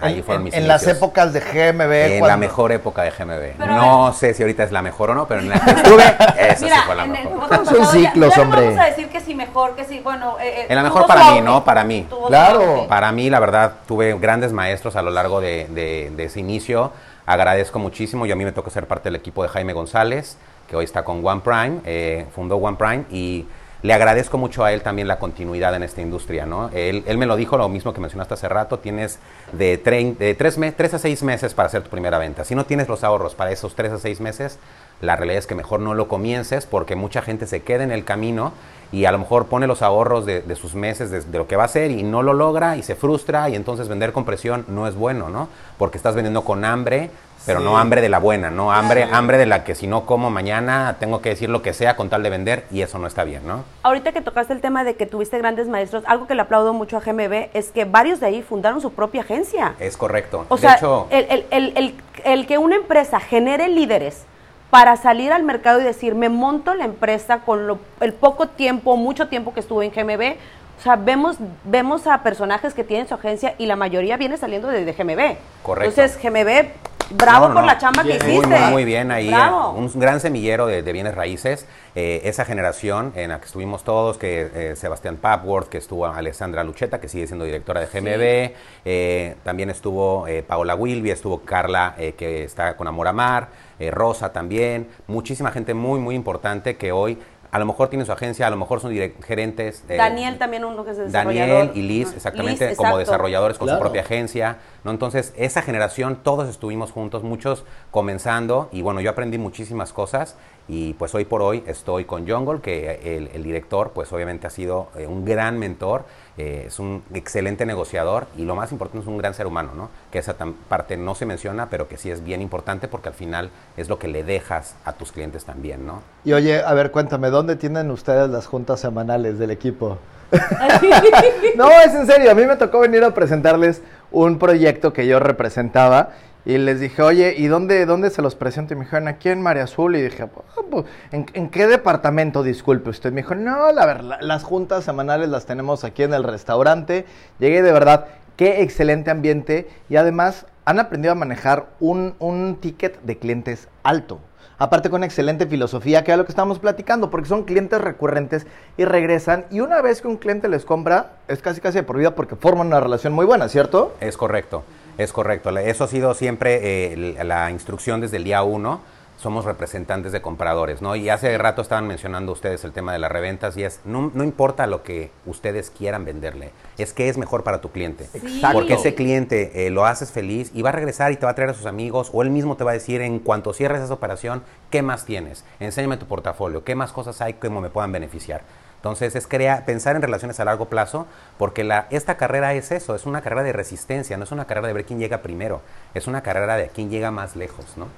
Ahí 0.00 0.18
en, 0.18 0.24
fueron 0.24 0.42
mis 0.44 0.54
en 0.54 0.66
las 0.68 0.86
épocas 0.86 1.32
de 1.32 1.40
GMB. 1.40 1.92
En 2.18 2.26
la 2.26 2.36
mejor 2.36 2.72
época 2.72 3.02
de 3.02 3.10
GMB. 3.10 3.56
Pero 3.58 3.72
no 3.72 4.12
sé 4.12 4.34
si 4.34 4.42
ahorita 4.42 4.64
es 4.64 4.72
la 4.72 4.82
mejor 4.82 5.10
o 5.10 5.14
no, 5.14 5.26
pero 5.26 5.40
en 5.40 5.48
la 5.50 5.60
que 5.60 5.70
estuve, 5.70 6.02
esa 6.04 6.64
Mira, 6.64 6.76
sí 6.76 6.82
fue 6.86 6.94
la 6.94 7.06
mejor. 7.06 7.64
Son 7.64 7.78
ya- 7.78 7.86
ciclos, 7.86 8.36
no 8.36 8.42
hombre. 8.42 8.64
vamos 8.66 8.80
a 8.80 8.84
decir 8.86 9.08
que 9.08 9.20
sí 9.20 9.34
mejor, 9.34 9.74
que 9.76 9.84
sí, 9.84 10.00
bueno. 10.00 10.36
eh, 10.40 10.62
eh, 10.62 10.66
En 10.68 10.76
la 10.76 10.82
mejor 10.82 11.06
para 11.06 11.30
mí. 11.32 11.40
¿no? 11.40 11.64
Para 11.64 11.84
mí. 11.84 12.06
Claro. 12.28 12.86
Para 12.88 13.12
mí, 13.12 13.30
la 13.30 13.40
verdad, 13.40 13.72
tuve 13.86 14.16
grandes 14.18 14.52
maestros 14.52 14.96
a 14.96 15.02
lo 15.02 15.10
largo 15.10 15.40
de, 15.40 15.66
de- 15.70 16.12
de 16.14 16.24
ese 16.24 16.40
inicio. 16.40 16.92
Agradezco 17.26 17.78
muchísimo. 17.78 18.26
Yo 18.26 18.34
a 18.34 18.36
mí 18.36 18.44
me 18.44 18.52
tocó 18.52 18.70
ser 18.70 18.86
parte 18.86 19.04
del 19.04 19.16
equipo 19.16 19.42
de 19.42 19.48
Jaime 19.48 19.72
González, 19.72 20.36
que 20.68 20.76
hoy 20.76 20.84
está 20.84 21.04
con 21.04 21.24
One 21.26 21.40
Prime, 21.42 21.80
eh, 21.84 22.26
fundó 22.34 22.56
One 22.56 22.76
Prime 22.76 23.04
y 23.10 23.46
le 23.84 23.92
agradezco 23.92 24.38
mucho 24.38 24.64
a 24.64 24.72
él 24.72 24.80
también 24.80 25.06
la 25.06 25.18
continuidad 25.18 25.74
en 25.74 25.82
esta 25.82 26.00
industria, 26.00 26.46
¿no? 26.46 26.70
Él, 26.70 27.04
él 27.06 27.18
me 27.18 27.26
lo 27.26 27.36
dijo, 27.36 27.58
lo 27.58 27.68
mismo 27.68 27.92
que 27.92 28.00
mencionaste 28.00 28.32
hace 28.32 28.48
rato, 28.48 28.78
tienes 28.78 29.18
de, 29.52 29.76
tres, 29.76 30.94
a 30.94 30.98
seis 30.98 31.22
meses 31.22 31.52
para 31.52 31.66
hacer 31.66 31.82
tu 31.82 31.90
primera 31.90 32.16
venta. 32.16 32.46
Si 32.46 32.54
no 32.54 32.64
tienes 32.64 32.88
los 32.88 33.04
ahorros 33.04 33.34
para 33.34 33.52
esos 33.52 33.74
tres 33.74 33.92
a 33.92 33.98
seis 33.98 34.22
meses, 34.22 34.58
la 35.02 35.16
realidad 35.16 35.40
es 35.40 35.46
que 35.46 35.54
mejor 35.54 35.80
no 35.80 35.92
lo 35.92 36.08
comiences 36.08 36.64
porque 36.64 36.96
mucha 36.96 37.20
gente 37.20 37.46
se 37.46 37.60
queda 37.60 37.84
en 37.84 37.92
el 37.92 38.06
camino 38.06 38.54
y 38.90 39.04
a 39.04 39.12
lo 39.12 39.18
mejor 39.18 39.48
pone 39.48 39.66
los 39.66 39.82
ahorros 39.82 40.24
de, 40.24 40.40
de 40.40 40.56
sus 40.56 40.74
meses, 40.74 41.10
de, 41.10 41.20
de 41.20 41.36
lo 41.36 41.46
que 41.46 41.56
va 41.56 41.64
a 41.64 41.66
hacer 41.66 41.90
y 41.90 42.04
no 42.04 42.22
lo 42.22 42.32
logra 42.32 42.78
y 42.78 42.82
se 42.82 42.94
frustra 42.94 43.50
y 43.50 43.54
entonces 43.54 43.88
vender 43.88 44.12
con 44.12 44.24
presión 44.24 44.64
no 44.66 44.88
es 44.88 44.94
bueno, 44.94 45.28
¿no? 45.28 45.50
Porque 45.76 45.98
estás 45.98 46.14
vendiendo 46.14 46.42
con 46.42 46.64
hambre, 46.64 47.10
pero 47.46 47.60
no 47.60 47.76
hambre 47.78 48.00
de 48.00 48.08
la 48.08 48.18
buena, 48.18 48.50
no 48.50 48.72
hambre, 48.72 49.04
hambre 49.12 49.38
de 49.38 49.46
la 49.46 49.64
que 49.64 49.74
si 49.74 49.86
no 49.86 50.06
como 50.06 50.30
mañana 50.30 50.96
tengo 50.98 51.20
que 51.20 51.30
decir 51.30 51.48
lo 51.50 51.62
que 51.62 51.72
sea 51.72 51.96
con 51.96 52.08
tal 52.08 52.22
de 52.22 52.30
vender 52.30 52.64
y 52.70 52.82
eso 52.82 52.98
no 52.98 53.06
está 53.06 53.24
bien, 53.24 53.46
¿no? 53.46 53.64
Ahorita 53.82 54.12
que 54.12 54.20
tocaste 54.20 54.52
el 54.52 54.60
tema 54.60 54.84
de 54.84 54.96
que 54.96 55.06
tuviste 55.06 55.38
grandes 55.38 55.68
maestros, 55.68 56.04
algo 56.06 56.26
que 56.26 56.34
le 56.34 56.42
aplaudo 56.42 56.72
mucho 56.72 56.96
a 56.96 57.00
GMB 57.00 57.48
es 57.54 57.70
que 57.70 57.84
varios 57.84 58.20
de 58.20 58.26
ahí 58.26 58.42
fundaron 58.42 58.80
su 58.80 58.92
propia 58.92 59.22
agencia. 59.22 59.74
Es 59.78 59.96
correcto. 59.96 60.46
O 60.48 60.56
de 60.56 60.60
sea, 60.62 60.74
hecho, 60.76 61.06
el, 61.10 61.26
el- 61.50 61.72
el- 61.74 61.94
el- 62.24 62.46
que 62.46 62.58
una 62.58 62.76
empresa 62.76 63.20
genere 63.20 63.68
líderes 63.68 64.22
para 64.70 64.96
salir 64.96 65.32
al 65.32 65.42
mercado 65.44 65.80
y 65.80 65.84
decir, 65.84 66.14
me 66.14 66.28
monto 66.28 66.74
la 66.74 66.84
empresa 66.84 67.38
con 67.40 67.66
lo- 67.66 67.78
el 68.00 68.12
poco 68.12 68.48
tiempo, 68.48 68.96
mucho 68.96 69.28
tiempo 69.28 69.54
que 69.54 69.60
estuve 69.60 69.84
en 69.86 69.92
GMB. 69.92 70.36
O 70.76 70.82
sea, 70.82 70.96
vemos, 70.96 71.36
vemos 71.62 72.06
a 72.08 72.22
personajes 72.24 72.74
que 72.74 72.82
tienen 72.82 73.06
su 73.06 73.14
agencia 73.14 73.54
y 73.58 73.66
la 73.66 73.76
mayoría 73.76 74.16
viene 74.16 74.36
saliendo 74.36 74.66
de, 74.68 74.84
de 74.84 74.92
GMB. 74.92 75.36
Correcto. 75.62 76.00
Entonces, 76.02 76.18
GMB, 76.20 76.68
bravo 77.10 77.48
No, 77.48 77.54
por 77.54 77.64
la 77.64 77.78
chamba 77.78 78.02
que 78.02 78.18
Muy, 78.18 78.32
hiciste. 78.32 78.46
muy, 78.46 78.70
muy 78.70 78.84
bien 78.84 79.10
ahí. 79.10 79.28
Bravo. 79.28 79.74
eh, 79.76 79.80
Un 79.80 80.00
gran 80.00 80.20
semillero 80.20 80.66
de, 80.66 80.82
de 80.82 80.92
bienes 80.92 81.14
raíces. 81.14 81.66
Eh, 81.94 82.22
esa 82.24 82.44
generación 82.44 83.12
en 83.14 83.30
la 83.30 83.38
que 83.38 83.46
estuvimos 83.46 83.84
todos, 83.84 84.18
que 84.18 84.50
eh, 84.54 84.76
Sebastián 84.76 85.16
Papworth, 85.16 85.68
que 85.68 85.78
estuvo 85.78 86.06
Alessandra 86.06 86.64
Lucheta, 86.64 87.00
que 87.00 87.08
sigue 87.08 87.26
siendo 87.26 87.44
directora 87.44 87.80
de 87.80 87.86
GMB. 87.86 88.54
eh, 88.84 89.36
también 89.44 89.70
estuvo 89.70 90.26
eh, 90.26 90.42
Paola 90.42 90.74
Wilby, 90.74 91.10
estuvo 91.10 91.40
Carla, 91.40 91.94
eh, 91.98 92.14
que 92.16 92.44
está 92.44 92.76
con 92.76 92.88
Amor 92.88 93.08
Amar. 93.08 93.48
eh, 93.78 93.90
Rosa 93.90 94.32
también. 94.32 94.88
Muchísima 95.08 95.50
gente 95.50 95.74
muy, 95.74 95.98
muy 96.00 96.14
importante 96.14 96.76
que 96.76 96.92
hoy 96.92 97.18
a 97.54 97.58
lo 97.60 97.66
mejor 97.66 97.86
tienen 97.88 98.04
su 98.04 98.10
agencia, 98.10 98.48
a 98.48 98.50
lo 98.50 98.56
mejor 98.56 98.80
son 98.80 98.92
gerentes. 99.24 99.84
eh, 99.88 99.96
Daniel 99.96 100.38
también 100.38 100.64
uno 100.64 100.84
que 100.84 100.90
es 100.90 100.96
desarrollador. 100.96 101.68
Daniel 101.68 101.70
y 101.76 101.82
Liz, 101.82 102.12
exactamente, 102.12 102.66
Liz, 102.70 102.76
como 102.76 102.98
desarrolladores 102.98 103.58
con 103.58 103.66
Claro. 103.66 103.78
su 103.78 103.82
propia 103.84 104.00
agencia, 104.02 104.56
¿no? 104.82 104.90
Entonces, 104.90 105.32
esa 105.36 105.62
generación, 105.62 106.18
todos 106.24 106.48
estuvimos 106.48 106.90
juntos, 106.90 107.22
muchos 107.22 107.64
comenzando, 107.92 108.68
y 108.72 108.82
bueno, 108.82 109.00
yo 109.00 109.08
aprendí 109.08 109.38
muchísimas 109.38 109.92
cosas, 109.92 110.36
y 110.66 110.94
pues 110.94 111.14
hoy 111.14 111.24
por 111.24 111.42
hoy 111.42 111.62
estoy 111.66 112.04
con 112.04 112.28
Jungle, 112.28 112.60
que 112.60 113.16
el, 113.16 113.28
el 113.34 113.42
director, 113.42 113.90
pues 113.94 114.12
obviamente 114.12 114.46
ha 114.46 114.50
sido 114.50 114.88
eh, 114.96 115.06
un 115.06 115.24
gran 115.24 115.58
mentor, 115.58 116.04
eh, 116.38 116.64
es 116.68 116.78
un 116.78 117.02
excelente 117.12 117.66
negociador, 117.66 118.26
y 118.36 118.44
lo 118.44 118.54
más 118.54 118.72
importante 118.72 119.02
es 119.02 119.06
un 119.06 119.18
gran 119.18 119.34
ser 119.34 119.46
humano, 119.46 119.72
¿no? 119.76 119.90
Que 120.10 120.18
esa 120.18 120.34
parte 120.68 120.96
no 120.96 121.14
se 121.14 121.26
menciona, 121.26 121.68
pero 121.68 121.86
que 121.86 121.98
sí 121.98 122.10
es 122.10 122.24
bien 122.24 122.40
importante, 122.40 122.88
porque 122.88 123.08
al 123.08 123.14
final 123.14 123.50
es 123.76 123.88
lo 123.88 123.98
que 123.98 124.08
le 124.08 124.24
dejas 124.24 124.74
a 124.84 124.94
tus 124.94 125.12
clientes 125.12 125.44
también, 125.44 125.86
¿no? 125.86 126.02
Y 126.24 126.32
oye, 126.32 126.62
a 126.62 126.72
ver, 126.72 126.90
cuéntame, 126.90 127.28
¿dónde 127.28 127.56
tienen 127.56 127.90
ustedes 127.90 128.30
las 128.30 128.46
juntas 128.46 128.80
semanales 128.80 129.38
del 129.38 129.50
equipo? 129.50 129.98
no, 131.56 131.70
es 131.70 131.94
en 131.94 132.06
serio, 132.06 132.30
a 132.30 132.34
mí 132.34 132.46
me 132.46 132.56
tocó 132.56 132.80
venir 132.80 133.04
a 133.04 133.12
presentarles 133.12 133.82
un 134.10 134.38
proyecto 134.38 134.92
que 134.92 135.06
yo 135.06 135.20
representaba 135.20 136.10
y 136.44 136.58
les 136.58 136.78
dije, 136.80 137.00
oye, 137.02 137.34
¿y 137.36 137.46
dónde, 137.46 137.86
dónde 137.86 138.10
se 138.10 138.20
los 138.20 138.34
presento? 138.34 138.74
Y 138.74 138.76
me 138.76 138.84
dijeron, 138.84 139.08
aquí 139.08 139.30
en 139.30 139.40
María 139.40 139.64
Azul. 139.64 139.96
Y 139.96 140.02
dije, 140.02 140.24
"Ah, 140.24 140.60
pues, 140.70 140.84
¿en, 141.10 141.26
en 141.32 141.48
qué 141.48 141.66
departamento, 141.66 142.42
disculpe 142.42 142.90
usted? 142.90 143.12
Me 143.12 143.22
dijo, 143.22 143.34
no, 143.34 143.72
la 143.72 143.86
verdad, 143.86 144.18
las 144.20 144.44
juntas 144.44 144.84
semanales 144.84 145.28
las 145.30 145.46
tenemos 145.46 145.84
aquí 145.84 146.02
en 146.02 146.12
el 146.12 146.22
restaurante. 146.22 147.06
Llegué 147.38 147.62
de 147.62 147.72
verdad, 147.72 148.06
qué 148.36 148.62
excelente 148.62 149.10
ambiente 149.10 149.68
y 149.88 149.96
además 149.96 150.46
han 150.64 150.80
aprendido 150.80 151.12
a 151.12 151.14
manejar 151.14 151.66
un, 151.80 152.14
un 152.18 152.56
ticket 152.60 153.00
de 153.02 153.18
clientes 153.18 153.68
alto. 153.82 154.20
Aparte 154.56 154.88
con 154.88 155.02
excelente 155.02 155.46
filosofía, 155.46 156.04
que 156.04 156.12
es 156.12 156.16
lo 156.18 156.24
que 156.24 156.32
estamos 156.32 156.60
platicando, 156.60 157.10
porque 157.10 157.28
son 157.28 157.42
clientes 157.42 157.80
recurrentes 157.80 158.46
y 158.76 158.84
regresan. 158.84 159.46
Y 159.50 159.60
una 159.60 159.82
vez 159.82 160.00
que 160.00 160.08
un 160.08 160.16
cliente 160.16 160.48
les 160.48 160.64
compra, 160.64 161.12
es 161.26 161.42
casi 161.42 161.60
casi 161.60 161.78
de 161.78 161.82
por 161.82 161.98
vida 161.98 162.14
porque 162.14 162.36
forman 162.36 162.68
una 162.68 162.80
relación 162.80 163.12
muy 163.12 163.26
buena, 163.26 163.48
¿cierto? 163.48 163.94
Es 164.00 164.16
correcto, 164.16 164.62
es 164.98 165.12
correcto. 165.12 165.50
La- 165.50 165.62
Eso 165.62 165.84
ha 165.84 165.88
sido 165.88 166.14
siempre 166.14 166.92
eh, 166.92 167.24
la 167.24 167.50
instrucción 167.50 168.00
desde 168.00 168.16
el 168.18 168.24
día 168.24 168.42
uno. 168.42 168.80
Somos 169.16 169.44
representantes 169.44 170.10
de 170.10 170.20
compradores, 170.20 170.82
¿no? 170.82 170.96
Y 170.96 171.08
hace 171.08 171.38
rato 171.38 171.62
estaban 171.62 171.86
mencionando 171.86 172.32
ustedes 172.32 172.64
el 172.64 172.72
tema 172.72 172.92
de 172.92 172.98
las 172.98 173.10
reventas 173.12 173.56
y 173.56 173.62
es, 173.62 173.80
no, 173.84 174.10
no 174.12 174.24
importa 174.24 174.66
lo 174.66 174.82
que 174.82 175.12
ustedes 175.24 175.70
quieran 175.70 176.04
venderle, 176.04 176.50
es 176.78 176.92
que 176.92 177.08
es 177.08 177.16
mejor 177.16 177.44
para 177.44 177.60
tu 177.60 177.70
cliente. 177.70 178.08
Exacto. 178.12 178.48
Porque 178.58 178.74
ese 178.74 178.94
cliente 178.96 179.66
eh, 179.66 179.70
lo 179.70 179.86
haces 179.86 180.10
feliz 180.10 180.50
y 180.52 180.62
va 180.62 180.70
a 180.70 180.72
regresar 180.72 181.12
y 181.12 181.16
te 181.16 181.24
va 181.26 181.30
a 181.30 181.34
traer 181.36 181.50
a 181.50 181.54
sus 181.54 181.66
amigos 181.66 182.10
o 182.12 182.22
él 182.22 182.30
mismo 182.30 182.56
te 182.56 182.64
va 182.64 182.72
a 182.72 182.74
decir 182.74 183.00
en 183.02 183.20
cuanto 183.20 183.52
cierres 183.54 183.80
esa 183.82 183.94
operación, 183.94 184.42
¿qué 184.68 184.82
más 184.82 185.04
tienes? 185.06 185.44
Enséñame 185.60 185.96
tu 185.96 186.06
portafolio, 186.06 186.64
¿qué 186.64 186.74
más 186.74 186.90
cosas 186.92 187.20
hay 187.22 187.34
que 187.34 187.48
me 187.48 187.70
puedan 187.70 187.92
beneficiar? 187.92 188.42
Entonces 188.84 189.16
es 189.16 189.26
crea, 189.26 189.64
pensar 189.64 189.96
en 189.96 190.02
relaciones 190.02 190.38
a 190.40 190.44
largo 190.44 190.66
plazo, 190.66 191.06
porque 191.38 191.64
la, 191.64 191.86
esta 191.88 192.18
carrera 192.18 192.52
es 192.52 192.70
eso, 192.70 192.94
es 192.94 193.06
una 193.06 193.22
carrera 193.22 193.42
de 193.42 193.54
resistencia, 193.54 194.18
no 194.18 194.24
es 194.24 194.30
una 194.30 194.44
carrera 194.44 194.68
de 194.68 194.74
ver 194.74 194.84
quién 194.84 194.98
llega 194.98 195.22
primero, 195.22 195.62
es 195.94 196.06
una 196.06 196.22
carrera 196.22 196.56
de 196.56 196.68
quién 196.68 196.90
llega 196.90 197.10
más 197.10 197.34
lejos, 197.34 197.64
¿no? 197.78 197.88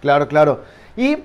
Claro, 0.00 0.26
claro. 0.26 0.64
Y 0.96 1.18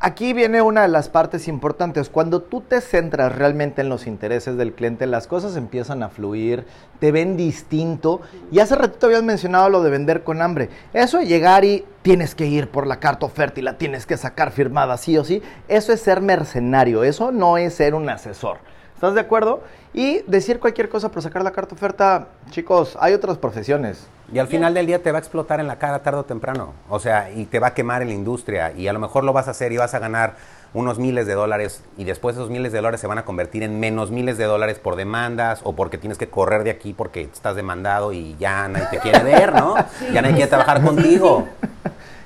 aquí 0.00 0.32
viene 0.32 0.62
una 0.62 0.82
de 0.82 0.88
las 0.88 1.08
partes 1.08 1.46
importantes. 1.46 2.08
Cuando 2.08 2.42
tú 2.42 2.62
te 2.62 2.80
centras 2.80 3.36
realmente 3.36 3.82
en 3.82 3.88
los 3.88 4.06
intereses 4.06 4.56
del 4.56 4.72
cliente, 4.72 5.06
las 5.06 5.26
cosas 5.26 5.56
empiezan 5.56 6.02
a 6.02 6.08
fluir, 6.08 6.64
te 6.98 7.12
ven 7.12 7.36
distinto. 7.36 8.22
Y 8.50 8.58
hace 8.58 8.74
ratito 8.74 9.06
habías 9.06 9.22
mencionado 9.22 9.68
lo 9.68 9.82
de 9.82 9.90
vender 9.90 10.24
con 10.24 10.42
hambre. 10.42 10.70
Eso 10.94 11.18
de 11.18 11.26
llegar 11.26 11.64
y 11.64 11.84
tienes 12.02 12.34
que 12.34 12.46
ir 12.46 12.70
por 12.70 12.86
la 12.86 12.98
carta 12.98 13.26
oferta 13.26 13.60
y 13.60 13.62
la 13.62 13.76
tienes 13.76 14.06
que 14.06 14.16
sacar 14.16 14.50
firmada 14.50 14.96
sí 14.96 15.18
o 15.18 15.24
sí, 15.24 15.42
eso 15.68 15.92
es 15.92 16.00
ser 16.00 16.22
mercenario, 16.22 17.04
eso 17.04 17.30
no 17.30 17.58
es 17.58 17.74
ser 17.74 17.94
un 17.94 18.08
asesor. 18.08 18.58
¿Estás 19.00 19.14
de 19.14 19.20
acuerdo? 19.20 19.62
Y 19.94 20.20
decir 20.26 20.60
cualquier 20.60 20.90
cosa 20.90 21.08
por 21.08 21.22
sacar 21.22 21.42
la 21.42 21.52
carta 21.52 21.74
oferta, 21.74 22.26
chicos, 22.50 22.98
hay 23.00 23.14
otras 23.14 23.38
profesiones. 23.38 24.06
Y 24.30 24.38
al 24.38 24.46
final 24.46 24.74
del 24.74 24.84
día 24.84 25.02
te 25.02 25.10
va 25.10 25.16
a 25.16 25.20
explotar 25.20 25.58
en 25.58 25.68
la 25.68 25.78
cara 25.78 26.02
tarde 26.02 26.18
o 26.18 26.24
temprano. 26.26 26.74
O 26.90 27.00
sea, 27.00 27.30
y 27.30 27.46
te 27.46 27.60
va 27.60 27.68
a 27.68 27.74
quemar 27.74 28.02
en 28.02 28.08
la 28.08 28.14
industria. 28.14 28.72
Y 28.72 28.88
a 28.88 28.92
lo 28.92 28.98
mejor 28.98 29.24
lo 29.24 29.32
vas 29.32 29.48
a 29.48 29.52
hacer 29.52 29.72
y 29.72 29.78
vas 29.78 29.94
a 29.94 30.00
ganar 30.00 30.34
unos 30.74 30.98
miles 30.98 31.26
de 31.26 31.32
dólares. 31.32 31.82
Y 31.96 32.04
después 32.04 32.36
esos 32.36 32.50
miles 32.50 32.72
de 32.72 32.78
dólares 32.78 33.00
se 33.00 33.06
van 33.06 33.16
a 33.16 33.24
convertir 33.24 33.62
en 33.62 33.80
menos 33.80 34.10
miles 34.10 34.36
de 34.36 34.44
dólares 34.44 34.78
por 34.78 34.96
demandas 34.96 35.60
o 35.64 35.74
porque 35.74 35.96
tienes 35.96 36.18
que 36.18 36.28
correr 36.28 36.62
de 36.62 36.68
aquí 36.68 36.92
porque 36.92 37.22
estás 37.22 37.56
demandado 37.56 38.12
y 38.12 38.36
ya 38.38 38.68
nadie 38.68 38.88
te 38.90 38.98
quiere 38.98 39.22
ver, 39.24 39.54
¿no? 39.54 39.76
ya 40.12 40.20
nadie 40.20 40.34
quiere 40.34 40.50
trabajar 40.50 40.82
contigo. 40.82 41.48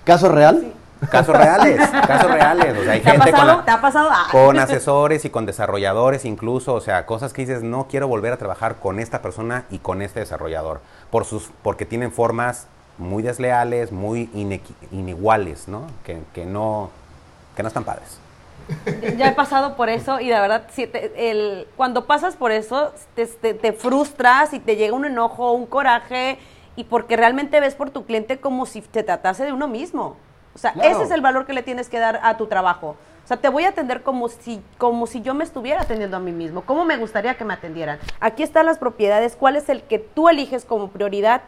¿Caso 0.03 0.29
real? 0.29 0.73
Casos 1.11 1.37
reales, 1.37 1.79
casos 2.07 2.31
reales. 2.31 2.77
O 2.79 2.83
sea, 2.85 2.93
hay 2.93 3.01
¿Te 3.01 3.09
ha 3.09 3.13
gente 3.13 3.31
con, 3.31 3.41
pasado? 3.41 3.59
la- 3.59 3.65
¿Te 3.65 3.71
ha 3.71 3.81
pasado? 3.81 4.09
Ah. 4.13 4.27
con 4.31 4.59
asesores 4.59 5.25
y 5.25 5.31
con 5.31 5.47
desarrolladores 5.47 6.25
incluso, 6.25 6.75
o 6.75 6.81
sea, 6.81 7.07
cosas 7.07 7.33
que 7.33 7.43
dices, 7.43 7.63
no 7.63 7.87
quiero 7.89 8.09
volver 8.09 8.33
a 8.33 8.37
trabajar 8.37 8.77
con 8.77 8.99
esta 9.01 9.23
persona 9.23 9.65
y 9.71 9.79
con 9.79 10.03
este 10.03 10.21
desarrollador, 10.21 10.81
por 11.11 11.25
sus, 11.25 11.51
porque 11.63 11.85
tienen 11.87 12.13
formas 12.13 12.67
muy 12.99 13.23
desleales, 13.23 13.91
muy 13.93 14.31
iniguales, 14.93 15.69
¿no? 15.69 15.83
Que, 16.05 16.21
que 16.33 16.47
no, 16.47 16.91
que 17.57 17.63
no 17.63 17.69
están 17.69 17.85
padres. 17.85 18.19
Ya 19.19 19.29
he 19.29 19.33
pasado 19.33 19.77
por 19.77 19.89
eso 19.91 20.21
y 20.21 20.29
la 20.31 20.41
verdad, 20.41 20.65
sí, 20.73 20.87
te- 20.87 21.31
el, 21.31 21.67
cuando 21.77 22.07
pasas 22.07 22.37
por 22.37 22.51
eso, 22.53 22.93
te, 23.15 23.27
te- 23.27 23.53
te 23.55 23.73
frustras 23.73 24.55
y 24.55 24.61
te 24.61 24.77
llega 24.77 24.95
un 24.95 25.05
enojo, 25.05 25.53
un 25.53 25.67
coraje, 25.67 26.39
y 26.77 26.85
porque 26.85 27.17
realmente 27.17 27.61
ves 27.61 27.75
por 27.75 27.91
tu 27.91 28.05
cliente 28.07 28.39
como 28.41 28.65
si 28.67 28.81
te 28.81 29.03
tratase 29.03 29.45
de 29.45 29.53
uno 29.53 29.69
mismo. 29.69 30.17
O 30.55 30.59
sea, 30.59 30.73
Claro. 30.73 30.89
ese 30.91 31.03
es 31.05 31.11
el 31.11 31.21
valor 31.21 31.47
que 31.47 31.53
le 31.53 31.63
tienes 31.63 31.89
que 31.89 31.99
dar 31.99 32.21
a 32.23 32.37
tu 32.37 32.47
trabajo. 32.47 32.97
O 33.25 33.27
sea, 33.27 33.39
te 33.39 33.49
voy 33.49 33.65
a 33.65 33.71
atender 33.71 34.03
como 34.03 34.29
si, 34.29 34.63
como 34.77 35.07
si 35.07 35.23
yo 35.23 35.35
me 35.35 35.45
estuviera 35.45 35.81
atendiendo 35.83 36.17
a 36.19 36.21
mí 36.21 36.31
mismo. 36.33 36.63
¿Cómo 36.63 36.85
me 36.85 36.97
gustaría 36.99 37.37
que 37.37 37.45
me 37.45 37.55
atendieran? 37.55 37.99
Aquí 38.21 38.43
están 38.43 38.67
las 38.67 38.79
propiedades, 38.79 39.35
cuál 39.35 39.57
es 39.57 39.69
el 39.69 39.83
que 39.83 39.99
tú 39.99 40.29
eliges 40.29 40.65
como 40.65 40.89
prioridad 40.89 41.43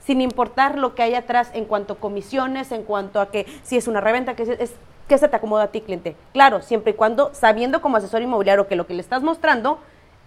sin 0.00 0.22
importar 0.22 0.78
lo 0.78 0.94
que 0.94 1.02
hay 1.02 1.14
atrás 1.14 1.50
en 1.52 1.66
cuanto 1.66 1.94
a 1.94 1.96
comisiones, 1.96 2.72
en 2.72 2.82
cuanto 2.82 3.20
a 3.20 3.30
que 3.30 3.46
si 3.62 3.76
es 3.76 3.88
una 3.88 4.00
reventa, 4.00 4.34
que 4.34 4.44
es, 4.44 4.72
que 5.06 5.18
se 5.18 5.28
te 5.28 5.36
acomoda 5.36 5.64
a 5.64 5.68
ti, 5.68 5.82
cliente. 5.82 6.16
Claro, 6.32 6.62
siempre 6.62 6.92
y 6.92 6.94
cuando, 6.94 7.34
sabiendo 7.34 7.82
como 7.82 7.98
asesor 7.98 8.22
inmobiliario 8.22 8.66
que 8.66 8.76
lo 8.76 8.86
que 8.86 8.94
le 8.94 9.00
estás 9.02 9.22
mostrando 9.22 9.80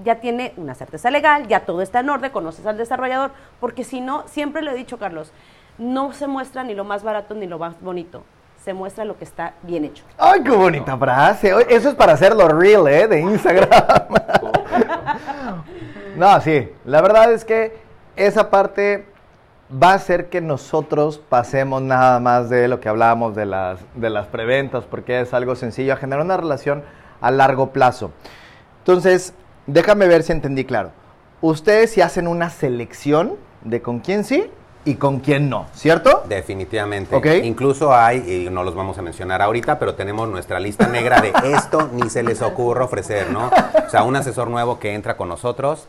ya 0.03 0.15
tiene 0.15 0.53
una 0.57 0.75
certeza 0.75 1.09
legal, 1.09 1.47
ya 1.47 1.61
todo 1.61 1.81
está 1.81 2.01
en 2.01 2.09
orden, 2.09 2.31
conoces 2.31 2.65
al 2.65 2.77
desarrollador, 2.77 3.31
porque 3.59 3.83
si 3.83 4.01
no, 4.01 4.23
siempre 4.27 4.61
lo 4.61 4.71
he 4.71 4.75
dicho, 4.75 4.97
Carlos, 4.99 5.31
no 5.77 6.13
se 6.13 6.27
muestra 6.27 6.63
ni 6.63 6.75
lo 6.75 6.83
más 6.83 7.03
barato 7.03 7.33
ni 7.33 7.47
lo 7.47 7.59
más 7.59 7.79
bonito, 7.81 8.23
se 8.63 8.73
muestra 8.73 9.05
lo 9.05 9.17
que 9.17 9.23
está 9.23 9.53
bien 9.63 9.85
hecho. 9.85 10.03
¡Ay, 10.17 10.43
qué 10.43 10.51
bonita 10.51 10.97
frase! 10.97 11.53
Eso 11.69 11.89
es 11.89 11.95
para 11.95 12.13
hacerlo 12.13 12.47
real, 12.47 12.87
¿eh? 12.87 13.07
De 13.07 13.19
Instagram. 13.19 13.69
no, 16.15 16.41
sí. 16.41 16.69
La 16.85 17.01
verdad 17.01 17.31
es 17.31 17.43
que 17.43 17.75
esa 18.15 18.49
parte 18.49 19.05
va 19.71 19.91
a 19.91 19.95
hacer 19.95 20.29
que 20.29 20.41
nosotros 20.41 21.17
pasemos 21.17 21.81
nada 21.81 22.19
más 22.19 22.49
de 22.49 22.67
lo 22.67 22.79
que 22.79 22.89
hablábamos 22.89 23.35
de 23.35 23.45
las, 23.45 23.79
de 23.95 24.09
las 24.09 24.27
preventas, 24.27 24.83
porque 24.83 25.21
es 25.21 25.33
algo 25.33 25.55
sencillo, 25.55 25.93
a 25.93 25.97
generar 25.97 26.23
una 26.23 26.37
relación 26.37 26.83
a 27.21 27.31
largo 27.31 27.71
plazo. 27.71 28.11
Entonces, 28.79 29.33
déjame 29.67 30.07
ver 30.07 30.23
si 30.23 30.33
entendí 30.33 30.65
claro. 30.65 30.91
Ustedes 31.41 31.91
si 31.91 32.01
hacen 32.01 32.27
una 32.27 32.49
selección 32.49 33.37
de 33.63 33.81
con 33.81 33.99
quién 33.99 34.23
sí 34.23 34.51
y 34.83 34.95
con 34.95 35.19
quién 35.19 35.49
no, 35.49 35.67
¿cierto? 35.73 36.23
Definitivamente. 36.27 37.15
Ok. 37.15 37.27
Incluso 37.43 37.93
hay, 37.93 38.45
y 38.47 38.49
no 38.49 38.63
los 38.63 38.73
vamos 38.73 38.97
a 38.97 39.01
mencionar 39.01 39.41
ahorita, 39.41 39.77
pero 39.77 39.95
tenemos 39.95 40.27
nuestra 40.27 40.59
lista 40.59 40.87
negra 40.87 41.21
de 41.21 41.31
esto 41.55 41.89
ni 41.93 42.09
se 42.09 42.23
les 42.23 42.41
ocurre 42.41 42.83
ofrecer, 42.83 43.29
¿no? 43.29 43.51
O 43.85 43.89
sea, 43.89 44.03
un 44.03 44.15
asesor 44.15 44.49
nuevo 44.49 44.79
que 44.79 44.93
entra 44.93 45.17
con 45.17 45.29
nosotros, 45.29 45.87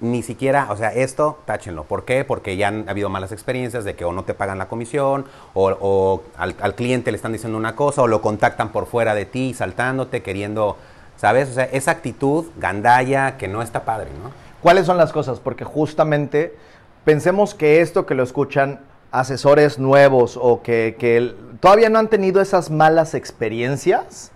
ni 0.00 0.22
siquiera, 0.22 0.66
o 0.70 0.76
sea, 0.76 0.92
esto, 0.92 1.38
táchenlo. 1.46 1.84
¿Por 1.84 2.04
qué? 2.04 2.24
Porque 2.24 2.56
ya 2.56 2.68
han 2.68 2.88
habido 2.88 3.08
malas 3.08 3.32
experiencias 3.32 3.84
de 3.84 3.94
que 3.94 4.04
o 4.04 4.12
no 4.12 4.24
te 4.24 4.34
pagan 4.34 4.58
la 4.58 4.66
comisión, 4.66 5.24
o, 5.54 5.70
o 5.80 6.22
al, 6.36 6.54
al 6.60 6.74
cliente 6.74 7.12
le 7.12 7.16
están 7.16 7.32
diciendo 7.32 7.56
una 7.56 7.76
cosa, 7.76 8.02
o 8.02 8.08
lo 8.08 8.20
contactan 8.20 8.70
por 8.70 8.86
fuera 8.86 9.14
de 9.14 9.24
ti, 9.24 9.54
saltándote, 9.54 10.22
queriendo, 10.22 10.76
¿sabes? 11.16 11.50
O 11.50 11.52
sea, 11.54 11.64
esa 11.64 11.92
actitud 11.92 12.46
gandalla 12.58 13.38
que 13.38 13.48
no 13.48 13.62
está 13.62 13.84
padre, 13.84 14.10
¿no? 14.22 14.30
¿Cuáles 14.60 14.86
son 14.86 14.96
las 14.96 15.12
cosas? 15.12 15.40
Porque 15.40 15.64
justamente 15.64 16.54
pensemos 17.04 17.54
que 17.54 17.80
esto 17.80 18.06
que 18.06 18.14
lo 18.14 18.22
escuchan 18.22 18.80
asesores 19.10 19.78
nuevos 19.78 20.38
o 20.40 20.62
que, 20.62 20.96
que 20.98 21.16
el- 21.16 21.36
todavía 21.60 21.90
no 21.90 21.98
han 21.98 22.08
tenido 22.08 22.40
esas 22.40 22.70
malas 22.70 23.14
experiencias, 23.14 24.30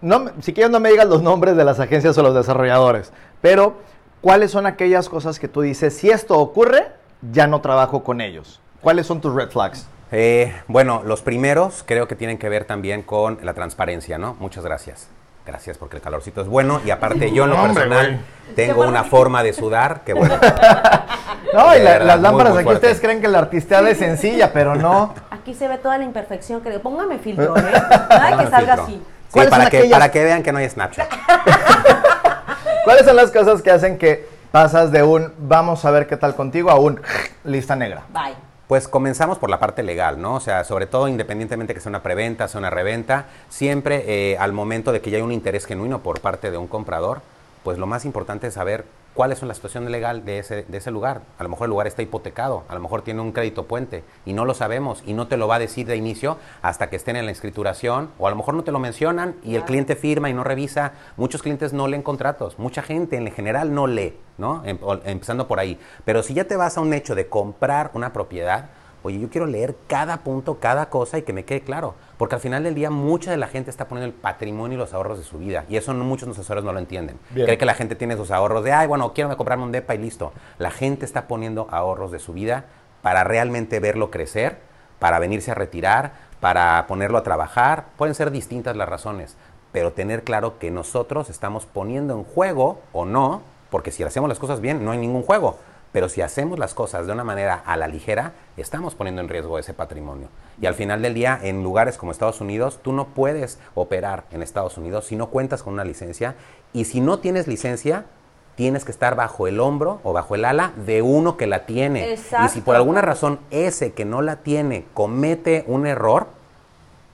no, 0.00 0.26
si 0.40 0.52
quieres 0.52 0.70
no 0.70 0.80
me 0.80 0.90
digas 0.90 1.06
los 1.06 1.22
nombres 1.22 1.56
de 1.56 1.64
las 1.64 1.78
agencias 1.80 2.16
o 2.18 2.22
los 2.22 2.34
desarrolladores, 2.34 3.12
pero 3.40 3.76
¿cuáles 4.20 4.50
son 4.50 4.66
aquellas 4.66 5.08
cosas 5.08 5.38
que 5.38 5.48
tú 5.48 5.60
dices, 5.62 5.96
si 5.96 6.10
esto 6.10 6.38
ocurre, 6.38 6.88
ya 7.30 7.46
no 7.46 7.60
trabajo 7.60 8.02
con 8.02 8.20
ellos? 8.20 8.60
¿Cuáles 8.80 9.06
son 9.06 9.20
tus 9.20 9.32
red 9.34 9.48
flags? 9.50 9.86
Eh, 10.10 10.52
bueno, 10.68 11.02
los 11.06 11.22
primeros 11.22 11.84
creo 11.86 12.08
que 12.08 12.16
tienen 12.16 12.36
que 12.36 12.48
ver 12.48 12.64
también 12.64 13.02
con 13.02 13.38
la 13.42 13.54
transparencia, 13.54 14.18
¿no? 14.18 14.36
Muchas 14.40 14.64
gracias. 14.64 15.08
Gracias 15.46 15.78
porque 15.78 15.96
el 15.96 16.02
calorcito 16.02 16.40
es 16.42 16.48
bueno 16.48 16.80
y 16.84 16.90
aparte 16.90 17.32
yo 17.32 17.44
en 17.44 17.50
lo 17.50 17.62
personal 17.62 18.20
tengo 18.54 18.82
una 18.86 19.04
forma 19.04 19.42
de 19.42 19.52
sudar 19.52 20.02
que 20.04 20.12
bueno. 20.14 20.34
No, 21.52 21.76
y 21.76 21.80
la- 21.80 21.98
las 21.98 22.20
lámparas 22.20 22.52
muy 22.52 22.60
aquí 22.60 22.64
fuerte. 22.64 22.86
ustedes 22.86 23.00
creen 23.00 23.20
que 23.20 23.28
la 23.28 23.38
artisteada 23.38 23.88
es 23.90 23.98
sencilla, 23.98 24.52
pero 24.52 24.74
no. 24.74 25.14
Aquí 25.30 25.54
se 25.54 25.68
ve 25.68 25.78
toda 25.78 25.98
la 25.98 26.04
imperfección, 26.04 26.60
que 26.62 26.70
póngame 26.78 27.18
filtro, 27.18 27.56
¿eh? 27.58 27.62
Nada 28.10 28.44
que 28.44 28.50
salga 28.50 28.76
filtro. 28.76 28.82
así. 28.84 28.92
Sí, 28.94 29.02
¿Cuáles 29.32 29.50
para 29.50 29.62
son 29.64 29.70
que, 29.70 29.78
aquellas- 29.78 29.98
para 29.98 30.10
que 30.10 30.24
vean 30.24 30.42
que 30.42 30.52
no 30.52 30.58
hay 30.58 30.68
Snapchat. 30.68 31.08
¿Cuáles 32.84 33.04
son 33.06 33.16
las 33.16 33.30
cosas 33.30 33.62
que 33.62 33.70
hacen 33.70 33.98
que 33.98 34.26
pasas 34.50 34.90
de 34.92 35.02
un 35.02 35.32
vamos 35.38 35.84
a 35.84 35.90
ver 35.90 36.06
qué 36.06 36.16
tal 36.16 36.34
contigo 36.34 36.70
a 36.70 36.78
un 36.78 37.00
lista 37.44 37.76
negra? 37.76 38.02
Bye. 38.12 38.34
Pues 38.68 38.88
comenzamos 38.88 39.38
por 39.38 39.50
la 39.50 39.58
parte 39.58 39.82
legal, 39.82 40.20
¿no? 40.20 40.34
O 40.36 40.40
sea, 40.40 40.64
sobre 40.64 40.86
todo 40.86 41.06
independientemente 41.08 41.74
que 41.74 41.80
sea 41.80 41.90
una 41.90 42.02
preventa, 42.02 42.48
sea 42.48 42.58
una 42.58 42.70
reventa, 42.70 43.26
siempre 43.50 44.04
eh, 44.06 44.36
al 44.38 44.52
momento 44.52 44.92
de 44.92 45.00
que 45.00 45.10
ya 45.10 45.18
hay 45.18 45.22
un 45.22 45.32
interés 45.32 45.66
genuino 45.66 45.98
por 46.00 46.20
parte 46.20 46.50
de 46.50 46.56
un 46.56 46.66
comprador, 46.68 47.20
pues 47.64 47.78
lo 47.78 47.86
más 47.86 48.04
importante 48.04 48.46
es 48.46 48.54
saber 48.54 48.84
cuál 49.14 49.32
es 49.32 49.42
la 49.42 49.54
situación 49.54 49.90
legal 49.90 50.24
de 50.24 50.38
ese, 50.38 50.62
de 50.62 50.78
ese 50.78 50.90
lugar. 50.90 51.22
A 51.38 51.42
lo 51.42 51.48
mejor 51.48 51.66
el 51.66 51.70
lugar 51.70 51.86
está 51.86 52.02
hipotecado, 52.02 52.64
a 52.68 52.74
lo 52.74 52.80
mejor 52.80 53.02
tiene 53.02 53.20
un 53.20 53.32
crédito 53.32 53.66
puente 53.66 54.04
y 54.24 54.32
no 54.32 54.44
lo 54.44 54.54
sabemos 54.54 55.02
y 55.06 55.12
no 55.12 55.26
te 55.26 55.36
lo 55.36 55.48
va 55.48 55.56
a 55.56 55.58
decir 55.58 55.86
de 55.86 55.96
inicio 55.96 56.38
hasta 56.62 56.88
que 56.88 56.96
estén 56.96 57.16
en 57.16 57.26
la 57.26 57.32
escrituración 57.32 58.10
o 58.18 58.26
a 58.26 58.30
lo 58.30 58.36
mejor 58.36 58.54
no 58.54 58.64
te 58.64 58.72
lo 58.72 58.78
mencionan 58.78 59.36
y 59.42 59.56
el 59.56 59.64
cliente 59.64 59.96
firma 59.96 60.30
y 60.30 60.34
no 60.34 60.44
revisa. 60.44 60.92
Muchos 61.16 61.42
clientes 61.42 61.72
no 61.72 61.88
leen 61.88 62.02
contratos, 62.02 62.58
mucha 62.58 62.82
gente 62.82 63.16
en 63.16 63.30
general 63.30 63.74
no 63.74 63.86
lee, 63.86 64.16
¿no? 64.38 64.62
Em- 64.64 64.78
empezando 65.04 65.46
por 65.46 65.58
ahí. 65.58 65.78
Pero 66.04 66.22
si 66.22 66.34
ya 66.34 66.44
te 66.44 66.56
vas 66.56 66.76
a 66.76 66.80
un 66.80 66.92
hecho 66.94 67.14
de 67.14 67.28
comprar 67.28 67.90
una 67.94 68.12
propiedad, 68.12 68.70
Oye, 69.02 69.18
yo 69.18 69.28
quiero 69.28 69.46
leer 69.46 69.74
cada 69.88 70.18
punto, 70.18 70.58
cada 70.60 70.88
cosa 70.88 71.18
y 71.18 71.22
que 71.22 71.32
me 71.32 71.44
quede 71.44 71.62
claro. 71.62 71.94
Porque 72.18 72.36
al 72.36 72.40
final 72.40 72.62
del 72.62 72.74
día 72.74 72.90
mucha 72.90 73.30
de 73.30 73.36
la 73.36 73.48
gente 73.48 73.70
está 73.70 73.88
poniendo 73.88 74.06
el 74.06 74.20
patrimonio 74.20 74.76
y 74.76 74.78
los 74.78 74.94
ahorros 74.94 75.18
de 75.18 75.24
su 75.24 75.38
vida. 75.38 75.64
Y 75.68 75.76
eso 75.76 75.92
no, 75.92 76.04
muchos 76.04 76.28
asesores 76.28 76.62
no 76.62 76.72
lo 76.72 76.78
entienden. 76.78 77.18
Bien. 77.30 77.46
Cree 77.46 77.58
que 77.58 77.66
la 77.66 77.74
gente 77.74 77.96
tiene 77.96 78.16
sus 78.16 78.30
ahorros 78.30 78.62
de, 78.62 78.72
ay, 78.72 78.86
bueno, 78.86 79.12
quiero 79.12 79.36
comprarme 79.36 79.64
un 79.64 79.72
DEPA 79.72 79.94
y 79.96 79.98
listo. 79.98 80.32
La 80.58 80.70
gente 80.70 81.04
está 81.04 81.26
poniendo 81.26 81.66
ahorros 81.70 82.12
de 82.12 82.18
su 82.18 82.32
vida 82.32 82.66
para 83.02 83.24
realmente 83.24 83.80
verlo 83.80 84.10
crecer, 84.10 84.58
para 84.98 85.18
venirse 85.18 85.50
a 85.50 85.54
retirar, 85.54 86.12
para 86.40 86.86
ponerlo 86.86 87.18
a 87.18 87.22
trabajar. 87.22 87.86
Pueden 87.96 88.14
ser 88.14 88.30
distintas 88.30 88.76
las 88.76 88.88
razones, 88.88 89.36
pero 89.72 89.92
tener 89.92 90.22
claro 90.22 90.58
que 90.58 90.70
nosotros 90.70 91.28
estamos 91.28 91.66
poniendo 91.66 92.14
en 92.14 92.24
juego 92.24 92.80
o 92.92 93.04
no, 93.04 93.42
porque 93.70 93.90
si 93.90 94.02
hacemos 94.04 94.28
las 94.28 94.38
cosas 94.38 94.60
bien, 94.60 94.84
no 94.84 94.92
hay 94.92 94.98
ningún 94.98 95.22
juego. 95.22 95.58
Pero 95.92 96.08
si 96.08 96.22
hacemos 96.22 96.58
las 96.58 96.72
cosas 96.72 97.06
de 97.06 97.12
una 97.12 97.22
manera 97.22 97.62
a 97.66 97.76
la 97.76 97.86
ligera, 97.86 98.32
estamos 98.56 98.94
poniendo 98.94 99.20
en 99.20 99.28
riesgo 99.28 99.58
ese 99.58 99.74
patrimonio. 99.74 100.28
Y 100.60 100.66
al 100.66 100.74
final 100.74 101.02
del 101.02 101.12
día, 101.12 101.38
en 101.42 101.62
lugares 101.62 101.98
como 101.98 102.12
Estados 102.12 102.40
Unidos, 102.40 102.80
tú 102.82 102.92
no 102.92 103.08
puedes 103.08 103.58
operar 103.74 104.24
en 104.30 104.42
Estados 104.42 104.78
Unidos 104.78 105.06
si 105.06 105.16
no 105.16 105.28
cuentas 105.28 105.62
con 105.62 105.74
una 105.74 105.84
licencia. 105.84 106.34
Y 106.72 106.86
si 106.86 107.00
no 107.02 107.18
tienes 107.18 107.46
licencia, 107.46 108.06
tienes 108.54 108.84
que 108.84 108.92
estar 108.92 109.16
bajo 109.16 109.46
el 109.46 109.60
hombro 109.60 110.00
o 110.02 110.14
bajo 110.14 110.34
el 110.34 110.46
ala 110.46 110.72
de 110.76 111.02
uno 111.02 111.36
que 111.36 111.46
la 111.46 111.66
tiene. 111.66 112.14
Y 112.14 112.48
si 112.48 112.62
por 112.62 112.74
alguna 112.76 113.02
razón 113.02 113.40
ese 113.50 113.92
que 113.92 114.06
no 114.06 114.22
la 114.22 114.36
tiene 114.36 114.86
comete 114.94 115.64
un 115.66 115.86
error, 115.86 116.28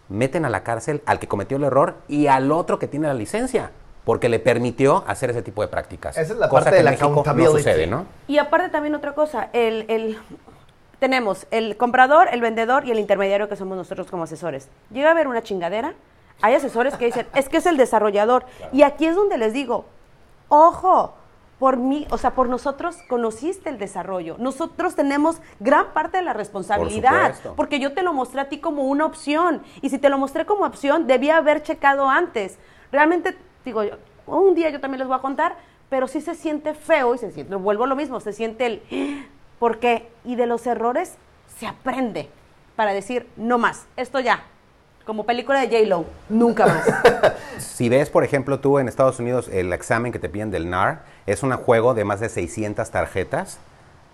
meten 0.08 0.44
a 0.44 0.50
la 0.50 0.62
cárcel 0.62 1.02
al 1.04 1.18
que 1.18 1.28
cometió 1.28 1.56
el 1.56 1.64
error 1.64 1.96
y 2.08 2.28
al 2.28 2.52
otro 2.52 2.78
que 2.78 2.88
tiene 2.88 3.08
la 3.08 3.14
licencia. 3.14 3.72
Porque 4.09 4.31
le 4.31 4.38
permitió 4.38 5.05
hacer 5.07 5.29
ese 5.29 5.42
tipo 5.42 5.61
de 5.61 5.68
prácticas. 5.68 6.16
Esa 6.16 6.33
es 6.33 6.38
la 6.38 6.49
Cosa 6.49 6.64
parte 6.64 6.71
que 6.71 6.75
de 6.77 6.79
en 6.81 6.85
la 6.87 6.90
México 6.92 7.09
accountability. 7.11 7.53
No 7.53 7.59
sucede, 7.59 7.87
¿no? 7.87 8.07
Y 8.27 8.38
aparte 8.38 8.71
también 8.71 8.94
otra 8.94 9.12
cosa, 9.12 9.51
el, 9.53 9.85
el- 9.88 10.18
tenemos 10.99 11.47
el 11.51 11.77
comprador, 11.77 12.29
el 12.33 12.40
vendedor 12.40 12.87
y 12.87 12.90
el 12.90 13.01
intermediario 13.01 13.51
que 13.51 13.57
somos 13.57 13.77
nosotros 13.77 14.07
como 14.11 14.23
asesores. 14.23 14.71
Llega 14.90 15.09
a 15.09 15.12
haber 15.12 15.29
una 15.29 15.42
chingadera, 15.42 15.92
hay 16.40 16.55
asesores 16.55 16.94
que 16.94 17.05
dicen, 17.05 17.27
es 17.35 17.51
que 17.51 17.59
es 17.59 17.66
el 17.66 17.77
desarrollador. 17.77 18.47
Y 18.73 18.81
aquí 18.81 19.05
es 19.05 19.14
donde 19.14 19.37
les 19.37 19.53
digo, 19.53 19.85
ojo, 20.49 21.12
por 21.59 21.77
mí, 21.77 22.07
o 22.11 22.16
sea, 22.16 22.31
por 22.31 22.49
nosotros 22.49 22.97
conociste 23.11 23.68
el 23.68 23.77
desarrollo. 23.77 24.37
Nosotros 24.38 24.94
tenemos 24.94 25.42
gran 25.61 25.88
parte 25.92 26.16
de 26.16 26.23
la 26.23 26.33
responsabilidad, 26.33 27.35
porque 27.57 27.79
yo 27.79 27.92
te 27.92 28.03
lo 28.03 28.14
mostré 28.14 28.40
a 28.40 28.49
ti 28.49 28.59
como 28.59 28.85
una 28.85 29.05
opción. 29.05 29.62
Y 29.83 29.90
si 29.90 29.99
te 29.99 30.09
lo 30.09 30.16
mostré 30.16 30.47
como 30.47 30.64
opción, 30.64 31.07
debía 31.07 31.37
haber 31.37 31.62
checado 31.62 32.09
antes. 32.09 32.57
Realmente, 32.90 33.37
digo, 33.68 33.83
un 34.26 34.54
día 34.54 34.70
yo 34.70 34.81
también 34.81 34.98
les 34.98 35.09
voy 35.09 35.16
a 35.16 35.20
contar, 35.20 35.57
pero 35.88 36.09
sí 36.09 36.20
se 36.20 36.35
siente 36.35 36.74
feo 36.74 37.14
y 37.14 37.18
se 37.18 37.31
siente, 37.31 37.54
vuelvo 37.54 37.85
a 37.85 37.87
lo 37.87 37.96
mismo, 37.96 38.20
se 38.20 38.33
siente 38.33 38.66
el, 38.66 39.26
¿por 39.59 39.78
qué? 39.78 40.09
Y 40.24 40.37
de 40.37 40.46
los 40.46 40.66
errores 40.66 41.14
se 41.59 41.66
aprende 41.66 42.28
para 42.76 42.92
decir, 42.92 43.26
no 43.37 43.59
más, 43.59 43.87
esto 43.96 44.20
ya. 44.20 44.44
Como 45.04 45.24
película 45.24 45.61
de 45.61 45.68
J-Lo, 45.68 46.04
nunca 46.28 46.66
más. 46.66 46.87
Si 47.59 47.88
ves, 47.88 48.11
por 48.11 48.24
ejemplo, 48.24 48.61
tú 48.61 48.78
en 48.78 48.88
Estados 48.88 49.18
Unidos 49.18 49.48
el 49.48 49.72
examen 49.72 50.12
que 50.12 50.18
te 50.18 50.28
piden 50.28 50.50
del 50.50 50.68
NAR, 50.68 51.02
es 51.26 51.42
un 51.42 51.52
juego 51.52 51.94
de 51.94 52.04
más 52.04 52.20
de 52.20 52.28
600 52.28 52.90
tarjetas. 52.90 53.59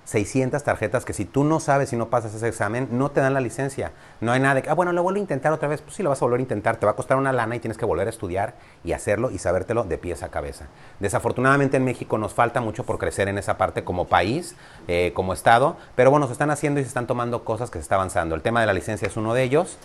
600 0.05 0.63
tarjetas 0.63 1.05
que 1.05 1.13
si 1.13 1.25
tú 1.25 1.45
no 1.45 1.61
sabes 1.61 1.93
y 1.93 1.97
no 1.97 2.09
pasas 2.09 2.35
ese 2.35 2.49
examen, 2.49 2.89
no 2.93 3.11
te 3.11 3.21
dan 3.21 3.35
la 3.35 3.41
licencia. 3.41 3.93
No 4.21 4.33
hay 4.33 4.41
nada 4.41 4.57
de 4.57 4.63
que, 4.63 4.71
ah, 4.71 4.75
bueno, 4.75 4.93
lo 4.93 5.03
vuelvo 5.03 5.19
a 5.19 5.21
intentar 5.21 5.53
otra 5.53 5.69
vez. 5.69 5.81
Pues 5.81 5.97
sí, 5.97 6.03
lo 6.03 6.11
vas 6.11 6.21
a 6.21 6.25
volver 6.25 6.41
a 6.41 6.43
intentar. 6.43 6.77
Te 6.77 6.87
va 6.87 6.93
a 6.93 6.97
costar 6.97 7.17
una 7.17 7.33
lana 7.33 7.57
y 7.57 7.61
tienes 7.61 7.79
que 7.79 7.85
volver 7.85 8.07
a 8.07 8.11
estudiar 8.11 8.55
y 8.85 8.93
hacerlo 8.93 9.31
y 9.31 9.39
sabértelo 9.39 9.85
de 9.85 9.99
pies 9.99 10.23
a 10.23 10.29
cabeza. 10.29 10.67
Desafortunadamente 11.01 11.77
en 11.77 11.85
México 11.85 12.19
nos 12.19 12.35
falta 12.35 12.61
mucho 12.61 12.85
por 12.85 12.99
crecer 12.99 13.29
en 13.29 13.39
esa 13.39 13.57
parte 13.57 13.85
como 13.85 14.07
país, 14.07 14.57
eh, 14.89 15.13
como 15.15 15.33
Estado. 15.33 15.77
Pero 15.97 16.11
bueno, 16.11 16.27
se 16.27 16.33
están 16.33 16.51
haciendo 16.51 16.81
y 16.81 16.83
se 16.83 16.89
están 16.89 17.07
tomando 17.07 17.45
cosas 17.45 17.71
que 17.71 17.79
se 17.79 17.83
está 17.83 17.95
avanzando. 17.95 18.35
El 18.35 18.43
tema 18.43 18.61
de 18.61 18.67
la 18.67 18.73
licencia 18.75 19.09
es 19.09 19.17
uno 19.17 19.35
de 19.35 19.43
ellos. 19.43 19.79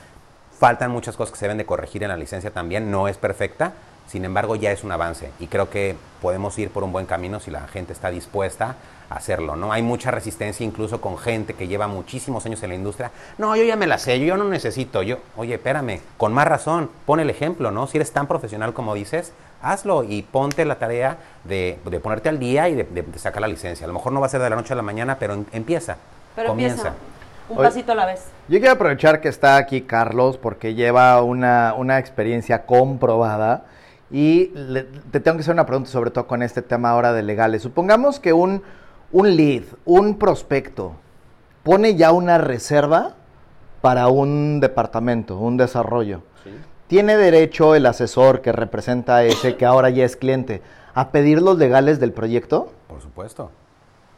Faltan 0.60 0.91
muchas 0.91 1.15
cosas 1.15 1.32
que 1.32 1.39
se 1.39 1.45
deben 1.45 1.58
de 1.58 1.65
corregir 1.65 2.03
en 2.03 2.10
la 2.10 2.17
licencia 2.17 2.51
también, 2.51 2.91
no 2.91 3.08
es 3.08 3.17
perfecta, 3.17 3.71
sin 4.10 4.26
embargo 4.26 4.56
ya 4.56 4.72
es 4.72 4.84
un 4.84 4.91
avance 4.91 5.32
y 5.39 5.48
creo 5.48 5.69
que 5.69 5.95
podemos 6.22 6.58
ir 6.60 6.69
por 6.72 6.84
un 6.84 6.91
buen 6.91 7.06
camino 7.06 7.39
si 7.39 7.52
la 7.52 7.67
gente 7.67 7.93
está 7.93 8.10
dispuesta 8.10 8.76
a 9.10 9.15
hacerlo, 9.15 9.56
¿no? 9.56 9.72
Hay 9.72 9.82
mucha 9.82 10.12
resistencia 10.12 10.65
incluso 10.65 11.00
con 11.00 11.17
gente 11.17 11.54
que 11.54 11.67
lleva 11.67 11.88
muchísimos 11.88 12.45
años 12.45 12.62
en 12.63 12.69
la 12.69 12.76
industria. 12.76 13.12
No, 13.38 13.56
yo 13.56 13.63
ya 13.63 13.76
me 13.76 13.88
la 13.88 13.98
sé, 13.98 14.19
yo 14.19 14.36
no 14.38 14.43
necesito, 14.45 15.02
yo, 15.04 15.17
oye, 15.38 15.56
espérame, 15.56 16.02
con 16.17 16.34
más 16.34 16.48
razón, 16.48 16.89
pon 17.06 17.19
el 17.19 17.30
ejemplo, 17.30 17.72
¿no? 17.72 17.88
Si 17.88 17.98
eres 17.98 18.12
tan 18.12 18.28
profesional 18.28 18.74
como 18.74 18.93
dices, 18.95 19.32
hazlo 19.62 20.04
y 20.04 20.22
ponte 20.22 20.63
la 20.65 20.76
tarea 20.80 21.17
de, 21.43 21.80
de 21.86 22.00
ponerte 22.00 22.30
al 22.30 22.39
día 22.39 22.69
y 22.69 22.76
de, 22.76 22.84
de- 22.84 23.02
de 23.04 23.19
sacar 23.19 23.41
la 23.41 23.48
licencia. 23.48 23.86
A 23.86 23.88
lo 23.88 23.93
mejor 23.93 24.12
no 24.12 24.19
va 24.19 24.26
a 24.28 24.30
ser 24.30 24.41
de 24.41 24.50
la 24.50 24.56
noche 24.56 24.74
a 24.74 24.76
la 24.76 24.82
mañana, 24.84 25.17
pero 25.19 25.34
em- 25.34 25.45
empieza, 25.54 25.98
Pero 26.36 26.50
comienza. 26.50 26.76
empieza. 26.89 26.95
Un 27.50 27.58
Oye. 27.58 27.67
pasito 27.67 27.91
a 27.93 27.95
la 27.95 28.06
vez. 28.06 28.26
Yo 28.48 28.60
quiero 28.60 28.74
aprovechar 28.74 29.22
que 29.22 29.28
está 29.28 29.58
aquí 29.58 29.82
Carlos 29.82 30.38
porque 30.38 30.76
lleva 30.76 31.19
una, 31.24 31.74
una 31.76 31.98
experiencia 31.98 32.63
comprobada 32.67 33.63
y 34.12 34.48
le- 34.56 34.84
te 35.12 35.19
tengo 35.19 35.38
que 35.38 35.41
hacer 35.41 35.54
una 35.54 35.65
pregunta 35.65 35.89
sobre 35.91 36.12
todo 36.12 36.28
con 36.28 36.41
este 36.41 36.62
tema 36.62 36.89
ahora 36.91 37.13
de 37.13 37.24
legales. 37.24 37.62
Supongamos 37.62 38.19
que 38.19 38.34
un, 38.34 38.63
un 39.12 39.36
lead, 39.36 39.63
un 39.86 40.17
prospecto, 40.17 40.93
pone 41.63 41.95
ya 41.95 42.12
una 42.12 42.38
reserva 42.38 43.15
para 43.82 44.08
un 44.08 44.60
departamento, 44.60 45.38
un 45.38 45.58
desarrollo. 45.58 46.22
¿Tiene 46.88 47.17
derecho 47.17 47.76
el 47.76 47.86
asesor 47.86 48.41
que 48.41 48.52
representa 48.52 49.17
a 49.17 49.24
ese, 49.24 49.56
que 49.56 49.65
ahora 49.65 49.91
ya 49.91 50.06
es 50.06 50.15
cliente, 50.15 50.62
a 50.95 51.10
pedir 51.10 51.39
los 51.41 51.58
legales 51.60 52.00
del 52.00 52.12
proyecto? 52.13 52.72
Por 52.88 53.00
supuesto. 53.02 53.52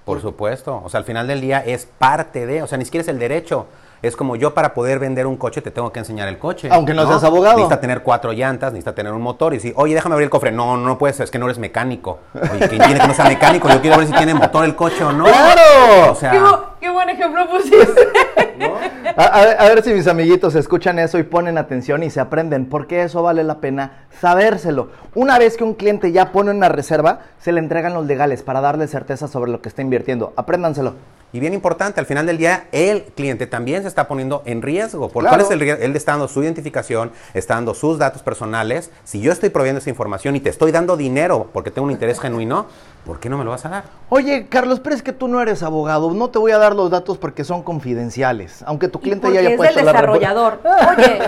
Por 0.05 0.21
supuesto. 0.21 0.81
O 0.83 0.87
sea, 0.89 0.99
al 0.99 1.03
final 1.03 1.27
del 1.27 1.41
día 1.41 1.59
es 1.59 1.85
parte 1.85 2.45
de, 2.47 2.63
o 2.63 2.67
sea, 2.67 2.77
ni 2.77 2.85
siquiera 2.85 3.01
es 3.01 3.09
el 3.09 3.19
derecho. 3.19 3.67
Es 4.01 4.15
como 4.15 4.35
yo 4.35 4.53
para 4.55 4.73
poder 4.73 4.97
vender 4.99 5.27
un 5.27 5.37
coche 5.37 5.61
te 5.61 5.69
tengo 5.69 5.91
que 5.91 5.99
enseñar 5.99 6.27
el 6.27 6.39
coche. 6.39 6.69
Aunque 6.71 6.93
no 6.93 7.05
seas 7.07 7.23
abogado. 7.23 7.57
Necesita 7.57 7.79
tener 7.79 8.01
cuatro 8.01 8.31
llantas, 8.33 8.73
necesita 8.73 8.95
tener 8.95 9.13
un 9.13 9.21
motor. 9.21 9.53
Y 9.53 9.59
si, 9.59 9.73
oye, 9.75 9.93
déjame 9.93 10.13
abrir 10.15 10.25
el 10.25 10.29
cofre. 10.31 10.51
No, 10.51 10.75
no 10.77 10.97
puedes, 10.97 11.19
es 11.19 11.29
que 11.29 11.37
no 11.37 11.45
eres 11.45 11.59
mecánico. 11.59 12.19
Oye, 12.33 12.67
¿quién 12.67 12.81
tiene 12.81 12.99
que 12.99 13.07
no 13.07 13.13
sea 13.13 13.25
mecánico? 13.25 13.69
Yo 13.69 13.79
quiero 13.81 13.97
ver 13.97 14.07
si 14.07 14.13
tiene 14.13 14.33
motor 14.33 14.65
el 14.65 14.75
coche 14.75 15.03
o 15.03 15.11
no. 15.11 15.25
¡Claro! 15.25 16.11
O 16.11 16.15
sea, 16.15 16.31
Qué, 16.31 16.39
bu- 16.39 16.59
qué 16.79 16.89
buen 16.89 17.09
ejemplo 17.09 17.47
pusiste. 17.49 17.87
A, 19.17 19.23
a 19.25 19.45
ver- 19.45 19.57
a 19.59 19.65
ver 19.65 19.83
si 19.83 19.91
mis 19.93 20.07
amiguitos 20.07 20.55
escuchan 20.55 20.97
eso 20.99 21.17
y 21.17 21.23
ponen 21.23 21.57
atención 21.57 22.01
y 22.03 22.09
se 22.09 22.19
aprenden, 22.19 22.67
porque 22.69 23.03
eso 23.03 23.21
vale 23.23 23.43
la 23.43 23.55
pena 23.59 24.05
sabérselo. 24.19 24.89
Una 25.15 25.37
vez 25.37 25.57
que 25.57 25.63
un 25.63 25.73
cliente 25.73 26.11
ya 26.11 26.31
pone 26.31 26.51
una 26.51 26.69
reserva, 26.69 27.19
se 27.39 27.51
le 27.51 27.59
entregan 27.59 27.93
los 27.93 28.05
legales 28.05 28.43
para 28.43 28.61
darle 28.61 28.87
certeza 28.87 29.27
sobre 29.27 29.51
lo 29.51 29.61
que 29.61 29.67
está 29.69 29.81
invirtiendo. 29.81 30.31
Apréndanselo. 30.37 30.93
Y 31.33 31.39
bien 31.39 31.53
importante, 31.53 31.99
al 31.99 32.05
final 32.05 32.25
del 32.25 32.37
día, 32.37 32.65
el 32.73 33.03
cliente 33.03 33.47
también 33.47 33.83
se 33.83 33.87
está 33.87 34.07
poniendo 34.07 34.43
en 34.45 34.61
riesgo. 34.61 35.09
¿Por 35.09 35.23
Claro. 35.23 35.37
cuál 35.37 35.45
es 35.45 35.51
el 35.51 35.59
riesgo? 35.61 35.81
Él 35.83 35.95
está 35.95 36.11
dando 36.11 36.27
su 36.27 36.43
identificación, 36.43 37.11
está 37.33 37.53
dando 37.55 37.73
sus 37.73 37.97
datos 37.97 38.21
personales. 38.21 38.91
Si 39.05 39.21
yo 39.21 39.31
estoy 39.31 39.49
proveyendo 39.49 39.79
esa 39.79 39.89
información 39.89 40.35
y 40.35 40.41
te 40.41 40.49
estoy 40.49 40.71
dando 40.73 40.97
dinero 40.97 41.49
porque 41.53 41.71
tengo 41.71 41.85
un 41.85 41.91
interés 41.91 42.19
genuino, 42.19 42.65
¿por 43.05 43.19
qué 43.19 43.29
no 43.29 43.37
me 43.37 43.43
lo 43.43 43.51
vas 43.51 43.65
a 43.65 43.69
dar? 43.69 43.83
Oye, 44.09 44.47
Carlos, 44.47 44.79
pero 44.79 44.95
es 44.95 45.01
que 45.03 45.13
tú 45.13 45.27
no 45.27 45.41
eres 45.41 45.63
abogado. 45.63 46.11
No 46.11 46.29
te 46.29 46.37
voy 46.39 46.51
a 46.51 46.57
dar 46.57 46.75
los 46.75 46.89
datos 46.89 47.17
porque 47.17 47.43
son 47.43 47.63
confidenciales. 47.63 48.63
Aunque 48.67 48.87
tu 48.87 48.99
cliente 48.99 49.31
ya 49.31 49.39
haya 49.39 49.49
es 49.51 49.57
puesto 49.57 49.75
la 49.81 49.91
repu- 49.91 49.93
desarrollador. 49.93 50.59
Oye, 50.97 51.19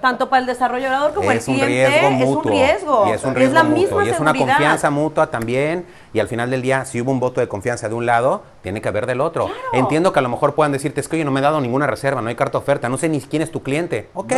tanto 0.00 0.28
para 0.30 0.40
el 0.40 0.46
desarrollador 0.46 1.12
como 1.14 1.30
es 1.30 1.46
el 1.46 1.54
un 1.54 1.60
cliente 1.60 1.88
riesgo 2.00 2.08
es 2.30 2.36
un 2.36 2.44
riesgo. 2.44 3.06
Y 3.06 3.10
es 3.10 3.24
un 3.24 3.34
riesgo 3.34 3.54
la 3.54 3.62
mutuo. 3.64 3.78
misma 3.80 4.04
y 4.04 4.08
es 4.08 4.20
una 4.20 4.34
confianza 4.34 4.90
mutua 4.90 5.26
también. 5.28 5.86
Y 6.12 6.18
al 6.20 6.28
final 6.28 6.50
del 6.50 6.62
día, 6.62 6.84
si 6.84 7.00
hubo 7.00 7.10
un 7.12 7.20
voto 7.20 7.40
de 7.40 7.48
confianza 7.48 7.88
de 7.88 7.94
un 7.94 8.06
lado, 8.06 8.42
tiene 8.62 8.80
que 8.80 8.88
haber 8.88 9.06
del 9.06 9.20
otro. 9.20 9.48
Entiendo 9.72 10.12
que 10.12 10.18
a 10.18 10.22
lo 10.22 10.28
mejor 10.28 10.54
puedan 10.54 10.72
decirte, 10.72 11.00
es 11.00 11.08
que 11.08 11.16
oye, 11.16 11.24
no 11.24 11.30
me 11.30 11.40
he 11.40 11.42
dado 11.42 11.60
ninguna 11.60 11.86
reserva, 11.86 12.20
no 12.22 12.28
hay 12.28 12.34
carta 12.34 12.58
oferta, 12.58 12.88
no 12.88 12.96
sé 12.98 13.08
ni 13.08 13.20
quién 13.20 13.42
es 13.42 13.50
tu 13.52 13.62
cliente. 13.62 14.08
Ok, 14.14 14.32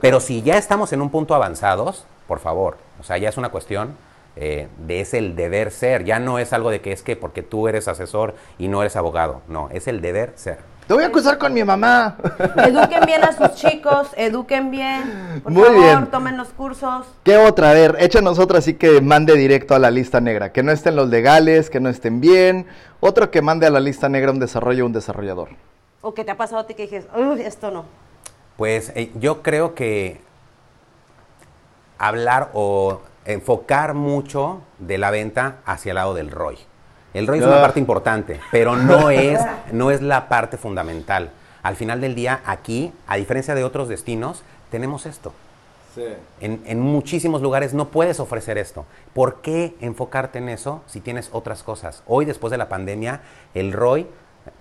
pero 0.00 0.20
si 0.20 0.42
ya 0.42 0.56
estamos 0.56 0.92
en 0.92 1.02
un 1.02 1.10
punto 1.10 1.34
avanzados, 1.34 2.04
por 2.28 2.38
favor, 2.38 2.76
o 3.00 3.02
sea, 3.02 3.18
ya 3.18 3.28
es 3.28 3.36
una 3.36 3.48
cuestión 3.48 3.96
eh, 4.36 4.68
de 4.86 5.00
es 5.00 5.14
el 5.14 5.34
deber 5.34 5.70
ser. 5.70 6.04
Ya 6.04 6.18
no 6.18 6.38
es 6.38 6.52
algo 6.52 6.70
de 6.70 6.80
que 6.80 6.92
es 6.92 7.02
que 7.02 7.16
porque 7.16 7.42
tú 7.42 7.68
eres 7.68 7.88
asesor 7.88 8.34
y 8.58 8.68
no 8.68 8.82
eres 8.82 8.94
abogado. 8.96 9.42
No, 9.48 9.68
es 9.72 9.88
el 9.88 10.00
deber 10.00 10.32
ser. 10.36 10.58
Te 10.86 10.94
voy 10.94 11.02
a 11.02 11.08
acusar 11.08 11.36
con 11.38 11.52
mi 11.52 11.64
mamá. 11.64 12.16
Eduquen 12.64 13.04
bien 13.06 13.24
a 13.24 13.32
sus 13.32 13.56
chicos, 13.56 14.08
eduquen 14.16 14.70
bien. 14.70 15.40
Por 15.42 15.50
Muy 15.50 15.64
favor, 15.64 15.80
bien. 15.80 16.06
tomen 16.06 16.36
los 16.36 16.48
cursos. 16.50 17.06
¿Qué 17.24 17.36
otra? 17.36 17.70
A 17.70 17.74
ver, 17.74 17.96
échanos 17.98 18.38
otra 18.38 18.58
así 18.58 18.74
que 18.74 19.00
mande 19.00 19.34
directo 19.34 19.74
a 19.74 19.80
la 19.80 19.90
lista 19.90 20.20
negra. 20.20 20.52
Que 20.52 20.62
no 20.62 20.70
estén 20.70 20.94
los 20.94 21.08
legales, 21.08 21.70
que 21.70 21.80
no 21.80 21.88
estén 21.88 22.20
bien. 22.20 22.66
Otro 23.00 23.32
que 23.32 23.42
mande 23.42 23.66
a 23.66 23.70
la 23.70 23.80
lista 23.80 24.08
negra 24.08 24.30
un 24.30 24.38
desarrollo 24.38 24.84
o 24.84 24.86
un 24.86 24.92
desarrollador. 24.92 25.48
O 26.02 26.14
que 26.14 26.24
te 26.24 26.30
ha 26.30 26.36
pasado 26.36 26.60
a 26.60 26.66
ti 26.68 26.74
que 26.74 26.82
dijes, 26.82 27.08
uy, 27.16 27.40
esto 27.40 27.72
no. 27.72 27.84
Pues 28.56 28.92
eh, 28.94 29.10
yo 29.16 29.42
creo 29.42 29.74
que 29.74 30.20
hablar 31.98 32.50
o 32.52 33.00
enfocar 33.26 33.94
mucho 33.94 34.62
de 34.78 34.98
la 34.98 35.10
venta 35.10 35.56
hacia 35.66 35.90
el 35.90 35.96
lado 35.96 36.14
del 36.14 36.30
ROI. 36.30 36.58
El 37.14 37.26
ROI 37.26 37.38
es 37.40 37.46
una 37.46 37.58
Ah. 37.58 37.62
parte 37.62 37.80
importante, 37.80 38.40
pero 38.50 38.76
no 38.76 39.10
es, 39.10 39.40
no 39.72 39.90
es 39.90 40.02
la 40.02 40.28
parte 40.28 40.56
fundamental. 40.56 41.30
Al 41.62 41.76
final 41.76 42.00
del 42.00 42.14
día, 42.14 42.40
aquí, 42.46 42.92
a 43.06 43.16
diferencia 43.16 43.54
de 43.54 43.64
otros 43.64 43.88
destinos, 43.88 44.42
tenemos 44.70 45.06
esto. 45.06 45.32
En, 46.40 46.62
en 46.66 46.78
muchísimos 46.80 47.40
lugares 47.40 47.72
no 47.72 47.88
puedes 47.88 48.20
ofrecer 48.20 48.58
esto. 48.58 48.84
¿Por 49.14 49.40
qué 49.40 49.74
enfocarte 49.80 50.38
en 50.38 50.50
eso 50.50 50.82
si 50.86 51.00
tienes 51.00 51.30
otras 51.32 51.62
cosas? 51.62 52.02
Hoy, 52.06 52.26
después 52.26 52.50
de 52.50 52.58
la 52.58 52.68
pandemia, 52.68 53.22
el 53.54 53.72
ROI, 53.72 54.06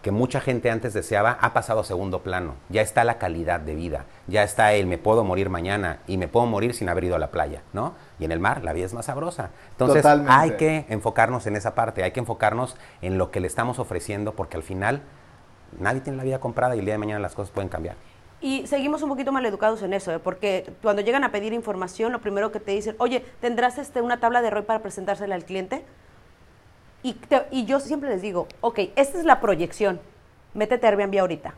que 0.01 0.12
mucha 0.12 0.39
gente 0.39 0.71
antes 0.71 0.93
deseaba, 0.93 1.38
ha 1.41 1.51
pasado 1.54 1.82
a 1.82 1.84
segundo 1.84 2.21
plano. 2.21 2.56
Ya 2.69 2.82
está 2.82 3.04
la 3.04 3.17
calidad 3.17 3.60
de 3.60 3.75
vida. 3.75 4.06
Ya 4.28 4.43
está 4.43 4.71
el 4.73 4.88
me 4.88 4.97
puedo 4.97 5.25
morir 5.25 5.49
mañana 5.49 5.99
y 6.08 6.17
me 6.17 6.30
puedo 6.30 6.45
morir 6.45 6.73
sin 6.73 6.88
haber 6.88 7.04
ido 7.04 7.17
a 7.17 7.19
la 7.19 7.32
playa, 7.32 7.62
¿no? 7.73 7.93
Y 8.19 8.25
en 8.25 8.32
el 8.32 8.39
mar 8.39 8.63
la 8.63 8.73
vida 8.73 8.86
es 8.86 8.93
más 8.93 9.06
sabrosa. 9.06 9.49
Entonces 9.71 10.01
Totalmente. 10.01 10.32
hay 10.34 10.51
que 10.58 10.86
enfocarnos 10.89 11.47
en 11.47 11.56
esa 11.56 11.75
parte, 11.75 12.04
hay 12.04 12.12
que 12.12 12.19
enfocarnos 12.21 12.78
en 13.01 13.17
lo 13.17 13.32
que 13.32 13.39
le 13.39 13.47
estamos 13.47 13.78
ofreciendo 13.80 14.34
porque 14.34 14.56
al 14.58 14.63
final 14.63 15.01
nadie 15.80 16.01
tiene 16.01 16.17
la 16.17 16.23
vida 16.23 16.39
comprada 16.39 16.75
y 16.75 16.80
el 16.80 16.86
día 16.86 16.93
de 16.93 16.97
mañana 16.99 17.19
las 17.19 17.36
cosas 17.36 17.51
pueden 17.51 17.69
cambiar. 17.69 17.95
Y 18.41 18.67
seguimos 18.67 19.01
un 19.01 19.10
poquito 19.10 19.32
mal 19.32 19.45
educados 19.45 19.82
en 19.82 19.93
eso, 19.93 20.12
¿eh? 20.13 20.19
porque 20.19 20.71
cuando 20.82 21.01
llegan 21.01 21.23
a 21.23 21.32
pedir 21.32 21.51
información, 21.54 22.12
lo 22.12 22.19
primero 22.21 22.51
que 22.51 22.60
te 22.60 22.71
dicen, 22.71 22.95
oye, 22.99 23.25
¿tendrás 23.41 23.78
este, 23.78 24.01
una 24.01 24.19
tabla 24.19 24.41
de 24.41 24.49
ROI 24.49 24.63
para 24.63 24.80
presentársela 24.80 25.36
al 25.36 25.45
cliente? 25.45 25.84
Y, 27.04 27.13
te- 27.13 27.45
y 27.51 27.65
yo 27.65 27.80
siempre 27.80 28.10
les 28.10 28.21
digo, 28.21 28.47
ok, 28.62 28.80
esta 28.95 29.17
es 29.19 29.25
la 29.25 29.39
proyección, 29.39 29.99
métete 30.54 30.86
a 30.86 30.89
Airbnb 30.89 31.19
ahorita, 31.19 31.54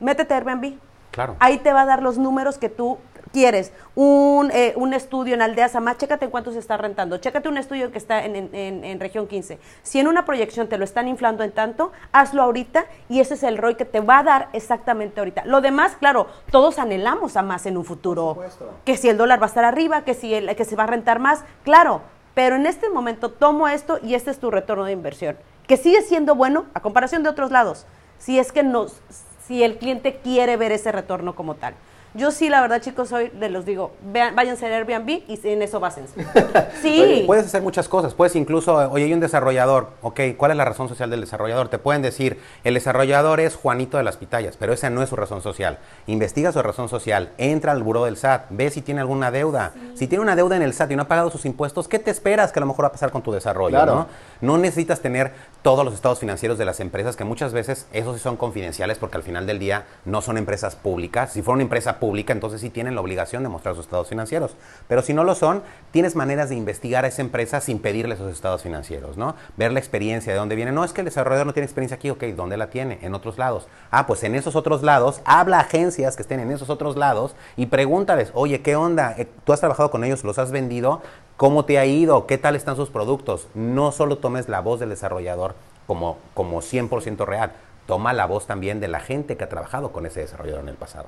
métete 0.00 0.34
a 0.34 0.36
Airbnb, 0.38 0.74
Claro. 1.10 1.36
ahí 1.40 1.58
te 1.58 1.72
va 1.72 1.82
a 1.82 1.86
dar 1.86 2.02
los 2.02 2.18
números 2.18 2.58
que 2.58 2.68
tú 2.68 2.98
quieres. 3.32 3.72
Un, 3.94 4.50
eh, 4.52 4.72
un 4.76 4.94
estudio 4.94 5.34
en 5.34 5.42
Aldea 5.42 5.68
Samá, 5.68 5.96
chécate 5.96 6.26
en 6.26 6.30
cuánto 6.30 6.52
se 6.52 6.58
está 6.58 6.76
rentando, 6.76 7.18
chécate 7.18 7.48
un 7.48 7.58
estudio 7.58 7.90
que 7.90 7.98
está 7.98 8.24
en, 8.24 8.54
en- 8.54 9.00
región 9.00 9.26
15. 9.26 9.58
Si 9.82 9.98
en 9.98 10.08
una 10.08 10.24
proyección 10.24 10.68
te 10.68 10.78
lo 10.78 10.84
están 10.84 11.08
inflando 11.08 11.44
en 11.44 11.52
tanto, 11.52 11.92
hazlo 12.12 12.42
ahorita 12.42 12.86
y 13.08 13.20
ese 13.20 13.34
es 13.34 13.42
el 13.42 13.58
ROI 13.58 13.74
que 13.76 13.84
te 13.84 14.00
va 14.00 14.18
a 14.18 14.22
dar 14.22 14.48
exactamente 14.52 15.20
ahorita. 15.20 15.44
Lo 15.44 15.60
demás, 15.60 15.96
claro, 15.98 16.26
todos 16.50 16.78
anhelamos 16.78 17.36
a 17.36 17.42
más 17.42 17.66
en 17.66 17.76
un 17.76 17.84
futuro. 17.84 18.36
Que 18.84 18.96
si 18.96 19.08
el 19.08 19.16
dólar 19.16 19.40
va 19.40 19.46
a 19.46 19.48
estar 19.48 19.64
arriba, 19.64 20.04
que 20.04 20.14
si 20.14 20.34
el, 20.34 20.54
que 20.56 20.64
se 20.64 20.76
va 20.76 20.84
a 20.84 20.88
rentar 20.88 21.18
más, 21.18 21.44
claro. 21.64 22.00
Pero 22.34 22.54
en 22.56 22.66
este 22.66 22.88
momento 22.88 23.30
tomo 23.32 23.66
esto 23.68 23.98
y 24.02 24.14
este 24.14 24.30
es 24.30 24.38
tu 24.38 24.50
retorno 24.50 24.84
de 24.84 24.92
inversión. 24.92 25.36
Que 25.66 25.76
sigue 25.76 26.02
siendo 26.02 26.34
bueno 26.36 26.66
a 26.72 26.80
comparación 26.80 27.22
de 27.24 27.28
otros 27.30 27.50
lados. 27.50 27.84
Si 28.18 28.38
es 28.38 28.52
que 28.52 28.62
nos, 28.62 29.00
si 29.46 29.62
el 29.64 29.76
cliente 29.78 30.20
quiere 30.22 30.56
ver 30.56 30.70
ese 30.72 30.92
retorno 30.92 31.34
como 31.34 31.56
tal. 31.56 31.74
Yo 32.14 32.30
sí, 32.30 32.48
la 32.48 32.60
verdad, 32.60 32.80
chicos, 32.80 33.12
hoy 33.12 33.30
les 33.38 33.50
los 33.50 33.64
digo, 33.64 33.92
vean, 34.02 34.34
váyanse 34.34 34.66
a 34.66 34.76
Airbnb 34.76 35.08
y 35.28 35.40
en 35.44 35.62
eso 35.62 35.80
básense. 35.80 36.14
Sí. 36.82 37.00
Oye, 37.00 37.24
Puedes 37.26 37.46
hacer 37.46 37.62
muchas 37.62 37.88
cosas. 37.88 38.14
Puedes 38.14 38.36
incluso, 38.36 38.74
oye, 38.90 39.04
hay 39.04 39.12
un 39.12 39.20
desarrollador. 39.20 39.90
Ok, 40.02 40.20
¿cuál 40.36 40.52
es 40.52 40.56
la 40.56 40.64
razón 40.64 40.88
social 40.88 41.10
del 41.10 41.20
desarrollador? 41.20 41.68
Te 41.68 41.78
pueden 41.78 42.02
decir, 42.02 42.40
el 42.64 42.74
desarrollador 42.74 43.40
es 43.40 43.56
Juanito 43.56 43.96
de 43.96 44.04
las 44.04 44.16
Pitayas, 44.16 44.56
pero 44.56 44.72
esa 44.72 44.90
no 44.90 45.02
es 45.02 45.08
su 45.08 45.16
razón 45.16 45.42
social. 45.42 45.78
Investiga 46.06 46.52
su 46.52 46.62
razón 46.62 46.88
social, 46.88 47.30
entra 47.38 47.72
al 47.72 47.82
buró 47.82 48.04
del 48.04 48.16
SAT, 48.16 48.46
ve 48.50 48.70
si 48.70 48.82
tiene 48.82 49.00
alguna 49.00 49.30
deuda. 49.30 49.72
Si 49.94 50.06
tiene 50.06 50.22
una 50.22 50.36
deuda 50.36 50.56
en 50.56 50.62
el 50.62 50.72
SAT 50.72 50.92
y 50.92 50.96
no 50.96 51.02
ha 51.02 51.08
pagado 51.08 51.30
sus 51.30 51.44
impuestos, 51.44 51.88
¿qué 51.88 51.98
te 51.98 52.10
esperas 52.10 52.52
que 52.52 52.58
a 52.58 52.62
lo 52.62 52.66
mejor 52.66 52.84
va 52.84 52.88
a 52.88 52.92
pasar 52.92 53.10
con 53.10 53.22
tu 53.22 53.32
desarrollo? 53.32 53.76
Claro. 53.76 53.94
¿no? 53.94 54.06
No 54.40 54.58
necesitas 54.58 55.00
tener 55.00 55.32
todos 55.62 55.84
los 55.84 55.94
estados 55.94 56.20
financieros 56.20 56.56
de 56.58 56.64
las 56.64 56.80
empresas, 56.80 57.16
que 57.16 57.24
muchas 57.24 57.52
veces 57.52 57.86
esos 57.92 58.16
sí 58.16 58.22
son 58.22 58.36
confidenciales 58.36 58.98
porque 58.98 59.16
al 59.16 59.22
final 59.22 59.46
del 59.46 59.58
día 59.58 59.86
no 60.04 60.22
son 60.22 60.38
empresas 60.38 60.76
públicas. 60.76 61.32
Si 61.32 61.42
fuera 61.42 61.56
una 61.56 61.64
empresa 61.64 61.98
pública, 61.98 62.32
entonces 62.32 62.60
sí 62.60 62.70
tienen 62.70 62.94
la 62.94 63.00
obligación 63.00 63.42
de 63.42 63.48
mostrar 63.48 63.74
sus 63.74 63.84
estados 63.84 64.08
financieros. 64.08 64.56
Pero 64.86 65.02
si 65.02 65.12
no 65.14 65.24
lo 65.24 65.34
son, 65.34 65.62
tienes 65.90 66.14
maneras 66.14 66.48
de 66.48 66.54
investigar 66.54 67.04
a 67.04 67.08
esa 67.08 67.22
empresa 67.22 67.60
sin 67.60 67.80
pedirle 67.80 68.14
esos 68.14 68.32
estados 68.32 68.62
financieros, 68.62 69.16
¿no? 69.16 69.34
Ver 69.56 69.72
la 69.72 69.80
experiencia, 69.80 70.32
de 70.32 70.38
dónde 70.38 70.54
viene. 70.54 70.72
No, 70.72 70.84
es 70.84 70.92
que 70.92 71.00
el 71.00 71.06
desarrollador 71.06 71.46
no 71.46 71.52
tiene 71.52 71.66
experiencia 71.66 71.96
aquí, 71.96 72.10
ok, 72.10 72.22
¿dónde 72.36 72.56
la 72.56 72.70
tiene? 72.70 72.98
En 73.02 73.14
otros 73.14 73.38
lados. 73.38 73.66
Ah, 73.90 74.06
pues 74.06 74.22
en 74.22 74.34
esos 74.34 74.54
otros 74.56 74.82
lados, 74.82 75.20
habla 75.24 75.58
a 75.58 75.62
agencias 75.62 76.16
que 76.16 76.22
estén 76.22 76.40
en 76.40 76.50
esos 76.50 76.70
otros 76.70 76.96
lados 76.96 77.34
y 77.56 77.66
pregúntales, 77.66 78.30
oye, 78.34 78.62
¿qué 78.62 78.76
onda? 78.76 79.14
Eh, 79.18 79.28
¿Tú 79.44 79.52
has 79.52 79.60
trabajado 79.60 79.90
con 79.90 80.04
ellos? 80.04 80.24
¿Los 80.24 80.38
has 80.38 80.50
vendido? 80.50 81.02
¿Cómo 81.38 81.64
te 81.64 81.78
ha 81.78 81.86
ido? 81.86 82.26
¿Qué 82.26 82.36
tal 82.36 82.56
están 82.56 82.74
sus 82.74 82.90
productos? 82.90 83.46
No 83.54 83.92
solo 83.92 84.18
tomes 84.18 84.48
la 84.48 84.58
voz 84.60 84.80
del 84.80 84.88
desarrollador 84.88 85.54
como, 85.86 86.18
como 86.34 86.60
100% 86.62 87.24
real, 87.26 87.52
toma 87.86 88.12
la 88.12 88.26
voz 88.26 88.48
también 88.48 88.80
de 88.80 88.88
la 88.88 88.98
gente 88.98 89.36
que 89.36 89.44
ha 89.44 89.48
trabajado 89.48 89.92
con 89.92 90.04
ese 90.04 90.18
desarrollador 90.18 90.62
en 90.64 90.70
el 90.70 90.74
pasado. 90.74 91.06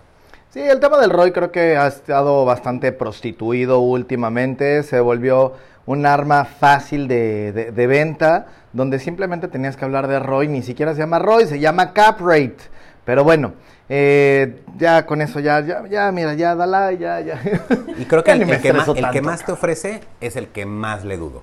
Sí, 0.50 0.60
el 0.60 0.78
tema 0.78 0.98
del 0.98 1.10
ROI 1.10 1.32
creo 1.32 1.50
que 1.50 1.76
ha 1.76 1.88
estado 1.88 2.44
bastante 2.44 2.92
prostituido 2.92 3.80
últimamente, 3.80 4.84
se 4.84 5.00
volvió 5.00 5.54
un 5.84 6.06
arma 6.06 6.44
fácil 6.44 7.08
de, 7.08 7.72
de- 7.74 7.86
venta, 7.88 8.46
donde 8.72 9.00
simplemente 9.00 9.48
tenías 9.48 9.76
que 9.76 9.84
hablar 9.84 10.06
de 10.06 10.20
ROI, 10.20 10.46
ni 10.46 10.62
siquiera 10.62 10.94
se 10.94 11.00
llama 11.00 11.18
ROI, 11.18 11.46
se 11.46 11.58
llama 11.58 11.92
cap 11.92 12.20
rate. 12.20 12.56
Pero 13.04 13.24
bueno, 13.24 13.54
eh, 13.88 14.62
ya 14.78 15.04
con 15.06 15.20
eso 15.22 15.40
ya, 15.40 15.60
ya, 15.60 15.84
ya, 15.88 16.12
mira, 16.12 16.34
ya, 16.34 16.54
dala, 16.54 16.92
ya, 16.92 17.20
ya. 17.20 17.40
Y 17.98 18.04
creo 18.04 18.22
que 18.22 18.32
el, 18.32 18.38
que, 18.40 18.46
más, 18.46 18.56
estreso 18.56 18.90
el 18.92 18.96
que 18.96 19.02
tanto. 19.02 19.22
más 19.22 19.44
te 19.44 19.52
ofrece 19.52 20.00
es 20.20 20.36
el 20.36 20.48
que 20.48 20.66
más 20.66 21.04
le 21.04 21.16
dudo. 21.16 21.42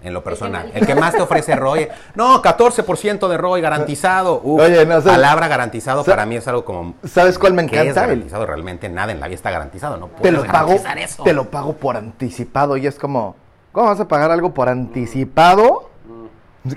En 0.00 0.14
lo 0.14 0.22
personal. 0.22 0.70
El 0.74 0.86
que 0.86 0.94
más 0.94 1.12
te 1.12 1.20
ofrece 1.20 1.56
ROI. 1.56 1.88
No, 2.14 2.40
14% 2.40 3.26
de 3.28 3.36
ROI 3.36 3.60
garantizado. 3.60 4.40
Uf, 4.44 4.60
Oye, 4.62 4.86
no, 4.86 5.00
¿sabes? 5.00 5.16
palabra 5.16 5.48
garantizado 5.48 6.04
para 6.04 6.24
mí 6.24 6.36
es 6.36 6.46
algo 6.46 6.64
como. 6.64 6.94
¿Sabes 7.04 7.36
cuál 7.36 7.54
me 7.54 7.66
¿qué 7.66 7.74
es 7.74 7.82
encanta? 7.82 8.02
El- 8.04 8.06
garantizado? 8.10 8.46
Realmente 8.46 8.88
nada 8.88 9.10
en 9.10 9.18
la 9.18 9.26
vida 9.26 9.34
está 9.34 9.50
garantizado. 9.50 9.96
No 9.96 10.06
te 10.06 10.18
puedes 10.18 10.34
lo 10.34 10.44
pago, 10.46 10.74
eso. 10.98 11.24
te 11.24 11.32
lo 11.32 11.50
pago 11.50 11.72
por 11.72 11.96
anticipado 11.96 12.76
y 12.76 12.86
es 12.86 12.94
como, 12.96 13.34
¿cómo 13.72 13.88
vas 13.88 13.98
a 13.98 14.06
pagar 14.06 14.30
algo 14.30 14.54
por 14.54 14.68
anticipado 14.68 15.90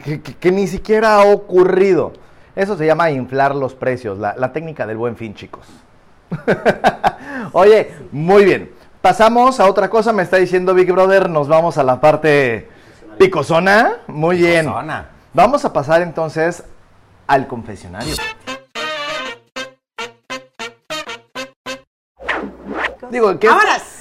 que, 0.04 0.20
que- 0.24 0.34
que 0.34 0.52
ni 0.52 0.66
siquiera 0.66 1.18
ha 1.18 1.26
ocurrido? 1.26 2.14
Eso 2.56 2.78
se 2.78 2.86
llama 2.86 3.12
inflar 3.12 3.56
los 3.56 3.74
precios, 3.76 4.18
la, 4.20 4.36
la 4.38 4.52
técnica 4.52 4.86
del 4.86 4.98
buen 4.98 5.16
fin, 5.16 5.34
chicos. 5.34 5.66
Oye, 7.54 7.94
muy 8.12 8.46
bien. 8.46 8.72
Pasamos 9.02 9.60
a 9.60 9.68
otra 9.68 9.90
cosa, 9.90 10.14
me 10.14 10.24
está 10.24 10.38
diciendo 10.38 10.74
Big 10.74 10.92
Brother, 10.92 11.30
nos 11.30 11.48
vamos 11.48 11.78
a 11.78 11.84
la 11.84 12.00
parte 12.02 12.70
picosona. 13.18 13.94
Muy 14.08 14.38
bien. 14.38 14.66
Picosona. 14.66 15.08
Vamos 15.34 15.64
a 15.66 15.74
pasar 15.74 16.02
entonces 16.02 16.64
al 17.28 17.48
confesionario. 17.48 18.16
Digo, 23.10 23.38
que 23.40 23.50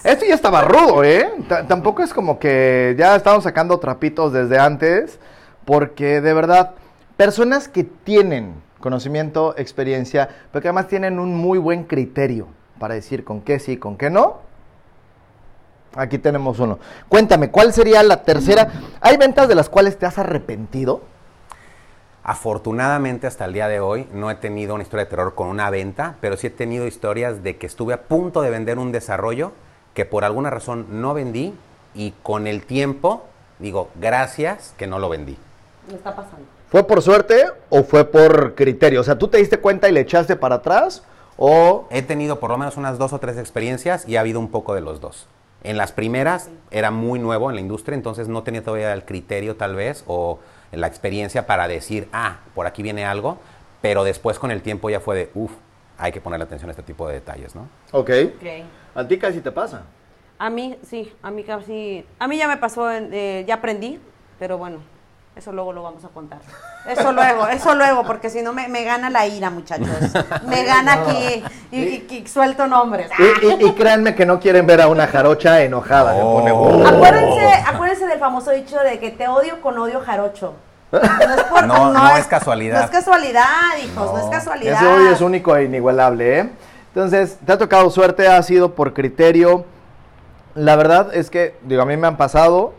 esto, 0.04 0.24
ya 0.24 0.34
estaba 0.34 0.62
rudo, 0.62 1.02
¿eh? 1.02 1.28
T- 1.48 1.64
tampoco 1.64 2.02
es 2.02 2.12
como 2.14 2.38
que 2.38 2.94
ya 2.96 3.16
estamos 3.16 3.42
sacando 3.42 3.78
trapitos 3.78 4.32
desde 4.32 4.58
antes, 4.58 5.18
porque 5.64 6.20
de 6.20 6.32
verdad, 6.32 6.74
personas 7.20 7.68
que 7.68 7.84
tienen 7.84 8.54
conocimiento, 8.80 9.54
experiencia, 9.58 10.26
pero 10.50 10.62
que 10.62 10.68
además 10.68 10.88
tienen 10.88 11.18
un 11.18 11.36
muy 11.36 11.58
buen 11.58 11.84
criterio 11.84 12.46
para 12.78 12.94
decir 12.94 13.24
con 13.24 13.42
qué 13.42 13.58
sí, 13.58 13.76
con 13.76 13.98
qué 13.98 14.08
no. 14.08 14.38
Aquí 15.96 16.16
tenemos 16.16 16.58
uno. 16.60 16.78
Cuéntame, 17.10 17.50
¿cuál 17.50 17.74
sería 17.74 18.02
la 18.02 18.22
tercera? 18.22 18.72
¿Hay 19.02 19.18
ventas 19.18 19.48
de 19.48 19.54
las 19.54 19.68
cuales 19.68 19.98
te 19.98 20.06
has 20.06 20.16
arrepentido? 20.16 21.02
Afortunadamente 22.22 23.26
hasta 23.26 23.44
el 23.44 23.52
día 23.52 23.68
de 23.68 23.80
hoy 23.80 24.08
no 24.14 24.30
he 24.30 24.36
tenido 24.36 24.72
una 24.72 24.82
historia 24.82 25.04
de 25.04 25.10
terror 25.10 25.34
con 25.34 25.48
una 25.48 25.68
venta, 25.68 26.16
pero 26.22 26.38
sí 26.38 26.46
he 26.46 26.50
tenido 26.50 26.86
historias 26.86 27.42
de 27.42 27.58
que 27.58 27.66
estuve 27.66 27.92
a 27.92 28.04
punto 28.04 28.40
de 28.40 28.48
vender 28.48 28.78
un 28.78 28.92
desarrollo 28.92 29.52
que 29.92 30.06
por 30.06 30.24
alguna 30.24 30.48
razón 30.48 30.86
no 31.02 31.12
vendí 31.12 31.52
y 31.92 32.14
con 32.22 32.46
el 32.46 32.62
tiempo 32.62 33.26
digo, 33.58 33.90
gracias 34.00 34.72
que 34.78 34.86
no 34.86 34.98
lo 34.98 35.10
vendí. 35.10 35.36
Me 35.86 35.96
está 35.96 36.16
pasando. 36.16 36.59
¿Fue 36.70 36.86
por 36.86 37.02
suerte 37.02 37.44
o 37.68 37.82
fue 37.82 38.04
por 38.04 38.54
criterio? 38.54 39.00
O 39.00 39.04
sea, 39.04 39.18
¿tú 39.18 39.28
te 39.28 39.38
diste 39.38 39.58
cuenta 39.58 39.88
y 39.88 39.92
le 39.92 40.00
echaste 40.00 40.36
para 40.36 40.56
atrás? 40.56 41.02
¿O 41.36 41.86
He 41.90 42.02
tenido 42.02 42.38
por 42.38 42.50
lo 42.50 42.58
menos 42.58 42.76
unas 42.76 42.98
dos 42.98 43.12
o 43.12 43.18
tres 43.18 43.38
experiencias 43.38 44.06
y 44.06 44.16
ha 44.16 44.20
habido 44.20 44.38
un 44.38 44.50
poco 44.50 44.74
de 44.74 44.80
los 44.80 45.00
dos. 45.00 45.26
En 45.64 45.76
las 45.76 45.92
primeras 45.92 46.48
era 46.70 46.90
muy 46.90 47.18
nuevo 47.18 47.50
en 47.50 47.56
la 47.56 47.60
industria, 47.60 47.94
entonces 47.96 48.28
no 48.28 48.42
tenía 48.42 48.62
todavía 48.62 48.92
el 48.92 49.04
criterio 49.04 49.56
tal 49.56 49.74
vez 49.74 50.04
o 50.06 50.38
la 50.72 50.86
experiencia 50.86 51.46
para 51.46 51.66
decir, 51.66 52.08
ah, 52.12 52.38
por 52.54 52.66
aquí 52.66 52.82
viene 52.82 53.04
algo, 53.04 53.38
pero 53.82 54.04
después 54.04 54.38
con 54.38 54.50
el 54.50 54.62
tiempo 54.62 54.88
ya 54.90 55.00
fue 55.00 55.16
de, 55.16 55.30
uff, 55.34 55.50
hay 55.98 56.12
que 56.12 56.20
ponerle 56.20 56.44
atención 56.44 56.70
a 56.70 56.72
este 56.72 56.82
tipo 56.82 57.06
de 57.08 57.14
detalles, 57.14 57.54
¿no? 57.54 57.68
Ok. 57.92 58.10
Ok. 58.36 58.46
¿A 58.94 59.06
ti 59.08 59.18
casi 59.18 59.40
te 59.40 59.50
pasa? 59.50 59.82
A 60.38 60.48
mí, 60.50 60.78
sí, 60.82 61.12
a 61.22 61.30
mí 61.30 61.42
casi. 61.44 62.06
A 62.18 62.26
mí 62.28 62.38
ya 62.38 62.48
me 62.48 62.56
pasó, 62.56 62.90
en- 62.90 63.10
eh, 63.12 63.44
ya 63.46 63.56
aprendí, 63.56 64.00
pero 64.38 64.56
bueno. 64.56 64.78
Eso 65.36 65.52
luego 65.52 65.72
lo 65.72 65.82
vamos 65.82 66.04
a 66.04 66.08
contar. 66.08 66.40
Eso 66.86 67.12
luego, 67.12 67.46
eso 67.48 67.74
luego, 67.74 68.04
porque 68.04 68.28
si 68.28 68.42
no 68.42 68.52
me, 68.52 68.68
me 68.68 68.84
gana 68.84 69.08
la 69.10 69.26
ira, 69.26 69.48
muchachos. 69.48 69.88
Me 70.46 70.64
gana 70.64 70.94
aquí 70.94 71.44
y, 71.70 71.78
y- 71.78 72.06
y 72.10 72.26
suelto 72.26 72.66
nombres. 72.66 73.10
Y, 73.18 73.46
y- 73.46 73.66
y 73.68 73.72
créanme 73.72 74.14
que 74.14 74.26
no 74.26 74.38
quieren 74.40 74.66
ver 74.66 74.80
a 74.82 74.88
una 74.88 75.06
jarocha 75.06 75.62
enojada. 75.62 76.20
pone, 76.20 76.50
"Oh". 76.52 76.86
Acuérdense, 76.86 77.46
acuérdense 77.66 78.06
del 78.06 78.18
famoso 78.18 78.50
dicho 78.50 78.76
de 78.80 78.98
que 78.98 79.12
te 79.12 79.28
odio 79.28 79.60
con 79.62 79.78
odio 79.78 80.00
jarocho. 80.00 80.54
No 80.92 80.98
es, 81.00 81.42
por- 81.44 81.66
No, 81.66 81.92
no 81.92 82.16
es 82.16 82.26
casualidad. 82.26 82.78
No 82.80 82.84
es 82.86 82.90
casualidad, 82.90 83.44
hijos, 83.84 84.12
no, 84.12 84.18
es 84.18 84.24
casualidad. 84.36 84.74
Ese 84.74 84.86
odio 84.86 85.10
es 85.10 85.20
único 85.20 85.56
e 85.56 85.64
inigualable, 85.64 86.38
¿eh? 86.40 86.50
Entonces, 86.92 87.38
te 87.46 87.52
ha 87.52 87.56
tocado 87.56 87.88
suerte, 87.90 88.26
ha 88.26 88.42
sido 88.42 88.74
por 88.74 88.92
criterio. 88.92 89.64
La 90.54 90.74
verdad 90.74 91.14
es 91.14 91.30
que, 91.30 91.56
digo, 91.62 91.82
a 91.82 91.86
mí 91.86 91.96
me 91.96 92.08
han 92.08 92.16
pasado. 92.16 92.74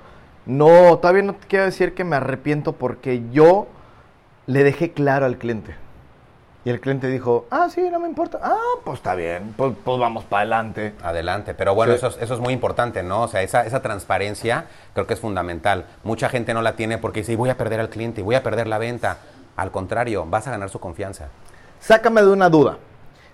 No, 0.46 0.98
todavía 0.98 1.24
no 1.24 1.34
te 1.36 1.48
quiero 1.48 1.66
decir 1.66 1.94
que 1.94 2.04
me 2.04 2.16
arrepiento 2.16 2.74
porque 2.74 3.24
yo 3.32 3.68
le 4.48 4.64
dejé 4.64 4.92
claro 4.92 5.26
al 5.26 5.38
cliente. 5.38 5.76
Y 6.64 6.70
el 6.70 6.80
cliente 6.80 7.08
dijo, 7.08 7.48
ah, 7.50 7.70
sí, 7.72 7.82
no 7.92 8.00
me 8.00 8.08
importa. 8.08 8.40
Ah, 8.44 8.56
pues 8.84 8.98
está 8.98 9.16
bien, 9.16 9.54
pues, 9.58 9.74
pues 9.84 10.00
vamos 10.00 10.24
para 10.26 10.42
adelante. 10.42 10.94
Adelante, 11.04 11.56
pero 11.56 11.74
bueno, 11.74 11.94
Sí. 11.94 11.98
eso, 11.98 12.08
es, 12.10 12.18
eso 12.22 12.36
es 12.36 12.40
muy 12.40 12.54
importante, 12.54 13.02
¿no? 13.02 13.24
O 13.24 13.28
sea, 13.28 13.42
esa, 13.42 13.66
esa 13.66 13.82
transparencia 13.82 14.66
creo 14.94 15.08
que 15.08 15.16
es 15.16 15.20
fundamental. 15.20 15.86
Mucha 16.04 16.30
gente 16.30 16.54
no 16.54 16.62
la 16.62 16.76
tiene 16.76 17.00
porque 17.00 17.22
dice, 17.22 17.34
"Y 17.34 17.36
voy 17.36 17.50
a 17.50 17.58
perder 17.58 17.80
al 17.80 17.90
cliente, 17.90 18.22
y 18.22 18.24
voy 18.24 18.36
a 18.36 18.44
perder 18.44 18.68
la 18.68 18.78
venta. 18.78 19.18
Al 19.56 19.72
contrario, 19.72 20.26
vas 20.28 20.48
a 20.48 20.52
ganar 20.52 20.70
su 20.70 20.80
confianza. 20.80 21.30
Sácame 21.80 22.22
de 22.22 22.30
una 22.30 22.50
duda. 22.50 22.78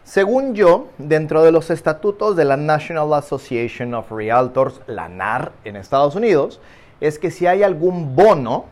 Según 0.05 0.55
yo, 0.55 0.87
dentro 0.97 1.43
de 1.43 1.51
los 1.51 1.69
estatutos 1.69 2.37
de 2.37 2.45
la 2.45 2.55
National 2.55 3.13
Association 3.13 3.93
of 3.93 4.09
Realtors, 4.09 4.79
la 4.87 5.09
NAR, 5.09 5.51
en 5.65 5.75
Estados 5.75 6.15
Unidos, 6.15 6.61
es 7.01 7.19
que 7.19 7.31
si 7.31 7.47
hay 7.47 7.63
algún 7.63 8.15
bono, 8.15 8.65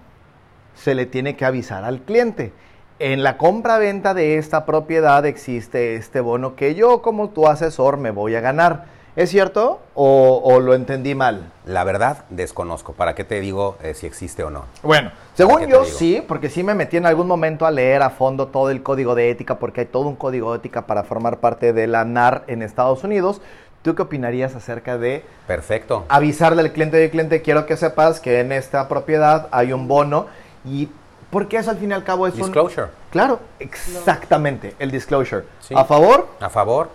se 0.75 0.95
le 0.95 1.05
tiene 1.05 1.35
que 1.35 1.45
avisar 1.45 1.83
al 1.83 2.01
cliente. 2.01 2.53
En 2.99 3.23
la 3.23 3.37
compra-venta 3.37 4.13
de 4.13 4.37
esta 4.37 4.65
propiedad 4.65 5.25
existe 5.25 5.95
este 5.95 6.21
bono 6.21 6.55
que 6.55 6.75
yo 6.75 7.01
como 7.01 7.29
tu 7.29 7.47
asesor 7.47 7.97
me 7.97 8.11
voy 8.11 8.35
a 8.35 8.41
ganar. 8.41 8.85
¿Es 9.15 9.29
cierto 9.29 9.79
o, 9.93 10.41
o 10.43 10.59
lo 10.59 10.73
entendí 10.73 11.15
mal? 11.15 11.53
La 11.65 11.85
verdad, 11.85 12.25
desconozco. 12.29 12.91
¿Para 12.91 13.15
qué 13.15 13.23
te 13.23 13.39
digo 13.39 13.77
eh, 13.81 13.93
si 13.93 14.05
existe 14.05 14.43
o 14.43 14.49
no? 14.49 14.65
Bueno, 14.83 15.11
¿Para 15.11 15.35
según 15.35 15.67
yo 15.67 15.85
sí, 15.85 16.21
porque 16.27 16.49
sí 16.49 16.63
me 16.63 16.73
metí 16.73 16.97
en 16.97 17.05
algún 17.05 17.25
momento 17.25 17.65
a 17.65 17.71
leer 17.71 18.01
a 18.01 18.09
fondo 18.09 18.47
todo 18.47 18.71
el 18.71 18.83
código 18.83 19.15
de 19.15 19.29
ética, 19.29 19.57
porque 19.57 19.81
hay 19.81 19.87
todo 19.87 20.03
un 20.03 20.17
código 20.17 20.51
de 20.51 20.57
ética 20.57 20.85
para 20.85 21.03
formar 21.03 21.39
parte 21.39 21.71
de 21.71 21.87
la 21.87 22.03
NAR 22.03 22.43
en 22.47 22.61
Estados 22.61 23.05
Unidos. 23.05 23.41
¿Tú 23.85 23.93
qué 23.93 24.01
opinarías 24.01 24.55
acerca 24.55 24.97
de 24.97 25.23
Perfecto. 25.45 26.05
avisarle 26.09 26.63
al 26.63 26.71
cliente, 26.71 26.97
oye 26.97 27.11
cliente, 27.11 27.43
quiero 27.43 27.67
que 27.67 27.77
sepas 27.77 28.19
que 28.19 28.39
en 28.39 28.51
esta 28.51 28.87
propiedad 28.87 29.47
hay 29.51 29.73
un 29.73 29.87
bono 29.87 30.25
y 30.65 30.89
porque 31.29 31.57
eso 31.57 31.69
al 31.69 31.77
fin 31.77 31.91
y 31.91 31.93
al 31.93 32.03
cabo 32.03 32.25
es 32.25 32.33
un... 32.33 32.41
Disclosure. 32.41 32.87
Claro, 33.11 33.39
exactamente, 33.59 34.75
el 34.79 34.89
disclosure. 34.89 35.43
Sí. 35.59 35.75
¿A 35.77 35.85
favor? 35.85 36.27
A 36.39 36.49
favor. 36.49 36.89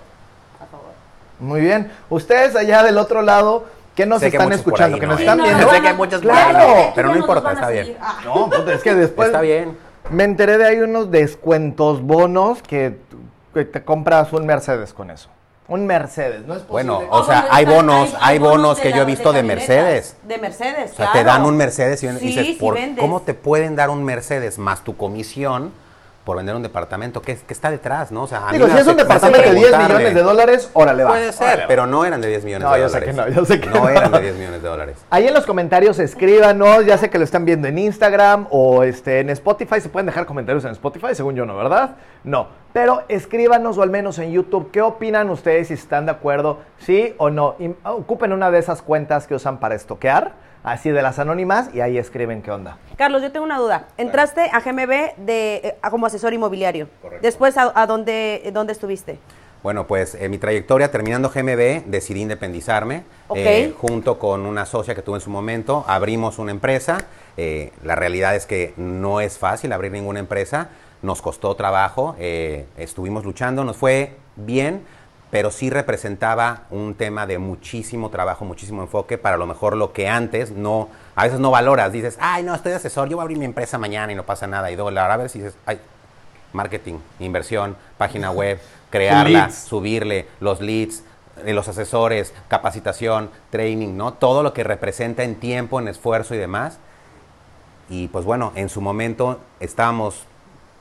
Muy 1.38 1.61
bien. 1.61 1.93
Ustedes 2.09 2.57
allá 2.57 2.82
del 2.82 2.99
otro 2.99 3.22
lado, 3.22 3.66
¿qué 3.95 4.05
nos 4.05 4.18
Sé 4.18 4.32
que 4.32 4.36
están 4.36 4.53
escuchando? 4.53 4.97
ahí 4.97 5.01
que 5.01 5.07
no, 5.07 5.12
nos 5.12 5.20
¿eh? 5.20 5.22
están 5.22 5.38
no, 5.38 5.45
viendo. 5.45 5.62
no, 5.62 5.70
Sé 5.70 5.80
que 5.80 5.86
hay 5.86 5.95
ahí 5.95 6.20
claro. 6.20 6.93
pero 6.97 7.09
no 7.11 7.16
importa, 7.16 7.53
está 7.53 7.68
bien. 7.68 7.97
No, 8.24 8.51
puta, 8.51 8.74
es 8.74 8.82
que 8.82 8.97
después. 8.97 9.28
Está 9.28 9.43
bien. 9.43 9.78
Me 10.11 10.24
enteré 10.24 10.59
de 10.59 10.66
hay 10.66 10.80
unos 10.80 11.12
descuentos 11.12 12.03
bonos 12.03 12.64
que, 12.64 12.99
que 13.55 13.64
te 13.64 13.84
compras 13.84 14.32
un 14.32 14.45
Mercedes 14.45 14.93
con 14.93 15.12
eso. 15.12 15.28
Un 15.71 15.87
Mercedes, 15.87 16.45
¿no 16.47 16.55
es 16.55 16.62
posible? 16.62 16.93
Bueno, 16.93 17.01
o 17.11 17.25
sea, 17.25 17.47
hay 17.49 17.64
bonos, 17.64 18.12
hay 18.21 18.41
bonos 18.41 18.81
que 18.81 18.91
yo 18.91 19.03
he 19.03 19.05
visto 19.05 19.33
de 19.33 19.45
Mercedes. 19.45 20.16
De 20.25 20.37
Mercedes, 20.37 20.93
O 20.93 20.97
sea, 20.97 21.12
te 21.12 21.23
dan 21.23 21.45
un 21.45 21.57
Mercedes 21.57 22.03
y 22.03 22.09
dices, 22.09 22.57
¿por-. 22.59 22.77
¿cómo 22.99 23.23
te 23.23 23.35
pueden 23.35 23.77
dar 23.77 23.89
un 23.89 24.03
Mercedes 24.03 24.59
más 24.59 24.83
tu 24.83 24.97
comisión 24.97 25.73
por 26.25 26.37
vender 26.37 26.55
un 26.55 26.62
departamento? 26.62 27.23
¿Qué, 27.23 27.37
qué 27.37 27.53
está 27.53 27.71
detrás, 27.71 28.12
no? 28.12 28.25
O 28.25 28.27
sea, 28.27 28.49
Digo, 28.53 28.68
si 28.68 28.77
es 28.77 28.87
un 28.87 28.97
departamento 28.97 29.49
de 29.49 29.55
10 29.55 29.68
preguntarle. 29.68 29.97
millones 29.97 30.14
de 30.14 30.23
dólares, 30.23 30.71
órale 30.75 31.05
va. 31.05 31.11
Puede 31.11 31.33
ser, 31.33 31.47
Órale 31.47 31.64
pero 31.66 31.87
no 31.87 32.05
eran 32.05 32.21
de 32.21 32.29
10 32.29 32.45
millones 32.45 32.68
No, 32.68 32.75
de 32.75 32.81
yo 32.81 32.89
sé 32.89 33.01
que 33.01 33.12
no, 33.12 33.29
yo 33.29 33.45
sé 33.45 33.61
que 33.61 33.66
no. 33.68 33.75
no. 33.81 33.89
eran 33.89 34.12
de 34.12 34.21
10 34.21 34.35
millones 34.37 34.62
de 34.62 34.68
dólares. 34.68 34.97
Ahí 35.11 35.27
en 35.27 35.35
los 35.35 35.47
comentarios 35.47 35.99
escríbanos, 35.99 36.85
ya 36.87 36.99
sé 36.99 37.11
que 37.11 37.18
lo 37.18 37.25
están 37.25 37.45
viendo 37.45 37.68
en 37.68 37.79
Instagram 37.79 38.47
o 38.51 38.83
este, 38.83 39.21
en 39.21 39.31
Spotify, 39.31 39.81
se 39.81 39.89
pueden 39.89 40.07
dejar 40.07 40.27
comentarios 40.27 40.64
en 40.64 40.73
Spotify, 40.73 41.14
según 41.14 41.35
yo 41.35 41.47
no, 41.47 41.57
¿verdad? 41.57 41.97
No, 42.23 42.49
pero 42.73 43.03
escríbanos 43.09 43.79
o 43.79 43.83
al 43.83 43.91
menos 43.91 44.18
en 44.18 44.31
YouTube, 44.31 44.71
¿qué 44.71 44.83
opinan 44.83 45.31
ustedes 45.31 45.68
si 45.68 45.75
están 45.75 46.05
de 46.07 46.12
acuerdo, 46.12 46.59
sí 46.79 47.14
o 47.18 47.31
no? 47.31 47.57
Y, 47.59 47.75
ah, 47.83 47.93
ocupen 47.93 48.33
una 48.33 48.51
de 48.51 48.59
esas 48.59 48.83
cuentas 48.83 49.27
que 49.27 49.35
usan 49.35 49.59
para 49.59 49.75
estoquear, 49.75 50.33
así 50.63 50.91
de 50.91 51.03
las 51.03 51.19
anónimas, 51.19 51.71
y 51.75 51.81
ahí 51.81 51.99
escriben 51.99 52.43
qué 52.43 52.51
onda. 52.51 52.79
Carlos, 52.97 53.23
yo 53.23 53.33
tengo 53.33 53.45
una 53.47 53.59
duda. 53.59 53.89
Entraste 53.97 54.51
a 54.53 54.61
GMB 54.61 55.17
de, 55.17 55.57
eh, 55.57 55.77
como 55.91 56.07
asesor 56.07 56.33
inmobiliario. 56.35 56.89
Después, 57.23 57.57
¿a, 57.57 57.73
a 57.75 57.87
dónde, 57.87 58.51
dónde 58.53 58.73
estuviste? 58.73 59.19
Bueno, 59.63 59.87
pues 59.87 60.15
en 60.15 60.31
mi 60.31 60.39
trayectoria, 60.39 60.91
terminando 60.91 61.29
GMB, 61.29 61.85
decidí 61.87 62.23
independizarme. 62.23 63.05
Ok. 63.29 63.37
eh, 63.39 63.75
junto 63.79 64.19
con 64.19 64.47
una 64.47 64.65
socia 64.65 64.95
que 64.95 65.03
tuve 65.03 65.17
en 65.17 65.21
su 65.21 65.29
momento, 65.31 65.85
abrimos 65.87 66.39
una 66.39 66.51
empresa. 66.51 66.99
Eh, 67.37 67.73
la 67.85 67.95
realidad 67.95 68.35
es 68.35 68.47
que 68.47 68.73
no 68.79 69.21
es 69.21 69.37
fácil 69.37 69.73
abrir 69.73 69.93
ninguna 69.93 70.19
empresa. 70.19 70.71
Nos 71.03 71.21
costó 71.23 71.55
trabajo, 71.57 72.15
eh, 72.19 72.67
estuvimos 72.77 73.25
luchando, 73.25 73.65
nos 73.65 73.77
fue 73.77 74.17
bien, 74.37 74.83
pero 75.31 75.51
sí 75.51 75.70
representaba 75.70 76.62
un 76.70 76.95
tema 76.95 77.26
de 77.26 77.39
muchísimo 77.39 78.11
trabajo, 78.11 78.45
muchísimo 78.45 78.83
enfoque 78.83 79.16
para 79.16 79.37
lo 79.37 79.47
mejor 79.47 79.76
lo 79.76 79.93
que 79.93 80.09
antes 80.09 80.51
no, 80.51 80.89
a 81.14 81.24
veces 81.24 81.39
no 81.39 81.51
valoras. 81.51 81.93
Dices, 81.93 82.18
ay, 82.20 82.43
no, 82.43 82.55
estoy 82.55 82.70
de 82.70 82.76
asesor, 82.76 83.09
yo 83.09 83.16
voy 83.16 83.22
a 83.22 83.24
abrir 83.24 83.39
mi 83.39 83.45
empresa 83.45 83.78
mañana 83.78 84.12
y 84.12 84.16
no 84.16 84.24
pasa 84.24 84.47
nada. 84.47 84.70
Y 84.70 84.76
dólar, 84.76 85.11
a 85.11 85.16
ver 85.16 85.31
si 85.31 85.39
dices, 85.39 85.57
ay, 85.66 85.78
marketing, 86.53 86.99
inversión, 87.20 87.76
página 87.97 88.33
web, 88.33 88.61
crearla, 88.91 89.51
subirle 89.51 90.26
los 90.41 90.61
leads, 90.61 91.05
eh, 91.45 91.55
los 91.55 91.68
asesores, 91.68 92.35
capacitación, 92.49 93.31
training, 93.51 93.97
¿no? 93.97 94.14
Todo 94.14 94.43
lo 94.43 94.53
que 94.53 94.64
representa 94.64 95.22
en 95.22 95.37
tiempo, 95.37 95.78
en 95.78 95.87
esfuerzo 95.87 96.35
y 96.35 96.39
demás. 96.39 96.78
Y 97.89 98.09
pues 98.09 98.24
bueno, 98.24 98.53
en 98.57 98.68
su 98.68 98.81
momento 98.81 99.39
estábamos 99.61 100.24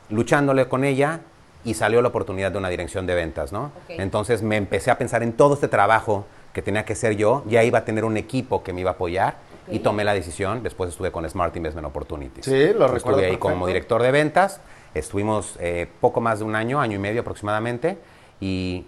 luchándole 0.09 0.67
con 0.67 0.83
ella 0.83 1.21
y 1.63 1.73
salió 1.73 2.01
la 2.01 2.07
oportunidad 2.07 2.51
de 2.51 2.57
una 2.57 2.69
dirección 2.69 3.05
de 3.05 3.15
ventas, 3.15 3.51
¿no? 3.51 3.71
Entonces 3.89 4.41
me 4.41 4.57
empecé 4.57 4.91
a 4.91 4.97
pensar 4.97 5.23
en 5.23 5.33
todo 5.33 5.55
este 5.55 5.67
trabajo 5.67 6.25
que 6.53 6.61
tenía 6.61 6.85
que 6.85 6.95
ser 6.95 7.15
yo, 7.15 7.43
ya 7.47 7.63
iba 7.63 7.79
a 7.79 7.85
tener 7.85 8.05
un 8.05 8.17
equipo 8.17 8.63
que 8.63 8.73
me 8.73 8.81
iba 8.81 8.91
a 8.91 8.93
apoyar 8.93 9.35
y 9.67 9.79
tomé 9.79 10.03
la 10.03 10.13
decisión, 10.13 10.63
después 10.63 10.89
estuve 10.89 11.11
con 11.11 11.29
Smart 11.29 11.55
Investment 11.55 11.85
Opportunities. 11.87 12.45
Sí, 12.45 12.73
lo 12.73 12.87
recuerdo 12.87 12.95
Estuve 12.95 13.13
ahí 13.13 13.21
perfecto. 13.31 13.39
como 13.39 13.67
director 13.67 14.01
de 14.01 14.11
ventas, 14.11 14.61
estuvimos 14.93 15.57
eh, 15.59 15.87
poco 16.01 16.21
más 16.21 16.39
de 16.39 16.45
un 16.45 16.55
año, 16.55 16.81
año 16.81 16.95
y 16.95 16.99
medio 16.99 17.21
aproximadamente, 17.21 17.97
y 18.39 18.85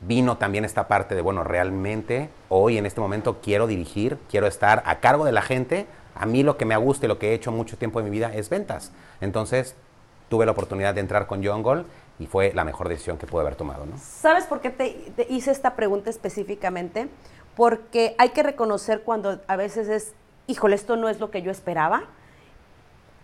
vino 0.00 0.36
también 0.36 0.64
esta 0.64 0.88
parte 0.88 1.14
de, 1.14 1.20
bueno, 1.20 1.44
realmente 1.44 2.30
hoy 2.48 2.78
en 2.78 2.86
este 2.86 3.00
momento 3.00 3.38
quiero 3.42 3.66
dirigir, 3.66 4.18
quiero 4.30 4.46
estar 4.46 4.82
a 4.86 5.00
cargo 5.00 5.24
de 5.24 5.32
la 5.32 5.42
gente. 5.42 5.86
A 6.14 6.26
mí 6.26 6.42
lo 6.42 6.56
que 6.56 6.64
me 6.64 6.76
gusta 6.76 7.06
y 7.06 7.08
lo 7.08 7.18
que 7.18 7.30
he 7.30 7.34
hecho 7.34 7.50
mucho 7.52 7.76
tiempo 7.76 8.00
de 8.00 8.08
mi 8.08 8.10
vida 8.10 8.32
es 8.34 8.48
ventas. 8.48 8.92
Entonces 9.20 9.74
tuve 10.28 10.46
la 10.46 10.52
oportunidad 10.52 10.94
de 10.94 11.00
entrar 11.00 11.26
con 11.26 11.44
John 11.44 11.62
Gold 11.62 11.86
y 12.18 12.26
fue 12.26 12.52
la 12.54 12.64
mejor 12.64 12.88
decisión 12.88 13.18
que 13.18 13.26
pude 13.26 13.42
haber 13.42 13.56
tomado, 13.56 13.86
¿no? 13.86 13.98
¿Sabes 13.98 14.44
por 14.44 14.60
qué 14.60 14.70
te, 14.70 15.26
hice 15.28 15.50
esta 15.50 15.74
pregunta 15.74 16.10
específicamente? 16.10 17.08
Porque 17.56 18.14
hay 18.18 18.30
que 18.30 18.42
reconocer 18.42 19.02
cuando 19.02 19.40
a 19.46 19.56
veces 19.56 19.88
es, 19.88 20.12
híjole, 20.46 20.76
esto 20.76 20.96
no 20.96 21.08
es 21.08 21.20
lo 21.20 21.30
que 21.30 21.42
yo 21.42 21.50
esperaba. 21.50 22.04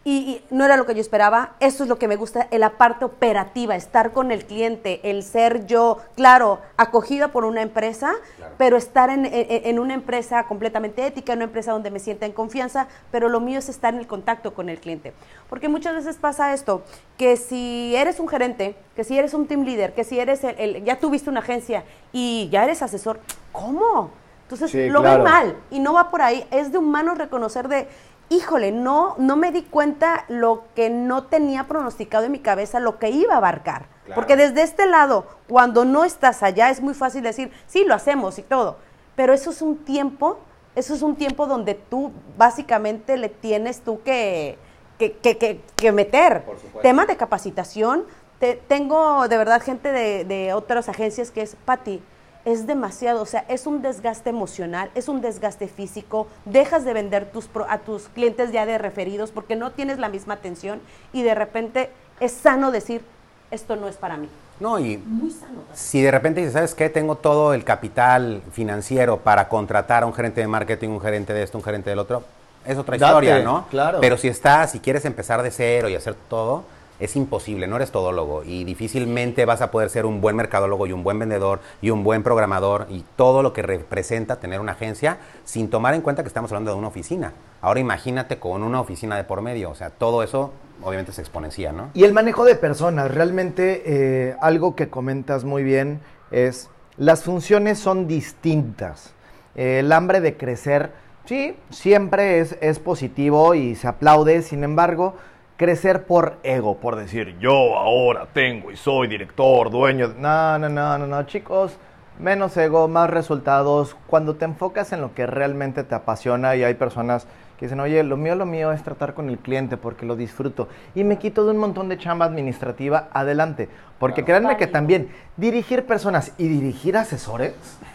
Y, 0.03 0.43
no 0.51 0.65
era 0.65 0.77
lo 0.77 0.87
que 0.87 0.95
yo 0.95 1.01
esperaba. 1.01 1.55
Eso 1.61 1.85
es 1.85 1.89
lo 1.89 1.99
que 1.99 2.09
me 2.09 2.17
gusta, 2.17 2.49
la 2.51 2.79
parte 2.79 3.05
operativa, 3.05 3.77
estar 3.77 4.13
con 4.13 4.33
el 4.33 4.47
cliente, 4.47 5.01
el 5.09 5.23
ser 5.23 5.67
yo, 5.67 5.99
claro, 6.17 6.59
acogida 6.77 7.29
por 7.29 7.45
una 7.45 7.63
empresa, 7.63 8.15
pero 8.61 8.77
estar 8.77 9.09
en, 9.09 9.25
en- 9.25 9.47
en 9.49 9.79
una 9.79 9.95
empresa 9.95 10.45
completamente 10.45 11.07
ética, 11.07 11.33
en 11.33 11.39
una 11.39 11.45
empresa 11.47 11.73
donde 11.73 11.91
me 11.91 11.99
sienta 11.99 12.27
en 12.27 12.33
confianza, 12.33 12.89
pero 13.11 13.31
lo 13.31 13.41
mío 13.41 13.59
es 13.59 13.71
estar 13.71 13.95
en 13.95 14.01
el 14.01 14.07
contacto 14.07 14.53
con 14.53 14.69
el 14.69 14.79
cliente. 14.79 15.15
Porque 15.49 15.71
muchas 15.71 15.95
veces 15.95 16.19
pasa 16.19 16.53
esto, 16.53 16.83
que 17.17 17.39
si 17.39 17.97
eres 17.97 18.21
un 18.21 18.29
gerente, 18.29 18.75
que 18.95 19.03
si 19.03 19.17
eres 19.19 19.33
un 19.33 19.47
team 19.47 19.63
leader, 19.63 19.95
que 19.95 20.05
si 20.05 20.21
eres 20.21 20.45
el, 20.45 20.57
el- 20.59 20.85
ya 20.85 20.99
tuviste 20.99 21.31
una 21.31 21.41
agencia 21.41 21.85
y 22.13 22.51
ya 22.53 22.65
eres 22.65 22.83
asesor, 22.83 23.21
¿cómo? 23.51 24.11
Entonces 24.43 24.71
Sí, 24.73 24.91
lo 24.91 25.01
claro. 25.01 25.23
ven 25.25 25.33
mal 25.33 25.57
y 25.71 25.79
no 25.79 25.95
va 25.95 26.11
por 26.11 26.21
ahí. 26.21 26.47
Es 26.51 26.71
de 26.71 26.77
humano 26.77 27.15
reconocer 27.15 27.67
de, 27.67 27.89
híjole, 28.29 28.73
no, 28.73 29.15
no 29.17 29.37
me 29.37 29.53
di 29.53 29.63
cuenta 29.63 30.27
lo 30.29 30.65
que 30.77 30.91
no 30.91 31.23
tenía 31.23 31.65
pronosticado 31.65 32.27
en 32.27 32.33
mi 32.33 32.41
cabeza, 32.41 32.79
lo 32.79 32.99
que 32.99 33.09
iba 33.09 33.33
a 33.33 33.39
abarcar. 33.39 33.87
Porque 34.15 34.37
desde 34.37 34.63
este 34.63 34.87
lado, 34.87 35.27
cuando 35.49 35.85
no 35.85 36.05
estás 36.05 36.43
allá, 36.43 36.71
es 36.71 36.81
muy 36.81 36.95
fácil 36.95 37.23
decir, 37.23 37.51
sí, 37.67 37.85
lo 37.85 37.95
hacemos 37.95 38.39
y 38.39 38.43
todo. 38.43 38.77
Pero 39.17 39.33
eso 39.35 39.51
es 39.51 39.61
un 39.63 39.77
tiempo, 39.79 40.39
eso 40.75 40.95
es 40.95 41.03
un 41.03 41.17
tiempo 41.17 41.47
donde 41.47 41.75
tú 41.75 42.13
básicamente 42.39 43.17
le 43.17 43.29
tienes 43.29 43.81
tú 43.81 44.01
que, 44.03 44.59
que, 44.99 45.13
que- 45.13 45.37
que- 45.39 45.61
que 45.77 45.93
meter. 45.93 46.43
Temas 46.83 47.07
de 47.09 47.17
capacitación. 47.17 48.05
Te- 48.39 48.57
tengo 48.69 49.29
de 49.29 49.37
verdad 49.37 49.61
gente 49.63 49.93
de, 49.93 50.25
de 50.25 50.53
otras 50.55 50.89
agencias 50.89 51.31
que 51.31 51.43
es, 51.43 51.57
Patti, 51.65 52.03
es 52.47 52.67
demasiado, 52.67 53.21
o 53.21 53.27
sea, 53.27 53.45
es 53.49 53.67
un 53.67 53.83
desgaste 53.83 54.31
emocional, 54.31 54.91
es 54.95 55.09
un 55.11 55.21
desgaste 55.21 55.69
físico, 55.69 56.27
dejas 56.47 56.87
de 56.87 56.95
vender 56.95 57.31
tus 57.31 57.49
pro- 57.49 57.67
a 57.69 57.79
tus 57.81 58.09
clientes 58.09 58.51
ya 58.51 58.65
de 58.65 58.79
referidos 58.79 59.31
porque 59.31 59.57
no 59.57 59.73
tienes 59.73 59.99
la 59.99 60.09
misma 60.09 60.35
atención 60.35 60.81
y 61.13 61.23
de 61.23 61.35
repente 61.35 61.91
es 62.19 62.33
sano 62.33 62.71
decir, 62.71 63.05
esto 63.51 63.77
no 63.77 63.89
es 63.89 63.97
para 63.97 64.17
mí. 64.17 64.29
No, 64.61 64.79
y 64.79 64.99
Muy 64.99 65.31
sano. 65.31 65.61
si 65.73 66.03
de 66.03 66.11
repente 66.11 66.41
dices, 66.41 66.53
¿sabes 66.55 66.75
qué? 66.75 66.91
Tengo 66.91 67.17
todo 67.17 67.55
el 67.55 67.65
capital 67.65 68.43
financiero 68.53 69.19
para 69.19 69.49
contratar 69.49 70.03
a 70.03 70.07
un 70.07 70.13
gerente 70.13 70.41
de 70.41 70.47
marketing, 70.47 70.89
un 70.91 71.01
gerente 71.01 71.33
de 71.33 71.43
esto, 71.43 71.57
un 71.59 71.65
gerente 71.65 71.91
del 71.91 71.99
otro, 71.99 72.23
es 72.67 72.77
otra 72.77 72.99
Date, 72.99 73.11
historia, 73.11 73.39
¿no? 73.43 73.67
claro. 73.71 73.99
Pero 74.01 74.19
si 74.19 74.29
estás, 74.29 74.71
si 74.73 74.81
quieres 74.81 75.05
empezar 75.07 75.43
de 75.43 75.51
cero 75.51 75.89
y 75.89 75.95
hacer 75.95 76.15
todo, 76.29 76.65
es 76.99 77.17
imposible, 77.17 77.67
no 77.67 77.77
eres 77.77 77.91
todólogo 77.91 78.43
y 78.45 78.65
difícilmente 78.65 79.47
vas 79.47 79.63
a 79.63 79.71
poder 79.71 79.89
ser 79.89 80.05
un 80.05 80.21
buen 80.21 80.37
mercadólogo 80.37 80.87
y 80.87 80.93
un 80.93 81.03
buen 81.03 81.19
vendedor 81.19 81.61
y 81.81 81.89
un 81.89 82.05
buen 82.05 82.23
programador 82.23 82.87
y 82.91 83.03
todo 83.17 83.43
lo 83.43 83.55
que 83.55 83.63
representa 83.63 84.37
tener 84.37 84.61
una 84.61 84.73
agencia 84.73 85.17
sin 85.47 85.71
tomar 85.71 85.95
en 85.95 86.03
cuenta 86.03 86.23
que 86.23 86.29
estamos 86.29 86.53
hablando 86.53 86.73
de 86.73 86.77
una 86.77 86.89
oficina. 86.89 87.33
Ahora 87.63 87.81
imagínate 87.81 88.39
con 88.39 88.63
una 88.63 88.83
oficina 88.83 89.17
de 89.17 89.25
por 89.25 89.41
medio, 89.41 89.71
o 89.71 89.75
sea, 89.75 89.89
todo 89.89 90.23
eso 90.23 90.53
obviamente 90.83 91.13
se 91.13 91.21
exponencia, 91.21 91.73
¿no? 91.73 91.91
Y 91.95 92.05
el 92.05 92.13
manejo 92.13 92.45
de 92.45 92.55
personas, 92.55 93.13
realmente 93.13 93.83
eh, 93.87 94.37
algo 94.41 94.75
que 94.75 94.89
comentas 94.89 95.45
muy 95.45 95.63
bien 95.63 96.01
es, 96.31 96.71
las 96.97 97.25
funciones 97.25 97.79
son 97.79 98.07
distintas. 98.07 99.15
Eh, 99.55 99.81
el 99.81 99.93
hambre 99.93 100.21
de 100.21 100.37
crecer, 100.37 100.93
sí, 101.25 101.57
siempre 101.71 102.41
es, 102.41 102.57
es 102.61 102.79
positivo 102.79 103.55
y 103.55 103.75
se 103.75 103.89
aplaude, 103.89 104.43
sin 104.43 104.65
embargo, 104.65 105.17
crecer 105.57 106.05
por 106.05 106.39
ego, 106.43 106.79
por 106.79 106.97
decir, 106.97 107.37
yo 107.39 107.77
ahora 107.77 108.27
tengo 108.33 108.71
y 108.71 108.77
soy 108.77 109.09
director, 109.09 109.71
dueño. 109.71 110.09
de-". 110.09 110.21
No, 110.21 110.59
no, 110.59 110.69
no, 110.69 110.99
no, 110.99 111.07
no, 111.07 111.23
chicos. 111.25 111.77
Menos 112.19 112.57
ego, 112.57 112.87
más 112.87 113.09
resultados. 113.09 113.97
Cuando 114.07 114.37
te 114.37 114.45
enfocas 114.45 114.93
en 114.93 115.01
lo 115.01 115.15
que 115.15 115.27
realmente 115.27 115.85
te 115.85 115.95
apasiona 115.95 116.55
y 116.55 116.65
hay 116.65 116.75
personas 116.75 117.27
que 117.61 117.67
dicen, 117.67 117.79
oye, 117.81 118.03
lo 118.03 118.17
mío, 118.17 118.35
lo 118.37 118.47
mío 118.47 118.73
es 118.73 118.83
tratar 118.83 119.13
con 119.13 119.29
el 119.29 119.37
cliente 119.37 119.77
porque 119.77 120.07
lo 120.07 120.17
disfruto 120.17 120.69
y 120.95 121.05
me 121.05 121.19
quito 121.19 121.45
de 121.45 121.51
un 121.51 121.59
montón 121.59 121.91
de 121.91 121.99
chamba 121.99 122.25
administrativa, 122.25 123.11
adelante. 123.13 123.69
Porque 124.01 124.25
créanme 124.25 124.57
que 124.57 124.67
también 124.67 125.11
dirigir 125.37 125.85
personas 125.87 126.33
y 126.39 126.49
dirigir 126.49 126.97
asesores 126.97 127.53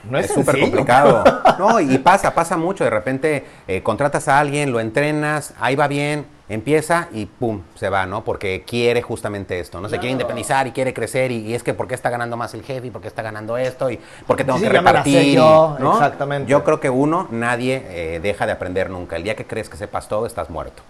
no 0.09 0.17
es, 0.19 0.27
es 0.27 0.33
súper 0.33 0.59
complicado. 0.61 1.23
No, 1.59 1.79
y 1.79 1.97
pasa, 1.97 2.33
pasa 2.35 2.55
mucho. 2.57 2.83
De 2.83 2.89
repente 2.91 3.43
eh, 3.67 3.81
contratas 3.81 4.27
a 4.27 4.39
alguien, 4.39 4.71
lo 4.71 4.79
entrenas, 4.79 5.53
ahí 5.59 5.75
va 5.75 5.87
bien, 5.87 6.27
empieza 6.47 7.07
y 7.11 7.25
pum, 7.25 7.61
se 7.75 7.89
va, 7.89 8.05
¿no? 8.05 8.23
Porque 8.23 8.63
quiere 8.67 9.01
justamente 9.01 9.59
esto, 9.59 9.81
¿no? 9.81 9.89
Se 9.89 9.97
quiere 9.97 10.11
independizar 10.11 10.67
y 10.67 10.71
quiere 10.71 10.93
crecer 10.93 11.31
y, 11.31 11.37
y 11.37 11.55
es 11.55 11.63
que 11.63 11.73
¿por 11.73 11.87
qué 11.87 11.95
está 11.95 12.11
ganando 12.11 12.37
más 12.37 12.53
el 12.53 12.61
jefe 12.61 12.87
y 12.87 12.91
por 12.91 13.01
qué 13.01 13.07
está 13.07 13.23
ganando 13.23 13.57
esto 13.57 13.89
y 13.89 13.99
por 14.27 14.35
qué 14.37 14.43
tengo 14.43 14.59
Sí, 14.59 14.65
que 14.65 14.69
repartir? 14.69 15.35
yo, 15.35 15.75
¿no? 15.79 15.93
exactamente. 15.93 16.51
Yo 16.51 16.63
creo 16.63 16.79
que 16.79 16.91
uno, 16.91 17.27
nadie 17.31 17.83
eh, 17.87 18.19
deja 18.21 18.45
de 18.45 18.51
aprender 18.51 18.91
nunca. 18.91 19.15
El 19.15 19.23
día 19.23 19.35
que 19.35 19.45
crees 19.47 19.69
que 19.69 19.77
sepas 19.77 20.07
todo, 20.07 20.27
estás 20.27 20.51
muerto. 20.51 20.83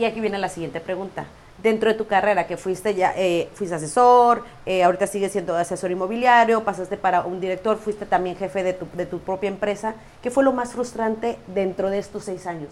Y 0.00 0.06
aquí 0.06 0.18
viene 0.18 0.38
la 0.38 0.48
siguiente 0.48 0.80
pregunta. 0.80 1.26
Dentro 1.62 1.90
de 1.90 1.94
tu 1.94 2.06
carrera, 2.06 2.46
que 2.46 2.56
fuiste 2.56 2.94
ya, 2.94 3.12
eh, 3.18 3.50
fuiste 3.52 3.76
asesor, 3.76 4.44
eh, 4.64 4.82
ahorita 4.82 5.06
sigues 5.06 5.30
siendo 5.30 5.54
asesor 5.54 5.90
inmobiliario, 5.90 6.64
pasaste 6.64 6.96
para 6.96 7.20
un 7.20 7.38
director, 7.38 7.76
fuiste 7.76 8.06
también 8.06 8.34
jefe 8.34 8.62
de 8.62 8.72
tu, 8.72 8.86
de 8.94 9.04
tu 9.04 9.18
propia 9.18 9.48
empresa. 9.48 9.94
¿Qué 10.22 10.30
fue 10.30 10.42
lo 10.42 10.52
más 10.54 10.72
frustrante 10.72 11.36
dentro 11.48 11.90
de 11.90 11.98
estos 11.98 12.24
seis 12.24 12.46
años? 12.46 12.70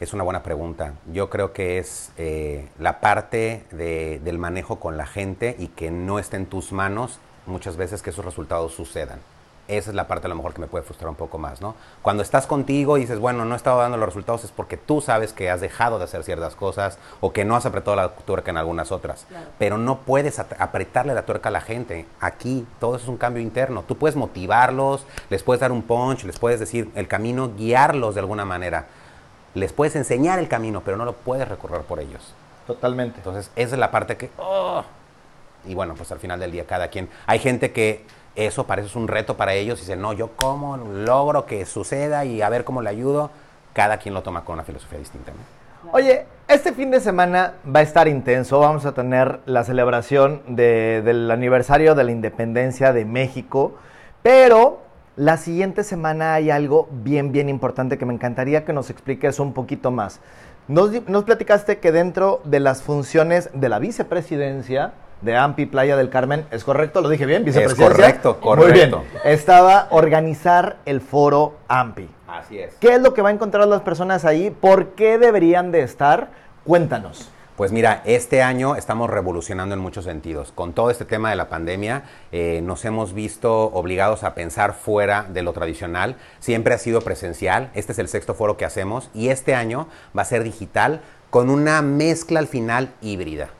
Es 0.00 0.12
una 0.12 0.24
buena 0.24 0.42
pregunta. 0.42 0.94
Yo 1.12 1.30
creo 1.30 1.52
que 1.52 1.78
es 1.78 2.10
eh, 2.18 2.68
la 2.80 2.98
parte 2.98 3.62
de- 3.70 4.20
del 4.24 4.38
manejo 4.38 4.80
con 4.80 4.96
la 4.96 5.06
gente 5.06 5.54
y 5.60 5.68
que 5.68 5.92
no 5.92 6.18
esté 6.18 6.38
en 6.38 6.46
tus 6.46 6.72
manos 6.72 7.20
muchas 7.46 7.76
veces 7.76 8.02
que 8.02 8.10
esos 8.10 8.24
resultados 8.24 8.74
sucedan. 8.74 9.20
Esa 9.68 9.90
es 9.90 9.96
la 9.96 10.08
parte 10.08 10.26
a 10.26 10.28
lo 10.28 10.34
mejor 10.34 10.52
que 10.54 10.60
me 10.60 10.66
puede 10.66 10.84
frustrar 10.84 11.08
un 11.08 11.14
poco 11.14 11.38
más, 11.38 11.60
¿no? 11.60 11.74
Cuando 12.02 12.22
estás 12.22 12.46
contigo 12.46 12.98
y 12.98 13.02
dices, 13.02 13.18
bueno, 13.18 13.44
no 13.44 13.54
he 13.54 13.56
estado 13.56 13.80
dando 13.80 13.96
los 13.96 14.06
resultados 14.06 14.44
es 14.44 14.50
porque 14.50 14.76
tú 14.76 15.00
sabes 15.00 15.32
que 15.32 15.50
has 15.50 15.60
dejado 15.60 15.98
de 15.98 16.04
hacer 16.04 16.24
ciertas 16.24 16.56
cosas 16.56 16.98
o 17.20 17.32
que 17.32 17.44
no 17.44 17.54
has 17.54 17.64
apretado 17.64 17.96
la 17.96 18.08
tuerca 18.08 18.50
en 18.50 18.56
algunas 18.56 18.90
otras. 18.90 19.26
Pero 19.58 19.78
no 19.78 19.98
puedes 20.00 20.38
apretarle 20.38 21.14
la 21.14 21.24
tuerca 21.24 21.48
a 21.48 21.52
la 21.52 21.60
gente. 21.60 22.06
Aquí 22.20 22.66
todo 22.80 22.96
eso 22.96 23.04
es 23.04 23.08
un 23.08 23.16
cambio 23.16 23.42
interno. 23.42 23.84
Tú 23.86 23.96
puedes 23.96 24.16
motivarlos, 24.16 25.06
les 25.30 25.42
puedes 25.42 25.60
dar 25.60 25.72
un 25.72 25.82
punch, 25.82 26.24
les 26.24 26.38
puedes 26.38 26.58
decir 26.60 26.90
el 26.94 27.08
camino, 27.08 27.52
guiarlos 27.56 28.14
de 28.14 28.20
alguna 28.20 28.44
manera 28.44 28.86
les 29.54 29.72
puedes 29.72 29.96
enseñar 29.96 30.38
el 30.38 30.48
camino, 30.48 30.82
pero 30.84 30.96
no 30.96 31.04
lo 31.04 31.12
puedes 31.12 31.48
recorrer 31.48 31.82
por 31.82 32.00
ellos. 32.00 32.34
Totalmente. 32.66 33.18
Entonces, 33.18 33.50
esa 33.56 33.74
es 33.74 33.78
la 33.78 33.90
parte 33.90 34.16
que... 34.16 34.30
¡oh! 34.38 34.84
Y 35.64 35.74
bueno, 35.74 35.94
pues 35.94 36.10
al 36.10 36.18
final 36.18 36.40
del 36.40 36.52
día 36.52 36.66
cada 36.66 36.88
quien... 36.88 37.08
Hay 37.26 37.38
gente 37.38 37.72
que 37.72 38.04
eso 38.36 38.64
parece 38.66 38.96
un 38.98 39.08
reto 39.08 39.36
para 39.36 39.54
ellos 39.54 39.78
y 39.78 39.82
dicen, 39.82 40.00
no, 40.00 40.12
yo 40.12 40.30
cómo 40.36 40.76
logro 40.76 41.44
que 41.46 41.64
suceda 41.66 42.24
y 42.24 42.42
a 42.42 42.48
ver 42.48 42.64
cómo 42.64 42.82
le 42.82 42.90
ayudo. 42.90 43.30
Cada 43.72 43.96
quien 43.98 44.14
lo 44.14 44.22
toma 44.22 44.44
con 44.44 44.54
una 44.54 44.64
filosofía 44.64 44.98
distinta. 44.98 45.32
Oye, 45.92 46.26
este 46.46 46.72
fin 46.72 46.90
de 46.90 47.00
semana 47.00 47.54
va 47.74 47.80
a 47.80 47.82
estar 47.82 48.06
intenso. 48.06 48.60
Vamos 48.60 48.84
a 48.86 48.92
tener 48.92 49.40
la 49.46 49.64
celebración 49.64 50.42
de- 50.46 51.02
del 51.04 51.30
aniversario 51.30 51.94
de 51.94 52.04
la 52.04 52.10
independencia 52.12 52.92
de 52.92 53.04
México. 53.04 53.74
Pero 54.22 54.80
la 55.16 55.36
siguiente 55.36 55.84
semana 55.84 56.34
hay 56.34 56.50
algo 56.50 56.88
bien, 56.90 57.32
bien 57.32 57.48
importante 57.48 57.98
que 57.98 58.06
me 58.06 58.14
encantaría 58.14 58.64
que 58.64 58.72
nos 58.72 58.90
expliques 58.90 59.40
un 59.40 59.52
poquito 59.52 59.90
más. 59.90 60.20
Nos 60.68 61.24
platicaste 61.24 61.78
que 61.78 61.90
dentro 61.92 62.40
de 62.44 62.60
las 62.60 62.82
funciones 62.82 63.50
de 63.52 63.68
la 63.68 63.78
vicepresidencia 63.78 64.92
de 65.22 65.36
AMPI 65.36 65.66
Playa 65.66 65.96
del 65.96 66.10
Carmen, 66.10 66.46
¿es 66.50 66.64
correcto? 66.64 67.00
¿Lo 67.00 67.08
dije 67.08 67.26
bien? 67.26 67.44
¿Vicepresidencia? 67.44 67.88
correcto, 67.88 68.38
Muy 68.42 68.72
bien. 68.72 68.90
correcto. 68.90 69.18
Estaba 69.24 69.86
organizar 69.90 70.76
el 70.84 71.00
foro 71.00 71.54
AMPI. 71.68 72.08
Así 72.28 72.58
es. 72.58 72.74
¿Qué 72.80 72.94
es 72.94 73.00
lo 73.00 73.14
que 73.14 73.22
va 73.22 73.28
a 73.28 73.32
encontrar 73.32 73.66
las 73.68 73.82
personas 73.82 74.24
ahí? 74.24 74.50
¿Por 74.50 74.90
qué 74.90 75.18
deberían 75.18 75.70
de 75.72 75.82
estar? 75.82 76.30
Cuéntanos. 76.64 77.30
Pues 77.56 77.70
mira, 77.70 78.00
este 78.06 78.42
año 78.42 78.76
estamos 78.76 79.10
revolucionando 79.10 79.74
en 79.74 79.80
muchos 79.80 80.06
sentidos. 80.06 80.52
Con 80.52 80.72
todo 80.72 80.90
este 80.90 81.04
tema 81.04 81.28
de 81.30 81.36
la 81.36 81.48
pandemia, 81.50 82.04
eh, 82.32 82.60
nos 82.64 82.84
hemos 82.86 83.12
visto 83.12 83.64
obligados 83.66 84.24
a 84.24 84.34
pensar 84.34 84.72
fuera 84.72 85.26
de 85.28 85.42
lo 85.42 85.52
tradicional. 85.52 86.16
Siempre 86.40 86.72
ha 86.74 86.78
sido 86.78 87.02
presencial. 87.02 87.70
Este 87.74 87.92
es 87.92 87.98
el 87.98 88.08
sexto 88.08 88.34
foro 88.34 88.56
que 88.56 88.64
hacemos 88.64 89.10
y 89.12 89.28
este 89.28 89.54
año 89.54 89.86
va 90.16 90.22
a 90.22 90.24
ser 90.24 90.42
digital 90.42 91.02
con 91.28 91.50
una 91.50 91.82
mezcla 91.82 92.40
al 92.40 92.48
final 92.48 92.88
híbrida. 93.02 93.50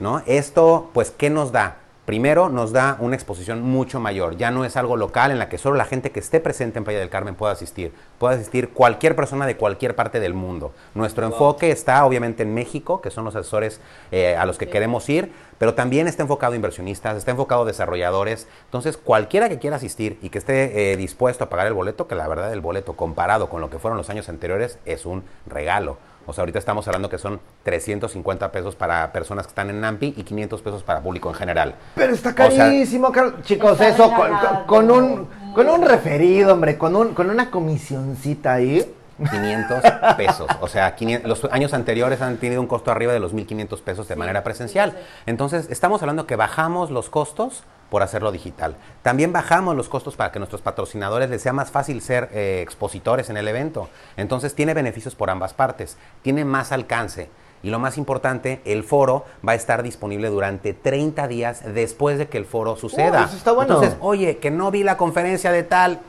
¿No? 0.00 0.22
Esto, 0.26 0.90
pues, 0.92 1.10
¿qué 1.10 1.30
nos 1.30 1.52
da? 1.52 1.78
Primero, 2.06 2.50
nos 2.50 2.72
da 2.72 2.98
una 3.00 3.16
exposición 3.16 3.62
mucho 3.62 3.98
mayor. 3.98 4.36
Ya 4.36 4.50
no 4.50 4.66
es 4.66 4.76
algo 4.76 4.96
local 4.96 5.30
en 5.30 5.38
la 5.38 5.48
que 5.48 5.56
solo 5.56 5.76
la 5.76 5.86
gente 5.86 6.10
que 6.10 6.20
esté 6.20 6.38
presente 6.38 6.78
en 6.78 6.84
Playa 6.84 6.98
del 6.98 7.08
Carmen 7.08 7.34
pueda 7.34 7.52
asistir. 7.52 7.92
Puede 8.24 8.36
asistir 8.36 8.70
cualquier 8.70 9.14
persona 9.14 9.44
de 9.44 9.58
cualquier 9.58 9.94
parte 9.94 10.18
del 10.18 10.32
mundo. 10.32 10.72
Nuestro 10.94 11.26
enfoque 11.26 11.70
está, 11.70 12.06
obviamente, 12.06 12.42
en 12.42 12.54
México, 12.54 13.02
que 13.02 13.10
son 13.10 13.26
los 13.26 13.36
asesores 13.36 13.82
eh, 14.12 14.34
a 14.34 14.46
los 14.46 14.56
que 14.56 14.66
queremos 14.66 15.06
ir, 15.10 15.30
pero 15.58 15.74
también 15.74 16.08
está 16.08 16.22
enfocado 16.22 16.54
a 16.54 16.56
inversionistas, 16.56 17.18
está 17.18 17.32
enfocado 17.32 17.64
a 17.64 17.64
desarrolladores. 17.66 18.48
Entonces, 18.64 18.96
cualquiera 18.96 19.50
que 19.50 19.58
quiera 19.58 19.76
asistir 19.76 20.18
y 20.22 20.30
que 20.30 20.38
esté 20.38 20.92
eh, 20.92 20.96
dispuesto 20.96 21.44
a 21.44 21.50
pagar 21.50 21.66
el 21.66 21.74
boleto, 21.74 22.08
que 22.08 22.14
la 22.14 22.26
verdad 22.26 22.50
el 22.50 22.62
boleto 22.62 22.94
comparado 22.94 23.50
con 23.50 23.60
lo 23.60 23.68
que 23.68 23.78
fueron 23.78 23.98
los 23.98 24.08
años 24.08 24.30
anteriores 24.30 24.78
es 24.86 25.04
un 25.04 25.22
regalo. 25.46 25.98
O 26.26 26.32
sea, 26.32 26.40
ahorita 26.40 26.58
estamos 26.58 26.86
hablando 26.88 27.10
que 27.10 27.18
son 27.18 27.38
350 27.64 28.50
pesos 28.52 28.74
para 28.74 29.12
personas 29.12 29.44
que 29.46 29.50
están 29.50 29.68
en 29.68 29.82
NAMPI 29.82 30.14
y 30.16 30.22
500 30.22 30.62
pesos 30.62 30.82
para 30.82 31.02
público 31.02 31.28
en 31.28 31.34
general. 31.34 31.74
Pero 31.94 32.14
está 32.14 32.30
O 32.30 32.50
sea, 32.50 32.64
carísimo, 32.64 33.12
Carlos. 33.12 33.34
Chicos, 33.42 33.72
Está 33.72 33.88
eso 33.90 34.04
con, 34.10 34.22
regalado. 34.28 34.66
con- 34.66 34.86
con 34.88 34.90
un, 34.90 35.28
con 35.54 35.68
un 35.70 35.82
referido, 35.82 36.52
hombre, 36.52 36.76
con, 36.76 36.96
un, 36.96 37.14
con 37.14 37.30
una 37.30 37.50
comisioncita 37.50 38.52
ahí. 38.54 38.84
500 39.16 39.84
pesos. 40.16 40.48
O 40.60 40.66
sea, 40.66 40.96
500 40.96 41.28
los 41.28 41.52
años 41.52 41.72
anteriores 41.72 42.20
han 42.20 42.36
tenido 42.38 42.60
un 42.60 42.66
costo 42.66 42.90
arriba 42.90 43.12
de 43.12 43.20
los 43.20 43.32
1.500 43.32 43.80
pesos 43.80 44.08
de 44.08 44.16
manera 44.16 44.42
presencial. 44.42 44.98
Entonces, 45.24 45.68
estamos 45.70 46.02
hablando 46.02 46.26
que 46.26 46.34
bajamos 46.34 46.90
los 46.90 47.10
costos 47.10 47.62
por 47.90 48.02
hacerlo 48.02 48.32
digital. 48.32 48.74
También 49.02 49.32
bajamos 49.32 49.76
los 49.76 49.88
costos 49.88 50.16
para 50.16 50.32
que 50.32 50.40
nuestros 50.40 50.62
patrocinadores 50.62 51.30
les 51.30 51.42
sea 51.42 51.52
más 51.52 51.70
fácil 51.70 52.00
ser 52.02 52.28
eh, 52.32 52.60
expositores 52.60 53.30
en 53.30 53.36
el 53.36 53.46
evento. 53.46 53.88
Entonces, 54.16 54.56
tiene 54.56 54.74
beneficios 54.74 55.14
por 55.14 55.30
ambas 55.30 55.54
partes. 55.54 55.96
Tiene 56.22 56.44
más 56.44 56.72
alcance. 56.72 57.30
Y 57.64 57.70
lo 57.70 57.78
más 57.78 57.96
importante, 57.96 58.60
el 58.66 58.84
foro 58.84 59.24
va 59.46 59.52
a 59.52 59.54
estar 59.54 59.82
disponible 59.82 60.28
durante 60.28 60.74
30 60.74 61.26
días 61.28 61.62
después 61.74 62.18
de 62.18 62.28
que 62.28 62.36
el 62.36 62.44
foro 62.44 62.76
suceda. 62.76 63.24
eso 63.24 63.36
está 63.36 63.52
bueno. 63.52 63.74
Entonces, 63.74 63.96
oye, 64.00 64.36
que 64.36 64.50
no 64.50 64.70
vi 64.70 64.84
la 64.84 64.98
conferencia 64.98 65.50
de 65.50 65.62
tal, 65.62 66.00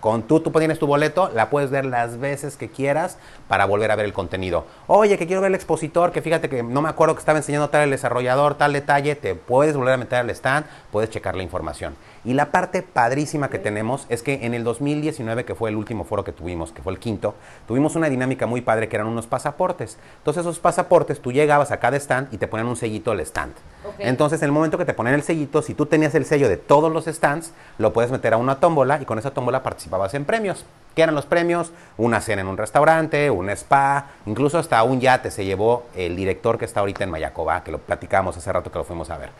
con 0.00 0.22
tú, 0.24 0.40
tú 0.40 0.50
tienes 0.50 0.78
tu 0.78 0.86
boleto, 0.86 1.30
la 1.34 1.48
puedes 1.50 1.70
ver 1.70 1.86
las 1.86 2.20
veces 2.20 2.58
que 2.58 2.68
quieras 2.68 3.16
para 3.48 3.64
volver 3.64 3.90
a 3.90 3.96
ver 3.96 4.04
el 4.04 4.12
contenido. 4.12 4.66
Oye, 4.86 5.16
que 5.18 5.26
quiero 5.26 5.40
ver 5.40 5.48
el 5.48 5.54
expositor, 5.54 6.12
que 6.12 6.22
fíjate 6.22 6.50
que 6.50 6.62
no 6.62 6.82
me 6.82 6.90
acuerdo 6.90 7.14
que 7.14 7.20
estaba 7.20 7.38
enseñando 7.38 7.70
tal 7.70 7.82
el 7.82 7.90
desarrollador, 7.90 8.54
tal 8.56 8.74
detalle, 8.74 9.16
te 9.16 9.34
puedes 9.34 9.76
volver 9.76 9.94
a 9.94 9.96
meter 9.96 10.18
al 10.18 10.30
stand, 10.30 10.66
puedes 10.92 11.10
checar 11.10 11.36
la 11.36 11.42
información. 11.42 11.96
Y 12.28 12.34
la 12.34 12.52
parte 12.52 12.82
padrísima 12.82 13.48
que 13.48 13.58
tenemos 13.58 14.04
es 14.10 14.22
que 14.22 14.44
en 14.44 14.52
el 14.52 14.62
2019, 14.62 15.46
que 15.46 15.54
fue 15.54 15.70
el 15.70 15.76
último 15.76 16.04
foro 16.04 16.24
que 16.24 16.32
tuvimos, 16.32 16.72
que 16.72 16.82
fue 16.82 16.92
el 16.92 16.98
quinto, 16.98 17.34
tuvimos 17.66 17.96
una 17.96 18.10
dinámica 18.10 18.44
muy 18.44 18.60
padre 18.60 18.86
que 18.90 18.96
eran 18.96 19.06
unos 19.06 19.26
pasaportes. 19.26 19.96
Entonces 20.18 20.42
esos 20.42 20.58
pasaportes, 20.58 21.22
tú 21.22 21.32
llegabas 21.32 21.70
a 21.70 21.80
cada 21.80 21.96
stand 21.96 22.28
y 22.30 22.36
te 22.36 22.46
ponían 22.46 22.66
un 22.66 22.76
sellito 22.76 23.12
al 23.12 23.20
stand. 23.20 23.54
Entonces 23.98 24.42
en 24.42 24.48
el 24.48 24.52
momento 24.52 24.76
que 24.76 24.84
te 24.84 24.92
ponían 24.92 25.14
el 25.14 25.22
sellito, 25.22 25.62
si 25.62 25.72
tú 25.72 25.86
tenías 25.86 26.14
el 26.14 26.26
sello 26.26 26.50
de 26.50 26.58
todos 26.58 26.92
los 26.92 27.06
stands, 27.06 27.54
lo 27.78 27.94
puedes 27.94 28.10
meter 28.10 28.34
a 28.34 28.36
una 28.36 28.60
tómbola 28.60 29.00
y 29.00 29.06
con 29.06 29.18
esa 29.18 29.30
tómbola 29.30 29.62
participabas 29.62 30.12
en 30.12 30.26
premios. 30.26 30.66
¿Qué 30.98 31.04
eran 31.04 31.14
los 31.14 31.26
premios? 31.26 31.70
Una 31.96 32.20
cena 32.20 32.42
en 32.42 32.48
un 32.48 32.56
restaurante, 32.56 33.30
un 33.30 33.50
spa, 33.50 34.06
incluso 34.26 34.58
hasta 34.58 34.82
un 34.82 35.00
yate 35.00 35.30
se 35.30 35.44
llevó 35.44 35.84
el 35.94 36.16
director 36.16 36.58
que 36.58 36.64
está 36.64 36.80
ahorita 36.80 37.04
en 37.04 37.10
Mayacoba, 37.10 37.62
que 37.62 37.70
lo 37.70 37.78
platicamos 37.78 38.36
hace 38.36 38.52
rato 38.52 38.72
que 38.72 38.78
lo 38.78 38.84
fuimos 38.84 39.08
a 39.08 39.16
ver. 39.16 39.30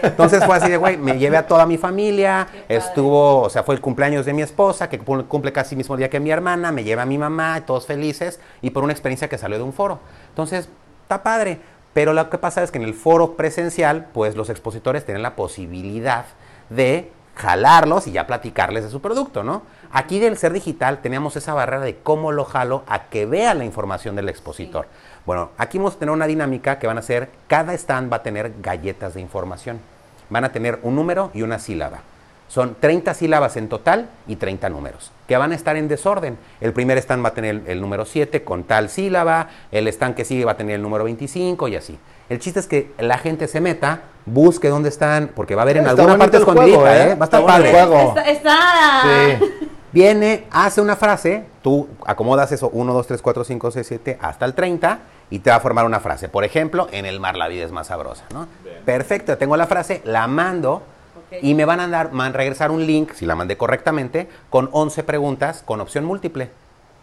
Entonces 0.00 0.44
fue 0.44 0.54
así 0.54 0.70
de, 0.70 0.76
güey, 0.76 0.96
me 0.96 1.18
llevé 1.18 1.36
a 1.36 1.48
toda 1.48 1.66
mi 1.66 1.76
familia, 1.76 2.46
estuvo, 2.68 3.40
o 3.40 3.50
sea, 3.50 3.64
fue 3.64 3.74
el 3.74 3.80
cumpleaños 3.80 4.26
de 4.26 4.32
mi 4.32 4.42
esposa, 4.42 4.88
que 4.88 5.00
cumple 5.00 5.52
casi 5.52 5.74
el 5.74 5.78
mismo 5.78 5.96
día 5.96 6.08
que 6.08 6.20
mi 6.20 6.30
hermana, 6.30 6.70
me 6.70 6.84
lleva 6.84 7.02
a 7.02 7.06
mi 7.06 7.18
mamá, 7.18 7.66
todos 7.66 7.86
felices, 7.86 8.38
y 8.62 8.70
por 8.70 8.84
una 8.84 8.92
experiencia 8.92 9.28
que 9.28 9.38
salió 9.38 9.58
de 9.58 9.64
un 9.64 9.72
foro. 9.72 9.98
Entonces, 10.28 10.68
está 11.02 11.24
padre. 11.24 11.58
Pero 11.94 12.12
lo 12.12 12.30
que 12.30 12.38
pasa 12.38 12.62
es 12.62 12.70
que 12.70 12.78
en 12.78 12.84
el 12.84 12.94
foro 12.94 13.34
presencial, 13.34 14.06
pues 14.12 14.36
los 14.36 14.50
expositores 14.50 15.04
tienen 15.04 15.24
la 15.24 15.34
posibilidad 15.34 16.26
de 16.70 17.10
jalarlos 17.34 18.08
y 18.08 18.12
ya 18.12 18.26
platicarles 18.26 18.82
de 18.82 18.90
su 18.90 19.00
producto, 19.00 19.44
¿no? 19.44 19.62
Aquí 19.90 20.18
del 20.18 20.36
ser 20.36 20.52
digital 20.52 20.98
tenemos 21.00 21.36
esa 21.36 21.54
barrera 21.54 21.82
de 21.82 21.96
cómo 21.96 22.32
lo 22.32 22.44
jalo 22.44 22.82
a 22.86 23.04
que 23.04 23.24
vea 23.26 23.54
la 23.54 23.64
información 23.64 24.16
del 24.16 24.28
expositor. 24.28 24.86
Bueno, 25.24 25.50
aquí 25.56 25.78
vamos 25.78 25.94
a 25.94 25.98
tener 25.98 26.12
una 26.12 26.26
dinámica 26.26 26.78
que 26.78 26.86
van 26.86 26.98
a 26.98 27.02
ser, 27.02 27.30
cada 27.46 27.72
stand 27.74 28.12
va 28.12 28.18
a 28.18 28.22
tener 28.22 28.52
galletas 28.60 29.14
de 29.14 29.20
información. 29.20 29.80
Van 30.30 30.44
a 30.44 30.52
tener 30.52 30.78
un 30.82 30.94
número 30.94 31.30
y 31.32 31.42
una 31.42 31.58
sílaba. 31.58 32.00
Son 32.48 32.76
30 32.80 33.12
sílabas 33.12 33.56
en 33.58 33.68
total 33.68 34.08
y 34.26 34.36
30 34.36 34.70
números, 34.70 35.12
que 35.26 35.36
van 35.36 35.52
a 35.52 35.54
estar 35.54 35.76
en 35.76 35.86
desorden. 35.86 36.38
El 36.62 36.72
primer 36.72 36.96
stand 36.98 37.22
va 37.22 37.28
a 37.28 37.34
tener 37.34 37.62
el, 37.66 37.80
número 37.80 38.06
7 38.06 38.42
con 38.42 38.64
tal 38.64 38.88
sílaba, 38.88 39.48
el 39.70 39.86
stand 39.88 40.14
que 40.14 40.24
sigue 40.24 40.46
va 40.46 40.52
a 40.52 40.56
tener 40.56 40.76
el 40.76 40.82
número 40.82 41.04
25 41.04 41.68
y 41.68 41.76
así. 41.76 41.98
El 42.30 42.38
chiste 42.38 42.60
es 42.60 42.66
que 42.66 42.92
la 42.98 43.18
gente 43.18 43.48
se 43.48 43.60
meta, 43.60 44.00
busque 44.24 44.68
dónde 44.68 44.88
están, 44.88 45.30
porque 45.34 45.54
va 45.54 45.62
a 45.62 45.64
haber 45.64 45.78
en 45.78 45.88
alguna 45.88 46.16
parte 46.16 46.38
escondida, 46.38 47.06
¿eh? 47.06 47.14
Va 47.14 47.24
a 47.24 47.24
estar 47.24 47.44
padre. 47.44 47.70
Está, 47.70 48.30
está... 48.30 49.40
Viene, 49.92 50.44
hace 50.50 50.80
una 50.80 50.96
frase, 50.96 51.44
tú 51.62 51.88
acomodas 52.04 52.52
eso 52.52 52.68
1, 52.72 52.92
2, 52.92 53.06
3, 53.06 53.22
4, 53.22 53.44
5, 53.44 53.70
6, 53.70 53.86
7 53.86 54.18
hasta 54.20 54.44
el 54.44 54.54
30 54.54 54.98
y 55.30 55.38
te 55.38 55.50
va 55.50 55.56
a 55.56 55.60
formar 55.60 55.86
una 55.86 56.00
frase. 56.00 56.28
Por 56.28 56.44
ejemplo, 56.44 56.88
en 56.92 57.06
el 57.06 57.20
mar 57.20 57.36
la 57.36 57.48
vida 57.48 57.64
es 57.64 57.72
más 57.72 57.86
sabrosa, 57.86 58.24
¿no? 58.32 58.46
Perfecto, 58.84 59.38
tengo 59.38 59.56
la 59.56 59.66
frase, 59.66 60.02
la 60.04 60.26
mando 60.26 60.82
y 61.42 61.54
me 61.54 61.64
van 61.64 61.80
a 61.80 61.88
dar, 61.88 62.12
man, 62.12 62.34
regresar 62.34 62.70
un 62.70 62.86
link, 62.86 63.12
si 63.12 63.26
la 63.26 63.34
mandé 63.34 63.56
correctamente, 63.56 64.28
con 64.50 64.68
11 64.72 65.02
preguntas 65.04 65.62
con 65.64 65.80
opción 65.80 66.04
múltiple. 66.04 66.50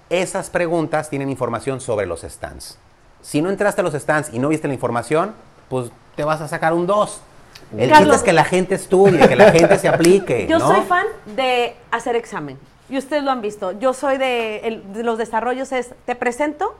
Esas 0.09 0.51
preguntas 0.51 1.09
tienen 1.09 1.29
información 1.29 1.81
sobre 1.81 2.05
los 2.05 2.21
stands. 2.21 2.77
Si 3.21 3.41
no 3.41 3.49
entraste 3.49 3.81
a 3.81 3.83
los 3.83 3.93
stands 3.93 4.31
y 4.31 4.37
no 4.37 4.49
viste 4.49 4.67
la 4.67 4.75
información, 4.75 5.33
pues 5.69 5.89
te 6.15 6.23
vas 6.23 6.41
a 6.41 6.47
sacar 6.47 6.73
un 6.73 6.85
2. 6.85 7.21
El 7.77 7.91
chiste 7.91 8.15
es 8.15 8.23
que 8.23 8.33
la 8.33 8.43
gente 8.43 8.75
estudie, 8.75 9.27
que 9.27 9.35
la 9.35 9.51
gente 9.51 9.79
se 9.79 9.87
aplique. 9.87 10.45
Yo 10.47 10.59
soy 10.59 10.81
fan 10.81 11.07
de 11.35 11.75
hacer 11.89 12.15
examen. 12.15 12.59
Y 12.89 12.97
ustedes 12.97 13.23
lo 13.23 13.31
han 13.31 13.41
visto. 13.41 13.71
Yo 13.79 13.93
soy 13.93 14.17
de, 14.17 14.83
de 14.93 15.03
los 15.03 15.17
desarrollos, 15.17 15.71
es 15.71 15.93
te 16.05 16.15
presento, 16.15 16.75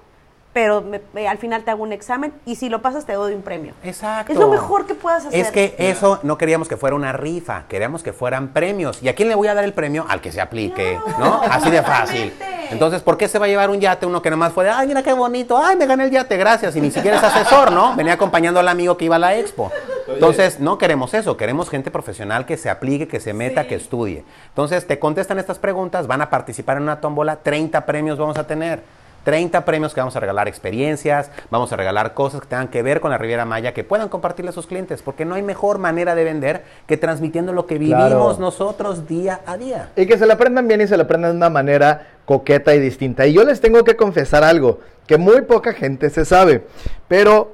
pero 0.56 0.86
al 1.28 1.38
final 1.38 1.66
te 1.66 1.72
hago 1.72 1.84
un 1.84 1.92
examen 1.92 2.32
y 2.46 2.56
si 2.56 2.70
lo 2.70 2.82
pasas 2.82 3.06
te 3.06 3.12
doy 3.12 3.34
un 3.34 3.42
premio. 3.42 3.74
Exacto. 3.84 4.32
Es 4.32 4.40
lo 4.40 4.48
mejor 4.48 4.88
que 4.88 4.96
puedas 4.96 5.26
hacer. 5.26 5.38
Es 5.38 5.52
que 5.52 5.76
eso 5.78 6.22
no 6.24 6.38
queríamos 6.38 6.70
que 6.70 6.78
fuera 6.78 6.96
una 6.96 7.12
rifa, 7.12 7.66
queríamos 7.68 8.04
que 8.04 8.14
fueran 8.14 8.54
premios. 8.54 9.04
¿Y 9.04 9.10
a 9.10 9.16
quién 9.16 9.28
le 9.28 9.36
voy 9.36 9.50
a 9.50 9.54
dar 9.54 9.66
el 9.66 9.74
premio? 9.74 10.06
Al 10.08 10.22
que 10.22 10.32
se 10.32 10.40
aplique, 10.40 10.98
¿no? 11.20 11.42
Así 11.42 11.70
de 11.70 11.84
fácil. 11.84 12.34
Entonces, 12.72 13.02
¿por 13.02 13.18
qué 13.18 13.28
se 13.28 13.38
va 13.38 13.48
a 13.48 13.50
llevar 13.50 13.70
un 13.70 13.82
yate 13.82 14.06
uno 14.06 14.22
que 14.22 14.30
nomás 14.30 14.54
fue 14.54 14.64
de, 14.64 14.70
ay, 14.70 14.88
mira 14.88 15.04
qué 15.04 15.12
bonito, 15.12 15.58
ay, 15.58 15.76
me 15.76 15.86
gané 15.86 16.06
el 16.06 16.12
yate, 16.12 16.38
gracias, 16.38 16.74
y 16.78 16.80
ni 16.80 16.90
siquiera 16.90 17.18
es 17.18 17.24
asesor, 17.24 17.74
¿no? 17.74 17.94
Venía 17.98 18.14
acompañando 18.14 18.62
al 18.62 18.70
amigo 18.70 18.96
que 18.96 19.04
iba 19.04 19.18
a 19.18 19.20
la 19.20 19.36
expo. 19.36 19.74
Entonces, 20.08 20.62
no 20.62 20.78
queremos 20.78 21.14
eso, 21.14 21.36
queremos 21.36 21.70
gente 21.70 21.92
profesional 21.92 22.46
que 22.46 22.56
se 22.56 22.70
aplique, 22.70 23.10
que 23.10 23.20
se 23.20 23.34
meta, 23.34 23.68
que 23.68 23.76
estudie. 23.76 24.24
Entonces, 24.48 24.88
te 24.88 25.00
contestan 25.00 25.38
estas 25.38 25.60
preguntas, 25.60 26.08
van 26.08 26.22
a 26.22 26.30
participar 26.30 26.78
en 26.78 26.84
una 26.84 27.02
tómbola, 27.02 27.36
30 27.36 27.86
premios 27.86 28.18
vamos 28.18 28.38
a 28.38 28.48
tener. 28.48 29.05
30 29.26 29.66
premios 29.66 29.94
que 29.94 30.00
vamos 30.00 30.16
a 30.16 30.20
regalar 30.20 30.48
experiencias, 30.48 31.32
vamos 31.50 31.74
a 31.74 31.76
regalar 31.76 32.14
cosas 32.14 32.42
que 32.42 32.48
tengan 32.48 32.68
que 32.68 32.84
ver 32.84 33.02
con 33.02 33.10
la 33.10 33.18
Riviera 33.18 33.44
Maya, 33.44 33.74
que 33.74 33.84
puedan 33.84 34.08
compartirle 34.08 34.50
a 34.50 34.54
sus 34.54 34.68
clientes, 34.68 35.02
porque 35.02 35.26
no 35.26 35.34
hay 35.34 35.42
mejor 35.42 35.80
manera 35.80 36.14
de 36.14 36.24
vender 36.24 36.64
que 36.86 36.96
transmitiendo 36.96 37.52
lo 37.52 37.66
que 37.66 37.80
vivimos 37.80 38.40
nosotros 38.40 39.08
día 39.08 39.42
a 39.48 39.58
día. 39.58 39.90
Y 39.96 40.06
que 40.06 40.20
se 40.20 40.28
lo 40.28 40.34
aprendan 40.34 40.68
bien 40.68 40.80
y 40.80 40.88
se 40.88 40.96
lo 40.96 41.04
aprendan 41.04 41.32
de 41.32 41.38
una 41.38 41.50
manera 41.50 42.08
coqueta 42.26 42.76
y 42.76 42.80
distinta. 42.80 43.26
Y 43.26 43.34
yo 43.34 43.44
les 43.44 43.60
tengo 43.60 43.84
que 43.84 43.96
confesar 43.96 44.44
algo 44.44 44.80
que 45.08 45.18
muy 45.18 45.42
poca 45.42 45.74
gente 45.74 46.12
se 46.12 46.24
sabe, 46.24 46.64
pero 47.08 47.52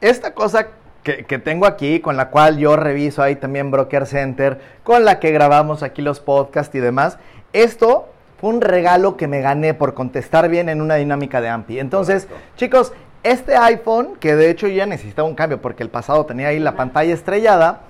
esta 0.00 0.32
cosa 0.32 0.68
que, 1.02 1.26
que, 1.26 1.38
tengo 1.38 1.66
aquí, 1.66 2.00
con 2.00 2.16
la 2.16 2.30
cual 2.30 2.56
yo 2.56 2.76
reviso 2.76 3.22
ahí 3.22 3.36
también 3.36 3.70
Broker 3.70 4.06
Center, 4.06 4.58
con 4.84 5.04
la 5.04 5.18
que 5.18 5.32
grabamos 5.32 5.82
aquí 5.82 6.00
los 6.00 6.20
podcasts 6.20 6.74
y 6.74 6.80
demás, 6.80 7.18
esto 7.52 8.08
fue 8.40 8.50
un 8.50 8.62
regalo 8.62 9.18
que 9.18 9.28
me 9.28 9.42
gané 9.42 9.74
por 9.74 9.92
contestar 9.92 10.48
bien 10.48 10.70
en 10.70 10.80
una 10.80 10.94
dinámica 10.94 11.42
de 11.42 11.50
AMPI. 11.50 11.78
Entonces, 11.78 12.26
chicos, 12.56 12.94
este 13.22 13.54
iPhone, 13.56 14.16
que 14.18 14.34
de 14.34 14.48
hecho 14.48 14.66
ya 14.66 14.86
necesitaba 14.86 15.28
un 15.28 15.34
cambio 15.34 15.60
porque 15.60 15.82
el 15.82 15.90
pasado 15.90 16.24
tenía 16.24 16.48
ahí 16.48 16.58
la 16.58 16.74
pantalla 16.74 17.12
estrellada, 17.12 17.80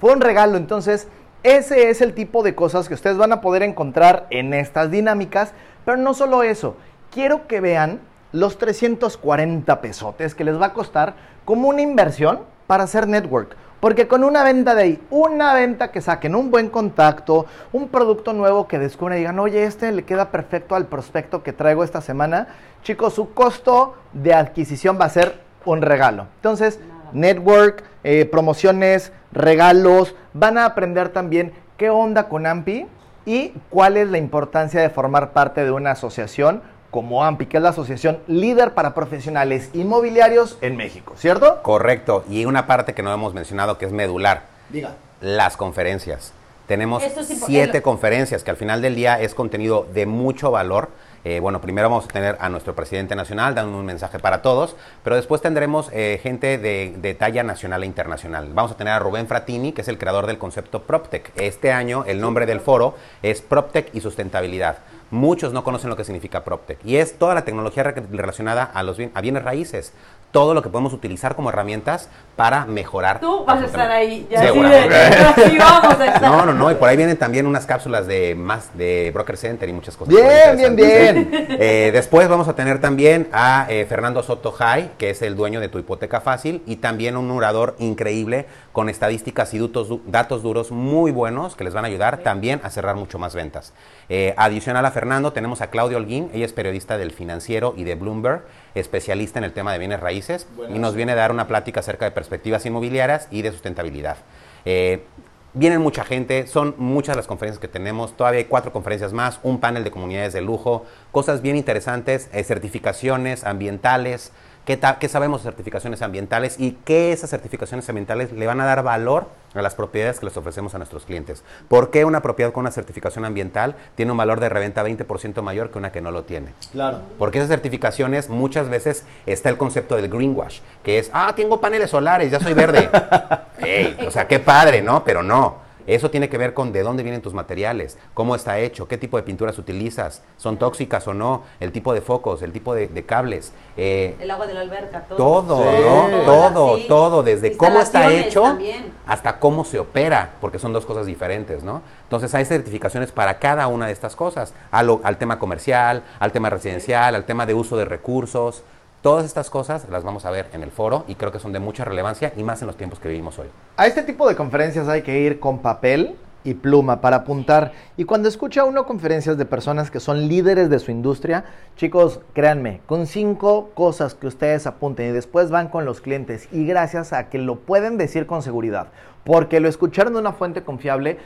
fue 0.00 0.14
un 0.14 0.22
regalo. 0.22 0.56
Entonces, 0.56 1.08
ese 1.42 1.90
es 1.90 2.00
el 2.00 2.14
tipo 2.14 2.42
de 2.42 2.54
cosas 2.54 2.88
que 2.88 2.94
ustedes 2.94 3.18
van 3.18 3.32
a 3.32 3.42
poder 3.42 3.62
encontrar 3.62 4.26
en 4.30 4.54
estas 4.54 4.90
dinámicas. 4.90 5.52
Pero 5.84 5.98
no 5.98 6.14
solo 6.14 6.42
eso, 6.42 6.76
quiero 7.10 7.46
que 7.46 7.60
vean 7.60 8.00
los 8.32 8.56
340 8.56 9.82
pesotes 9.82 10.34
que 10.34 10.44
les 10.44 10.58
va 10.58 10.66
a 10.66 10.72
costar 10.72 11.14
como 11.44 11.68
una 11.68 11.82
inversión 11.82 12.40
para 12.66 12.84
hacer 12.84 13.06
network. 13.06 13.54
Porque 13.80 14.06
con 14.06 14.24
una 14.24 14.44
venta 14.44 14.74
de 14.74 14.82
ahí, 14.82 15.02
una 15.10 15.54
venta 15.54 15.90
que 15.90 16.02
saquen 16.02 16.34
un 16.34 16.50
buen 16.50 16.68
contacto, 16.68 17.46
un 17.72 17.88
producto 17.88 18.34
nuevo 18.34 18.68
que 18.68 18.78
descubran 18.78 19.16
y 19.16 19.20
digan, 19.22 19.38
oye, 19.38 19.64
este 19.64 19.90
le 19.90 20.04
queda 20.04 20.30
perfecto 20.30 20.74
al 20.74 20.86
prospecto 20.86 21.42
que 21.42 21.54
traigo 21.54 21.82
esta 21.82 22.02
semana, 22.02 22.48
chicos, 22.82 23.14
su 23.14 23.32
costo 23.32 23.94
de 24.12 24.34
adquisición 24.34 24.98
va 25.00 25.06
a 25.06 25.10
ser 25.10 25.40
un 25.64 25.80
regalo. 25.80 26.26
Entonces, 26.36 26.78
network, 27.12 27.82
eh, 28.04 28.26
promociones, 28.26 29.12
regalos, 29.32 30.14
van 30.34 30.58
a 30.58 30.66
aprender 30.66 31.08
también 31.08 31.52
qué 31.78 31.88
onda 31.88 32.28
con 32.28 32.46
AMPI 32.46 32.86
y 33.24 33.54
cuál 33.70 33.96
es 33.96 34.08
la 34.08 34.18
importancia 34.18 34.80
de 34.80 34.90
formar 34.90 35.32
parte 35.32 35.64
de 35.64 35.70
una 35.70 35.92
asociación 35.92 36.62
como 36.90 37.24
AMPI, 37.24 37.46
que 37.46 37.56
es 37.56 37.62
la 37.62 37.70
asociación 37.70 38.18
líder 38.26 38.74
para 38.74 38.94
profesionales 38.94 39.70
inmobiliarios 39.74 40.58
en 40.60 40.76
México, 40.76 41.14
¿cierto? 41.16 41.62
Correcto. 41.62 42.24
Y 42.28 42.44
una 42.44 42.66
parte 42.66 42.94
que 42.94 43.02
no 43.02 43.12
hemos 43.12 43.34
mencionado 43.34 43.78
que 43.78 43.86
es 43.86 43.92
medular. 43.92 44.42
Diga. 44.70 44.96
Las 45.20 45.56
conferencias. 45.56 46.32
Tenemos 46.66 47.02
siete 47.46 47.82
conferencias 47.82 48.44
que 48.44 48.50
al 48.52 48.56
final 48.56 48.80
del 48.80 48.94
día 48.94 49.20
es 49.20 49.34
contenido 49.34 49.88
de 49.92 50.06
mucho 50.06 50.52
valor. 50.52 50.90
Eh, 51.24 51.40
bueno, 51.40 51.60
primero 51.60 51.90
vamos 51.90 52.04
a 52.04 52.08
tener 52.08 52.36
a 52.40 52.48
nuestro 52.48 52.74
presidente 52.76 53.16
nacional 53.16 53.54
dando 53.54 53.76
un 53.76 53.84
mensaje 53.84 54.20
para 54.20 54.40
todos, 54.40 54.76
pero 55.02 55.16
después 55.16 55.42
tendremos 55.42 55.90
eh, 55.92 56.20
gente 56.22 56.58
de, 56.58 56.94
de, 56.96 57.14
talla 57.14 57.42
nacional 57.42 57.82
e 57.82 57.86
internacional. 57.86 58.50
Vamos 58.54 58.70
a 58.70 58.76
tener 58.76 58.92
a 58.92 59.00
Rubén 59.00 59.26
Fratini, 59.26 59.72
que 59.72 59.82
es 59.82 59.88
el 59.88 59.98
creador 59.98 60.28
del 60.28 60.38
concepto 60.38 60.82
PropTech. 60.82 61.32
Este 61.34 61.72
año 61.72 62.04
el 62.06 62.20
nombre 62.20 62.46
del 62.46 62.60
foro 62.60 62.94
es 63.22 63.42
PropTech 63.42 63.92
y 63.92 64.00
sustentabilidad. 64.00 64.78
Muchos 65.10 65.52
no 65.52 65.64
conocen 65.64 65.90
lo 65.90 65.96
que 65.96 66.04
significa 66.04 66.44
PropTech 66.44 66.78
y 66.84 66.96
es 66.96 67.18
toda 67.18 67.34
la 67.34 67.44
tecnología 67.44 67.82
relacionada 67.82 68.64
a 68.64 68.82
los 68.82 68.98
a 69.14 69.20
bienes 69.20 69.42
raíces 69.42 69.92
todo 70.32 70.54
lo 70.54 70.62
que 70.62 70.68
podemos 70.68 70.92
utilizar 70.92 71.34
como 71.34 71.48
herramientas 71.48 72.08
para 72.36 72.64
mejorar. 72.64 73.20
Tú 73.20 73.44
vas 73.44 73.62
a 73.62 73.66
estar 73.66 73.90
ahí, 73.90 74.26
ya 74.30 74.40
sí, 74.42 74.58
vamos 75.58 76.00
a 76.00 76.06
estar. 76.06 76.22
No, 76.22 76.46
no, 76.46 76.54
no, 76.54 76.70
y 76.70 76.74
por 76.76 76.88
ahí 76.88 76.96
vienen 76.96 77.16
también 77.16 77.46
unas 77.46 77.66
cápsulas 77.66 78.06
de 78.06 78.34
más 78.34 78.76
de 78.78 79.10
Broker 79.12 79.36
Center 79.36 79.68
y 79.68 79.72
muchas 79.72 79.96
cosas. 79.96 80.14
Bien, 80.14 80.56
bien, 80.56 80.76
bien. 80.76 81.30
Eh, 81.62 81.90
después 81.92 82.28
vamos 82.28 82.48
a 82.48 82.54
tener 82.54 82.80
también 82.80 83.28
a 83.32 83.66
eh, 83.68 83.84
Fernando 83.86 84.22
Soto 84.22 84.52
Jai, 84.52 84.92
que 84.98 85.10
es 85.10 85.20
el 85.20 85.36
dueño 85.36 85.60
de 85.60 85.68
tu 85.68 85.78
hipoteca 85.78 86.20
fácil, 86.20 86.62
y 86.64 86.76
también 86.76 87.16
un 87.16 87.30
orador 87.30 87.74
increíble 87.78 88.46
con 88.72 88.88
estadísticas 88.88 89.52
y 89.54 89.58
datos, 90.06 90.42
duros 90.42 90.70
muy 90.70 91.10
buenos 91.10 91.56
que 91.56 91.64
les 91.64 91.74
van 91.74 91.84
a 91.84 91.88
ayudar 91.88 92.18
también 92.18 92.60
a 92.62 92.70
cerrar 92.70 92.96
mucho 92.96 93.18
más 93.18 93.34
ventas. 93.34 93.72
Eh, 94.08 94.34
adicional 94.36 94.86
a 94.86 94.90
Fernando, 94.90 95.32
tenemos 95.32 95.60
a 95.60 95.70
Claudia 95.70 95.96
Holguín, 95.96 96.30
ella 96.32 96.44
es 96.44 96.52
periodista 96.52 96.96
del 96.96 97.10
Financiero 97.10 97.74
y 97.76 97.84
de 97.84 97.94
Bloomberg 97.96 98.42
especialista 98.74 99.38
en 99.38 99.44
el 99.44 99.52
tema 99.52 99.72
de 99.72 99.78
bienes 99.78 100.00
raíces 100.00 100.46
y 100.72 100.78
nos 100.78 100.94
viene 100.94 101.12
a 101.12 101.16
dar 101.16 101.32
una 101.32 101.48
plática 101.48 101.80
acerca 101.80 102.04
de 102.04 102.12
perspectivas 102.12 102.64
inmobiliarias 102.66 103.26
y 103.30 103.42
de 103.42 103.50
sustentabilidad. 103.50 104.18
Eh, 104.64 105.04
vienen 105.52 105.80
mucha 105.80 106.04
gente, 106.04 106.46
son 106.46 106.74
muchas 106.78 107.16
las 107.16 107.26
conferencias 107.26 107.60
que 107.60 107.68
tenemos, 107.68 108.16
todavía 108.16 108.38
hay 108.38 108.44
cuatro 108.44 108.72
conferencias 108.72 109.12
más, 109.12 109.40
un 109.42 109.58
panel 109.58 109.84
de 109.84 109.90
comunidades 109.90 110.32
de 110.32 110.40
lujo, 110.40 110.84
cosas 111.10 111.42
bien 111.42 111.56
interesantes, 111.56 112.28
eh, 112.32 112.44
certificaciones 112.44 113.44
ambientales, 113.44 114.32
¿Qué, 114.70 114.78
qué 115.00 115.08
sabemos 115.08 115.42
de 115.42 115.50
certificaciones 115.50 116.00
ambientales 116.00 116.54
y 116.60 116.78
qué 116.84 117.10
esas 117.10 117.30
certificaciones 117.30 117.88
ambientales 117.88 118.30
le 118.30 118.46
van 118.46 118.60
a 118.60 118.64
dar 118.64 118.84
valor 118.84 119.26
a 119.52 119.62
las 119.62 119.74
propiedades 119.74 120.20
que 120.20 120.26
les 120.26 120.36
ofrecemos 120.36 120.76
a 120.76 120.78
nuestros 120.78 121.06
clientes? 121.06 121.42
¿Por 121.66 121.90
qué 121.90 122.04
una 122.04 122.22
propiedad 122.22 122.52
con 122.52 122.60
una 122.60 122.70
certificación 122.70 123.24
ambiental 123.24 123.74
tiene 123.96 124.12
un 124.12 124.18
valor 124.18 124.38
de 124.38 124.48
reventa 124.48 124.84
20% 124.84 125.42
mayor 125.42 125.72
que 125.72 125.78
una 125.78 125.90
que 125.90 126.00
no 126.00 126.12
lo 126.12 126.22
tiene? 126.22 126.52
Claro. 126.70 127.00
Porque 127.18 127.38
esas 127.38 127.48
certificaciones 127.48 128.28
muchas 128.28 128.68
veces 128.68 129.04
está 129.26 129.48
el 129.48 129.56
concepto 129.56 129.96
del 129.96 130.08
greenwash, 130.08 130.60
que 130.84 131.00
es, 131.00 131.10
ah, 131.12 131.32
tengo 131.34 131.60
paneles 131.60 131.90
solares, 131.90 132.30
ya 132.30 132.38
soy 132.38 132.54
verde. 132.54 132.88
Ey, 133.58 133.98
o 134.06 134.10
sea, 134.12 134.28
qué 134.28 134.38
padre, 134.38 134.82
¿no? 134.82 135.02
Pero 135.02 135.24
no. 135.24 135.68
Eso 135.86 136.10
tiene 136.10 136.28
que 136.28 136.38
ver 136.38 136.54
con 136.54 136.72
de 136.72 136.82
dónde 136.82 137.02
vienen 137.02 137.22
tus 137.22 137.34
materiales, 137.34 137.98
cómo 138.14 138.34
está 138.34 138.58
hecho, 138.58 138.86
qué 138.88 138.98
tipo 138.98 139.16
de 139.16 139.22
pinturas 139.22 139.58
utilizas, 139.58 140.22
son 140.36 140.56
tóxicas 140.58 141.06
o 141.08 141.14
no, 141.14 141.42
el 141.60 141.72
tipo 141.72 141.92
de 141.94 142.00
focos, 142.00 142.42
el 142.42 142.52
tipo 142.52 142.74
de, 142.74 142.88
de 142.88 143.04
cables, 143.04 143.52
eh, 143.76 144.16
El 144.20 144.30
agua 144.30 144.46
de 144.46 144.54
la 144.54 144.60
alberca, 144.60 145.02
todo. 145.08 145.16
todo, 145.42 145.62
Sí. 145.62 145.78
¿no? 145.84 146.18
Todo, 146.24 146.76
Sí. 146.76 146.84
todo, 146.88 147.22
desde 147.22 147.56
cómo 147.56 147.80
está 147.80 148.12
hecho 148.12 148.42
también. 148.42 148.92
hasta 149.06 149.38
cómo 149.38 149.64
se 149.64 149.78
opera, 149.78 150.30
porque 150.40 150.58
son 150.58 150.72
dos 150.72 150.86
cosas 150.86 151.06
diferentes, 151.06 151.62
¿no? 151.62 151.82
Entonces 152.04 152.34
hay 152.34 152.44
certificaciones 152.44 153.12
para 153.12 153.38
cada 153.38 153.66
una 153.68 153.86
de 153.86 153.92
estas 153.92 154.16
cosas, 154.16 154.54
a 154.70 154.82
lo- 154.82 155.00
al 155.04 155.16
tema 155.18 155.38
comercial, 155.38 156.02
al 156.18 156.32
tema 156.32 156.50
residencial, 156.50 157.14
al 157.14 157.24
tema 157.24 157.46
de 157.46 157.54
uso 157.54 157.76
de 157.76 157.84
recursos. 157.84 158.62
Todas 159.02 159.24
estas 159.24 159.48
cosas 159.48 159.88
las 159.88 160.04
vamos 160.04 160.26
a 160.26 160.30
ver 160.30 160.50
en 160.52 160.62
el 160.62 160.70
foro 160.70 161.04
y 161.08 161.14
creo 161.14 161.32
que 161.32 161.38
son 161.38 161.54
de 161.54 161.58
mucha 161.58 161.86
relevancia 161.86 162.34
y 162.36 162.42
más 162.42 162.60
en 162.60 162.66
los 162.66 162.76
tiempos 162.76 163.00
que 163.00 163.08
vivimos 163.08 163.38
hoy. 163.38 163.46
A 163.78 163.86
este 163.86 164.02
tipo 164.02 164.28
de 164.28 164.36
conferencias 164.36 164.88
hay 164.88 165.00
que 165.00 165.20
ir 165.20 165.40
con 165.40 165.60
papel 165.60 166.16
y 166.44 166.52
pluma 166.52 167.00
para 167.00 167.16
apuntar. 167.16 167.72
Y 167.96 168.04
cuando 168.04 168.28
escucha 168.28 168.64
uno 168.64 168.84
conferencias 168.84 169.38
de 169.38 169.46
personas 169.46 169.90
que 169.90 170.00
son 170.00 170.28
líderes 170.28 170.68
de 170.68 170.78
su 170.78 170.90
industria, 170.90 171.46
chicos, 171.76 172.20
créanme, 172.34 172.82
con 172.84 173.06
cinco 173.06 173.70
cosas 173.72 174.14
que 174.14 174.26
ustedes 174.26 174.66
apunten 174.66 175.08
y 175.08 175.12
después 175.12 175.50
van 175.50 175.68
con 175.68 175.86
los 175.86 176.02
clientes 176.02 176.46
y 176.52 176.66
gracias 176.66 177.14
a 177.14 177.30
que 177.30 177.38
lo 177.38 177.56
pueden 177.56 177.96
decir 177.96 178.26
con 178.26 178.42
seguridad, 178.42 178.88
porque 179.24 179.60
lo 179.60 179.68
escucharon 179.70 180.12
de 180.12 180.20
una 180.20 180.32
fuente 180.32 180.62
confiable, 180.62 181.16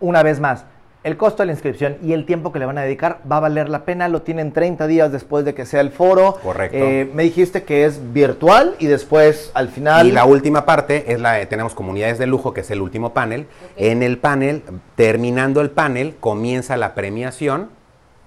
una 0.00 0.24
vez 0.24 0.40
más. 0.40 0.64
El 1.04 1.16
costo 1.16 1.42
de 1.42 1.46
la 1.46 1.52
inscripción 1.52 1.96
y 2.00 2.12
el 2.12 2.24
tiempo 2.26 2.52
que 2.52 2.60
le 2.60 2.66
van 2.66 2.78
a 2.78 2.82
dedicar 2.82 3.18
va 3.30 3.38
a 3.38 3.40
valer 3.40 3.68
la 3.68 3.84
pena. 3.84 4.08
Lo 4.08 4.22
tienen 4.22 4.52
30 4.52 4.86
días 4.86 5.10
después 5.10 5.44
de 5.44 5.52
que 5.52 5.66
sea 5.66 5.80
el 5.80 5.90
foro. 5.90 6.38
Correcto. 6.42 6.76
Eh, 6.78 7.10
me 7.12 7.24
dijiste 7.24 7.64
que 7.64 7.84
es 7.84 8.12
virtual 8.12 8.76
y 8.78 8.86
después 8.86 9.50
al 9.54 9.68
final. 9.68 10.06
Y 10.06 10.12
la 10.12 10.24
última 10.26 10.64
parte 10.64 11.12
es 11.12 11.20
la 11.20 11.32
de, 11.32 11.46
tenemos 11.46 11.74
comunidades 11.74 12.18
de 12.18 12.26
lujo, 12.26 12.54
que 12.54 12.60
es 12.60 12.70
el 12.70 12.80
último 12.80 13.12
panel. 13.12 13.46
En 13.76 14.04
el 14.04 14.18
panel, 14.18 14.62
terminando 14.94 15.60
el 15.60 15.70
panel, 15.70 16.14
comienza 16.20 16.76
la 16.76 16.94
premiación. 16.94 17.70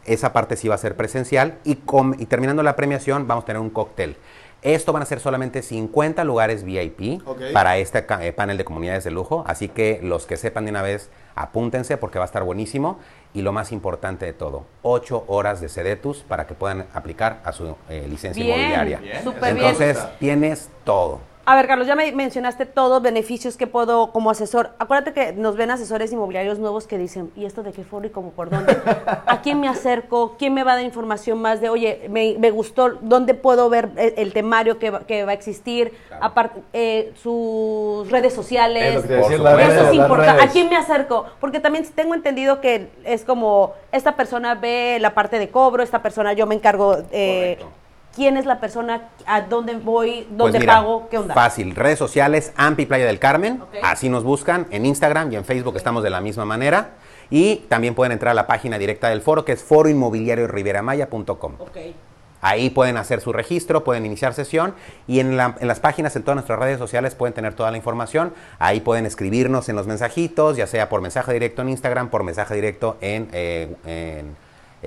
Esa 0.04 0.34
parte 0.34 0.58
sí 0.58 0.68
va 0.68 0.76
a 0.76 0.80
ser 0.80 0.96
presencial. 0.96 1.56
Y, 1.64 1.76
com- 1.76 2.16
y 2.20 2.26
terminando 2.26 2.62
la 2.62 2.76
premiación, 2.76 3.26
vamos 3.26 3.44
a 3.44 3.48
tener 3.48 3.62
un 3.62 3.70
cóctel. 3.70 4.18
Esto 4.62 4.92
van 4.94 5.04
a 5.04 5.06
ser 5.06 5.20
solamente 5.20 5.62
50 5.62 6.24
lugares 6.24 6.64
VIP 6.64 7.22
para 7.54 7.78
este 7.78 8.04
eh, 8.20 8.34
panel 8.34 8.58
de 8.58 8.66
comunidades 8.66 9.04
de 9.06 9.12
lujo. 9.12 9.44
Así 9.48 9.70
que 9.70 10.00
los 10.04 10.26
que 10.26 10.38
sepan 10.38 10.66
de 10.66 10.72
una 10.72 10.82
vez, 10.82 11.10
apúntense 11.36 11.98
porque 11.98 12.18
va 12.20 12.26
a 12.26 12.28
estar 12.28 12.44
buenísimo. 12.44 13.00
Y 13.34 13.42
lo 13.42 13.52
más 13.52 13.72
importante 13.74 14.26
de 14.26 14.34
todo, 14.34 14.66
8 14.82 15.26
horas 15.28 15.60
de 15.60 15.68
Sedetus 15.70 16.24
para 16.24 16.48
que 16.48 16.54
puedan 16.54 16.88
aplicar 16.94 17.42
a 17.44 17.52
su 17.52 17.76
eh, 17.90 18.08
licencia 18.10 18.42
Bien, 18.44 18.58
inmobiliaria. 18.58 19.00
bien. 19.00 19.18
Entonces, 19.58 20.06
tienes 20.20 20.70
todo. 20.86 21.20
A 21.48 21.56
ver, 21.56 21.68
Carlos, 21.68 21.86
ya 21.86 21.96
me 21.96 22.12
mencionaste 22.12 22.66
todos 22.66 23.04
beneficios 23.04 23.56
que 23.56 23.68
puedo 23.68 24.12
como 24.12 24.32
asesor. 24.32 24.72
Acuérdate 24.80 25.14
que 25.14 25.34
nos 25.34 25.56
ven 25.56 25.70
asesores 25.70 26.12
inmobiliarios 26.12 26.58
nuevos 26.58 26.88
que 26.88 26.98
dicen, 26.98 27.32
¿y 27.36 27.46
esto 27.46 27.62
de 27.62 27.72
qué 27.72 27.84
foro 27.84 28.08
y 28.08 28.10
cómo 28.10 28.32
por 28.32 28.50
dónde? 28.50 28.76
¿A 29.28 29.42
quién 29.44 29.60
me 29.60 29.68
acerco? 29.68 30.38
¿Quién 30.40 30.56
me 30.56 30.64
va 30.64 30.72
a 30.72 30.76
dar 30.78 30.84
información 30.84 31.40
más 31.40 31.62
de, 31.62 31.70
oye, 31.70 32.08
me, 32.10 32.36
me 32.40 32.50
gustó, 32.50 32.98
dónde 33.00 33.36
puedo 33.36 33.70
ver 33.70 33.92
el, 33.96 34.16
el 34.18 34.34
temario 34.34 34.80
que 34.80 34.90
va, 34.90 35.02
que 35.02 35.24
va 35.24 35.32
a 35.32 35.36
existir? 35.36 35.94
Aparte, 36.20 36.64
eh, 36.74 37.14
sus 37.22 38.10
redes 38.10 38.34
sociales. 38.34 38.96
Es 38.96 39.08
decía. 39.08 39.36
Eso 39.36 39.44
redes, 39.56 39.90
es 39.90 39.94
importante. 39.94 40.44
¿A 40.44 40.48
quién 40.48 40.68
me 40.68 40.78
acerco? 40.78 41.28
Porque 41.40 41.60
también 41.60 41.86
tengo 41.94 42.16
entendido 42.16 42.60
que 42.60 42.90
es 43.04 43.24
como 43.24 43.74
esta 43.92 44.16
persona 44.16 44.56
ve 44.56 44.98
la 45.00 45.14
parte 45.14 45.38
de 45.38 45.50
cobro, 45.50 45.84
esta 45.84 46.02
persona 46.02 46.34
yo 46.34 46.48
me 46.48 46.56
encargo. 46.56 46.98
Eh, 47.12 47.58
Correcto. 47.60 47.85
¿Quién 48.16 48.38
es 48.38 48.46
la 48.46 48.60
persona? 48.60 49.10
¿A 49.26 49.42
dónde 49.42 49.76
voy? 49.76 50.24
Pues 50.28 50.38
¿Dónde 50.38 50.60
mira, 50.60 50.76
pago? 50.76 51.08
¿Qué 51.10 51.18
onda? 51.18 51.34
Fácil. 51.34 51.76
Redes 51.76 52.00
sociales, 52.00 52.54
Ampi 52.56 52.86
Playa 52.86 53.06
del 53.06 53.20
Carmen. 53.20 53.62
Así 53.84 54.08
nos 54.10 54.24
buscan. 54.24 54.68
En 54.72 54.86
Instagram 54.86 55.32
y 55.34 55.36
en 55.36 55.44
Facebook 55.46 55.76
estamos 55.76 56.02
de 56.04 56.10
la 56.10 56.22
misma 56.22 56.46
manera. 56.46 56.92
Y 57.30 57.58
también 57.70 57.94
pueden 57.96 58.12
entrar 58.14 58.32
a 58.32 58.36
la 58.36 58.48
página 58.48 58.78
directa 58.78 59.10
del 59.10 59.22
foro, 59.22 59.44
que 59.46 59.52
es 59.54 59.64
foroinmobiliarioriberamaya.com. 59.64 61.54
Ok. 61.60 61.78
Ahí 62.42 62.70
pueden 62.70 62.98
hacer 62.98 63.22
su 63.22 63.34
registro, 63.34 63.84
pueden 63.84 64.06
iniciar 64.06 64.36
sesión 64.36 64.76
y 65.08 65.20
en, 65.20 65.36
la- 65.36 65.56
en 65.60 65.68
las 65.68 65.80
páginas, 65.80 66.16
en 66.16 66.22
todas 66.22 66.36
nuestras 66.36 66.60
redes 66.60 66.78
sociales 66.78 67.16
pueden 67.16 67.34
tener 67.34 67.56
toda 67.56 67.72
la 67.72 67.78
información. 67.78 68.34
Ahí 68.60 68.82
pueden 68.82 69.08
escribirnos 69.08 69.68
en 69.68 69.76
los 69.76 69.88
mensajitos, 69.88 70.56
ya 70.56 70.68
sea 70.68 70.88
por 70.88 71.02
mensaje 71.02 71.34
directo 71.34 71.64
en 71.64 71.70
Instagram, 71.70 72.10
por 72.10 72.24
mensaje 72.24 72.54
directo 72.54 72.98
en, 73.02 73.30
eh, 73.34 73.76
en, 73.88 74.36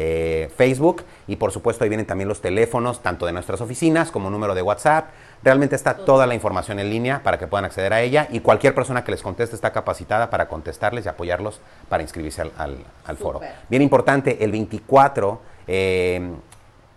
eh, 0.00 0.48
Facebook 0.56 1.02
y 1.26 1.34
por 1.34 1.50
supuesto 1.50 1.82
ahí 1.82 1.88
vienen 1.90 2.06
también 2.06 2.28
los 2.28 2.40
teléfonos 2.40 3.02
tanto 3.02 3.26
de 3.26 3.32
nuestras 3.32 3.60
oficinas 3.60 4.12
como 4.12 4.30
número 4.30 4.54
de 4.54 4.62
WhatsApp. 4.62 5.08
Realmente 5.42 5.74
está 5.74 5.96
toda 5.96 6.24
la 6.28 6.36
información 6.36 6.78
en 6.78 6.88
línea 6.88 7.20
para 7.24 7.36
que 7.36 7.48
puedan 7.48 7.64
acceder 7.64 7.92
a 7.92 8.00
ella 8.00 8.28
y 8.30 8.38
cualquier 8.38 8.76
persona 8.76 9.02
que 9.02 9.10
les 9.10 9.22
conteste 9.22 9.56
está 9.56 9.72
capacitada 9.72 10.30
para 10.30 10.46
contestarles 10.48 11.04
y 11.04 11.08
apoyarlos 11.08 11.60
para 11.88 12.04
inscribirse 12.04 12.42
al, 12.42 12.52
al- 12.56 12.84
al 13.06 13.16
foro. 13.16 13.40
Bien 13.68 13.82
importante, 13.82 14.44
el 14.44 14.52
24, 14.52 15.40
eh, 15.66 16.30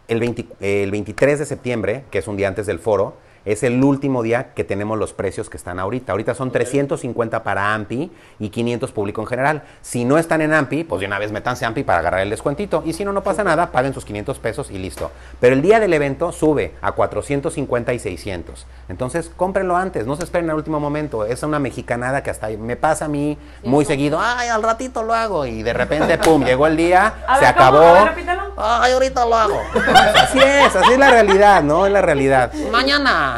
el, 0.08 0.20
20 0.20 0.46
el 0.84 0.92
23 0.92 1.40
de 1.40 1.46
septiembre, 1.48 2.04
que 2.12 2.20
es 2.20 2.28
un 2.28 2.38
día 2.38 2.48
antes 2.48 2.68
del 2.68 2.78
foro, 2.78 3.16
es 3.46 3.64
el 3.64 3.84
último 3.84 4.24
día 4.24 4.54
que 4.54 4.64
tenemos 4.64 4.98
los 4.98 5.14
precios 5.14 5.50
que 5.50 5.58
están 5.58 5.80
ahorita. 5.80 6.12
Ahorita 6.12 6.34
son 6.34 6.52
350 6.52 7.44
para 7.44 7.74
AMPI 7.74 8.12
y 8.40 8.50
500 8.50 8.92
público 8.92 9.22
en 9.22 9.28
general. 9.28 9.64
Si 9.82 10.06
no 10.06 10.18
están 10.18 10.42
en 10.42 10.54
AMPI, 10.54 10.84
pues 10.84 11.02
de 11.02 11.08
una 11.08 11.20
vez 11.20 11.32
métanse 11.32 11.66
a 11.66 11.70
AMPI 11.70 11.84
para 11.84 12.00
agarrar 12.00 12.22
el 12.22 12.30
descuentito. 12.30 12.84
Y 12.86 12.94
si 12.94 13.06
no, 13.06 13.14
no 13.14 13.24
pasa 13.24 13.44
nada, 13.44 13.72
paguen 13.72 13.94
sus 13.94 14.06
500 14.06 14.40
pesos 14.40 14.72
y 14.72 14.78
listo. 14.78 15.12
Pero 15.40 15.56
el 15.56 15.62
día 15.62 15.80
del 15.80 15.94
evento 15.94 16.32
sube 16.32 16.76
a 16.82 16.92
450 16.92 17.94
y 17.94 18.00
600. 18.00 18.68
Entonces, 18.90 19.32
cómprenlo 19.36 19.76
antes, 19.76 20.06
no 20.06 20.16
se 20.16 20.24
esperen 20.24 20.50
al 20.50 20.58
último 20.58 20.80
momento. 20.80 21.26
Es 21.26 21.44
una 21.44 21.60
mexicanada 21.60 22.24
que 22.24 22.30
hasta 22.30 22.50
me 22.50 22.76
pasa 22.76 23.06
a 23.06 23.08
mí 23.08 23.38
muy 23.64 23.86
seguido. 23.86 24.20
Ay, 24.22 24.50
al 24.50 24.64
ratito 24.64 25.04
lo 25.04 25.14
hago. 25.14 25.46
Y 25.46 25.64
de 25.64 25.74
repente, 25.74 26.18
pum, 26.18 26.44
llegó 26.46 26.68
el 26.68 26.78
día, 26.78 27.14
A 27.28 27.40
se 27.40 27.46
acabó. 27.46 27.80
A 27.80 27.94
ver, 27.94 28.06
repítalo. 28.10 28.42
Ay, 28.58 28.94
ahorita 28.94 29.26
lo 29.26 29.36
hago. 29.36 29.62
Así 30.16 30.40
es, 30.40 30.76
así 30.76 30.94
es 30.94 31.00
la 31.00 31.10
realidad, 31.10 31.64
¿no? 31.64 31.86
Es 31.86 31.92
la 31.92 32.02
realidad. 32.02 32.54
Mañana. 32.72 33.31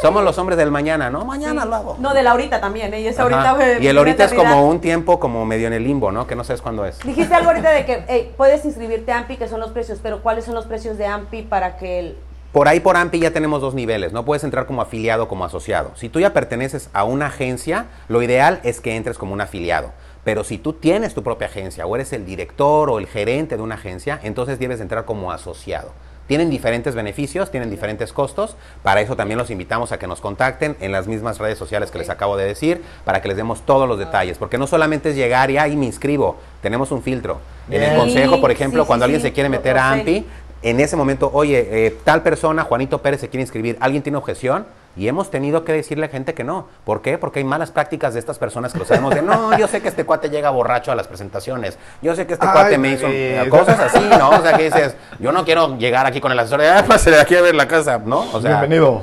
Somos 0.00 0.24
los 0.24 0.36
hombres 0.38 0.58
del 0.58 0.70
mañana, 0.70 1.10
¿no? 1.10 1.24
Mañana 1.24 1.64
lo 1.64 1.74
hago. 1.74 1.96
No, 1.98 2.14
de 2.14 2.22
la 2.22 2.32
ahorita 2.32 2.60
también, 2.60 2.92
¿eh? 2.94 3.00
Y 3.00 3.06
es 3.06 3.18
Ajá. 3.18 3.24
ahorita. 3.24 3.52
güey, 3.54 3.84
y 3.84 3.86
el 3.88 3.98
ahorita 3.98 4.24
es 4.24 4.34
como 4.34 4.68
un 4.68 4.80
tiempo 4.80 5.20
como 5.20 5.44
medio 5.44 5.66
en 5.66 5.72
el 5.72 5.84
limbo, 5.84 6.12
¿no? 6.12 6.26
Que 6.26 6.36
no 6.36 6.44
sabes 6.44 6.62
cuándo 6.62 6.84
es. 6.84 6.98
Dijiste 7.00 7.34
algo 7.34 7.50
ahorita 7.50 7.70
de 7.70 7.84
que 7.84 8.04
hey, 8.08 8.34
puedes 8.36 8.64
inscribirte 8.64 9.12
a 9.12 9.18
AMPI, 9.18 9.36
que 9.36 9.48
son 9.48 9.60
los 9.60 9.70
precios, 9.70 10.00
pero 10.02 10.22
¿cuáles 10.22 10.44
son 10.44 10.54
los 10.54 10.66
precios 10.66 10.98
de 10.98 11.06
AMPI 11.06 11.42
para 11.42 11.76
que 11.76 11.98
el... 11.98 12.18
Por 12.52 12.68
ahí 12.68 12.80
por 12.80 12.96
AMPI 12.96 13.20
ya 13.20 13.30
tenemos 13.32 13.60
dos 13.60 13.74
niveles, 13.74 14.12
no 14.12 14.24
puedes 14.24 14.42
entrar 14.42 14.66
como 14.66 14.80
afiliado 14.80 15.24
o 15.24 15.28
como 15.28 15.44
asociado. 15.44 15.90
Si 15.94 16.08
tú 16.08 16.20
ya 16.20 16.32
perteneces 16.32 16.88
a 16.94 17.04
una 17.04 17.26
agencia, 17.26 17.86
lo 18.08 18.22
ideal 18.22 18.60
es 18.62 18.80
que 18.80 18.96
entres 18.96 19.18
como 19.18 19.34
un 19.34 19.42
afiliado. 19.42 19.92
Pero 20.24 20.42
si 20.42 20.58
tú 20.58 20.72
tienes 20.72 21.14
tu 21.14 21.22
propia 21.22 21.46
agencia 21.46 21.86
o 21.86 21.94
eres 21.94 22.12
el 22.12 22.24
director 22.24 22.90
o 22.90 22.98
el 22.98 23.06
gerente 23.06 23.56
de 23.56 23.62
una 23.62 23.76
agencia, 23.76 24.18
entonces 24.22 24.58
debes 24.58 24.80
entrar 24.80 25.04
como 25.04 25.30
asociado. 25.30 25.92
Tienen 26.26 26.50
diferentes 26.50 26.94
beneficios, 26.94 27.50
tienen 27.50 27.70
diferentes 27.70 28.12
costos. 28.12 28.56
Para 28.82 29.00
eso 29.00 29.16
también 29.16 29.38
los 29.38 29.50
invitamos 29.50 29.92
a 29.92 29.98
que 29.98 30.06
nos 30.06 30.20
contacten 30.20 30.76
en 30.80 30.92
las 30.92 31.06
mismas 31.06 31.38
redes 31.38 31.58
sociales 31.58 31.90
que 31.90 31.98
les 31.98 32.10
acabo 32.10 32.36
de 32.36 32.44
decir, 32.44 32.82
para 33.04 33.22
que 33.22 33.28
les 33.28 33.36
demos 33.36 33.62
todos 33.64 33.88
los 33.88 33.98
detalles. 33.98 34.38
Porque 34.38 34.58
no 34.58 34.66
solamente 34.66 35.10
es 35.10 35.16
llegar 35.16 35.50
y 35.50 35.58
ahí 35.58 35.76
me 35.76 35.86
inscribo, 35.86 36.36
tenemos 36.62 36.90
un 36.90 37.02
filtro. 37.02 37.38
En 37.70 37.82
el 37.82 37.96
consejo, 37.96 38.40
por 38.40 38.50
ejemplo, 38.50 38.82
sí, 38.82 38.86
cuando 38.86 39.04
alguien 39.04 39.20
sí. 39.20 39.28
se 39.28 39.32
quiere 39.32 39.48
meter 39.48 39.78
a. 39.78 39.92
AMPI, 39.92 40.26
en 40.62 40.80
ese 40.80 40.96
momento, 40.96 41.30
oye, 41.32 41.86
eh, 41.86 41.96
tal 42.02 42.22
persona, 42.22 42.64
Juanito 42.64 43.00
Pérez, 43.02 43.20
se 43.20 43.28
quiere 43.28 43.42
inscribir, 43.42 43.76
¿alguien 43.78 44.02
tiene 44.02 44.18
objeción? 44.18 44.66
Y 44.96 45.08
hemos 45.08 45.30
tenido 45.30 45.62
que 45.64 45.72
decirle 45.72 46.06
a 46.06 46.08
gente 46.08 46.32
que 46.32 46.42
no. 46.42 46.68
¿Por 46.84 47.02
qué? 47.02 47.18
Porque 47.18 47.40
hay 47.40 47.44
malas 47.44 47.70
prácticas 47.70 48.14
de 48.14 48.20
estas 48.20 48.38
personas 48.38 48.72
que 48.72 48.78
lo 48.78 48.84
sabemos 48.86 49.14
de, 49.14 49.20
no, 49.22 49.56
yo 49.58 49.68
sé 49.68 49.82
que 49.82 49.88
este 49.88 50.04
cuate 50.04 50.30
llega 50.30 50.48
borracho 50.50 50.90
a 50.90 50.94
las 50.94 51.06
presentaciones, 51.06 51.78
yo 52.00 52.16
sé 52.16 52.26
que 52.26 52.32
este 52.32 52.46
Ay, 52.46 52.52
cuate 52.52 52.78
me 52.78 52.92
hizo 52.92 53.06
cosas 53.50 53.78
así, 53.78 54.00
¿no? 54.18 54.30
O 54.30 54.40
sea, 54.42 54.56
que 54.56 54.64
dices, 54.64 54.96
yo 55.18 55.32
no 55.32 55.44
quiero 55.44 55.76
llegar 55.76 56.06
aquí 56.06 56.20
con 56.20 56.32
el 56.32 56.38
asesor 56.38 56.60
de, 56.62 56.68
ah, 56.70 56.84
pásale 56.86 57.20
aquí 57.20 57.36
a 57.36 57.42
ver 57.42 57.54
la 57.54 57.68
casa, 57.68 57.98
¿no? 58.04 58.20
O 58.32 58.40
sea, 58.40 58.60
Bienvenido. 58.60 59.02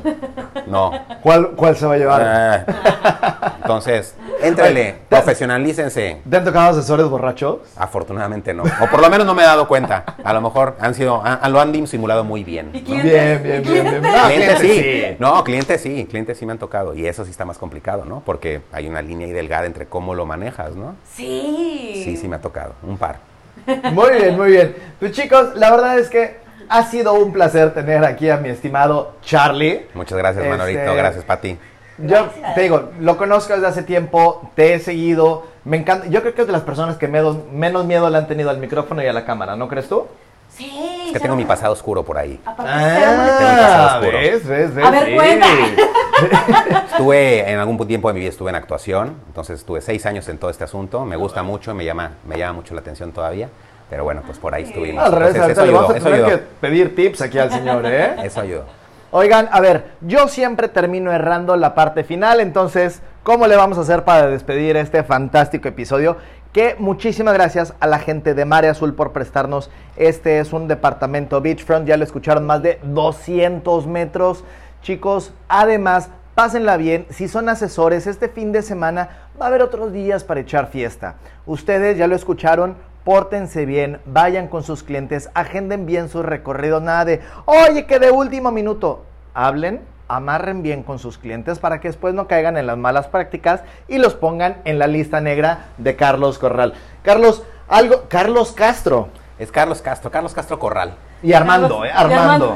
no. 0.67 0.91
¿Cuál, 1.21 1.51
¿Cuál 1.51 1.75
se 1.77 1.85
va 1.85 1.93
a 1.93 1.97
llevar? 1.97 2.21
Ah. 2.25 3.53
entonces, 3.61 4.15
éntrele, 4.41 4.95
profesionalícense. 5.09 6.21
¿Te 6.29 6.37
han 6.37 6.43
tocado 6.43 6.69
asesores 6.71 7.05
borrachos? 7.07 7.57
Afortunadamente 7.77 8.53
no. 8.53 8.63
O 8.63 8.87
por 8.89 8.99
lo 9.01 9.09
menos 9.09 9.25
no 9.27 9.33
me 9.35 9.43
he 9.43 9.45
dado 9.45 9.67
cuenta. 9.67 10.03
A 10.23 10.33
lo 10.33 10.41
mejor 10.41 10.75
han 10.79 10.93
sido, 10.95 11.21
han- 11.23 11.51
lo 11.53 11.61
han 11.61 11.71
disimulado 11.71 12.23
muy 12.23 12.43
bien. 12.43 12.71
¿no? 12.73 12.79
Bien, 13.03 13.41
bien, 13.43 13.61
bien, 13.63 13.83
bien. 13.83 14.01
No, 14.01 14.23
clientes 14.27 14.59
sí. 14.59 15.03
No, 15.19 15.43
clientes 15.43 15.81
sí, 15.83 16.05
clientes 16.05 16.37
sí 16.37 16.45
me 16.45 16.53
han 16.53 16.57
tocado. 16.59 16.95
Y 16.95 17.05
eso 17.05 17.25
sí 17.25 17.31
está 17.31 17.45
más 17.45 17.57
complicado, 17.57 18.05
¿no? 18.05 18.21
Porque 18.25 18.61
hay 18.71 18.87
una 18.87 19.01
línea 19.01 19.27
ahí 19.27 19.33
delgada 19.33 19.65
entre 19.65 19.85
cómo 19.85 20.15
lo 20.15 20.25
manejas, 20.25 20.75
¿no? 20.75 20.95
Sí. 21.13 22.01
Sí, 22.03 22.17
sí 22.17 22.27
me 22.27 22.37
ha 22.37 22.41
tocado. 22.41 22.73
Un 22.83 22.97
par. 22.97 23.19
Muy 23.93 24.11
bien, 24.11 24.35
muy 24.35 24.49
bien. 24.51 24.75
Pues 24.99 25.11
chicos, 25.11 25.55
la 25.55 25.69
verdad 25.69 25.99
es 25.99 26.09
que 26.09 26.37
Ha 26.69 26.83
sido 26.83 27.13
un 27.13 27.31
placer 27.33 27.73
tener 27.73 28.03
aquí 28.03 28.29
a 28.29 28.37
mi 28.37 28.49
estimado 28.49 29.13
Charlie. 29.21 29.85
Muchas 29.93 30.17
gracias, 30.17 30.47
Manolito. 30.47 30.79
Este, 30.79 30.95
Gracias, 30.95 31.23
Pati. 31.23 31.57
Yo 31.99 32.29
te 32.55 32.61
digo, 32.61 32.89
lo 32.99 33.17
conozco 33.17 33.53
desde 33.53 33.67
hace 33.67 33.83
tiempo, 33.83 34.49
te 34.55 34.73
he 34.73 34.79
seguido, 34.79 35.45
me 35.65 35.77
encanta. 35.77 36.07
Yo 36.07 36.21
creo 36.21 36.33
que 36.33 36.41
es 36.41 36.47
de 36.47 36.53
las 36.53 36.63
personas 36.63 36.97
que 36.97 37.07
menos, 37.07 37.37
menos 37.51 37.85
miedo 37.85 38.09
le 38.09 38.17
han 38.17 38.27
tenido 38.27 38.49
al 38.49 38.57
micrófono 38.57 39.03
y 39.03 39.07
a 39.07 39.13
la 39.13 39.25
cámara, 39.25 39.55
¿no 39.55 39.67
crees 39.67 39.87
tú? 39.87 40.07
Sí. 40.55 41.03
Es 41.07 41.13
que 41.13 41.19
tengo 41.19 41.35
mi 41.35 41.45
pasado 41.45 41.73
oscuro 41.73 42.03
por 42.03 42.17
ahí. 42.17 42.39
Ah, 42.45 43.99
¿ves? 44.01 44.45
¿Ves? 44.47 44.73
¿Ves? 44.75 44.85
A 44.85 44.91
ver, 44.91 45.05
Sí. 45.05 45.15
cuenta. 45.15 45.47
Estuve 46.91 47.49
en 47.51 47.59
algún 47.59 47.77
tiempo 47.87 48.07
de 48.07 48.13
mi 48.13 48.19
vida 48.21 48.29
estuve 48.29 48.49
en 48.49 48.55
actuación, 48.55 49.15
entonces 49.27 49.59
estuve 49.59 49.81
seis 49.81 50.05
años 50.05 50.27
en 50.29 50.37
todo 50.37 50.49
este 50.51 50.63
asunto. 50.63 51.05
Me 51.05 51.15
gusta 51.15 51.43
mucho, 51.43 51.73
me 51.73 51.83
llama, 51.85 52.11
me 52.27 52.37
llama 52.37 52.53
mucho 52.53 52.73
la 52.75 52.81
atención 52.81 53.11
todavía. 53.11 53.49
Pero 53.89 54.03
bueno, 54.03 54.21
pues 54.25 54.37
por 54.39 54.53
ahí 54.55 54.63
estuvimos. 54.63 55.03
Al 55.03 55.11
revés, 55.11 55.35
Entonces, 55.35 55.57
eso 55.57 55.65
le 55.65 55.71
ayudó, 55.71 55.89
a 55.91 55.97
eso 55.97 56.03
tener 56.05 56.25
ayudó. 56.25 56.29
que 56.39 56.43
pedir 56.61 56.95
tips 56.95 57.21
aquí 57.21 57.37
al 57.37 57.51
señor, 57.51 57.85
¿eh? 57.85 58.15
Eso 58.23 58.41
ayudó. 58.41 58.65
Oigan, 59.11 59.47
a 59.51 59.59
ver, 59.59 59.91
yo 60.01 60.27
siempre 60.27 60.67
termino 60.69 61.11
errando 61.11 61.55
la 61.55 61.75
parte 61.75 62.03
final, 62.03 62.39
entonces, 62.39 63.01
¿cómo 63.21 63.45
le 63.45 63.55
vamos 63.55 63.77
a 63.77 63.81
hacer 63.81 64.03
para 64.03 64.25
despedir 64.27 64.75
este 64.77 65.03
fantástico 65.03 65.67
episodio? 65.67 66.17
Que 66.53 66.75
muchísimas 66.77 67.33
gracias 67.33 67.73
a 67.79 67.87
la 67.87 67.97
gente 67.97 68.35
de 68.35 68.45
Mare 68.45 68.69
Azul 68.69 68.93
por 68.93 69.11
prestarnos. 69.11 69.71
Este 69.95 70.37
es 70.37 70.53
un 70.53 70.67
departamento 70.67 71.41
beachfront, 71.41 71.87
ya 71.87 71.97
lo 71.97 72.03
escucharon, 72.03 72.45
más 72.45 72.61
de 72.61 72.79
200 72.83 73.87
metros. 73.87 74.43
Chicos, 74.83 75.33
además, 75.47 76.11
pásenla 76.35 76.77
bien. 76.77 77.07
Si 77.09 77.27
son 77.27 77.49
asesores, 77.49 78.05
este 78.05 78.29
fin 78.29 78.51
de 78.51 78.61
semana 78.61 79.29
va 79.41 79.45
a 79.45 79.47
haber 79.47 79.63
otros 79.63 79.91
días 79.91 80.23
para 80.23 80.41
echar 80.41 80.67
fiesta. 80.67 81.15
Ustedes 81.47 81.97
ya 81.97 82.05
lo 82.05 82.15
escucharon, 82.15 82.75
pórtense 83.03 83.65
bien, 83.65 83.99
vayan 84.05 84.47
con 84.47 84.61
sus 84.61 84.83
clientes, 84.83 85.31
agenden 85.33 85.87
bien 85.87 86.07
sus 86.07 86.23
recorridos, 86.23 86.83
nada 86.83 87.03
de, 87.03 87.21
oye, 87.45 87.87
que 87.87 87.97
de 87.97 88.11
último 88.11 88.51
minuto, 88.51 89.05
hablen, 89.33 89.81
amarren 90.13 90.63
bien 90.63 90.83
con 90.83 90.99
sus 90.99 91.17
clientes 91.17 91.59
para 91.59 91.79
que 91.79 91.87
después 91.87 92.13
no 92.13 92.27
caigan 92.27 92.57
en 92.57 92.67
las 92.67 92.77
malas 92.77 93.07
prácticas 93.07 93.61
y 93.87 93.97
los 93.97 94.13
pongan 94.13 94.57
en 94.65 94.79
la 94.79 94.87
lista 94.87 95.21
negra 95.21 95.65
de 95.77 95.95
Carlos 95.95 96.39
Corral. 96.39 96.73
Carlos, 97.03 97.43
algo, 97.67 98.03
Carlos 98.07 98.51
Castro. 98.51 99.09
Es 99.39 99.51
Carlos 99.51 99.81
Castro, 99.81 100.11
Carlos 100.11 100.33
Castro 100.33 100.59
Corral. 100.59 100.93
Y 101.23 101.33
Armando, 101.33 101.85
¿eh? 101.85 101.91
Armando. 101.91 102.55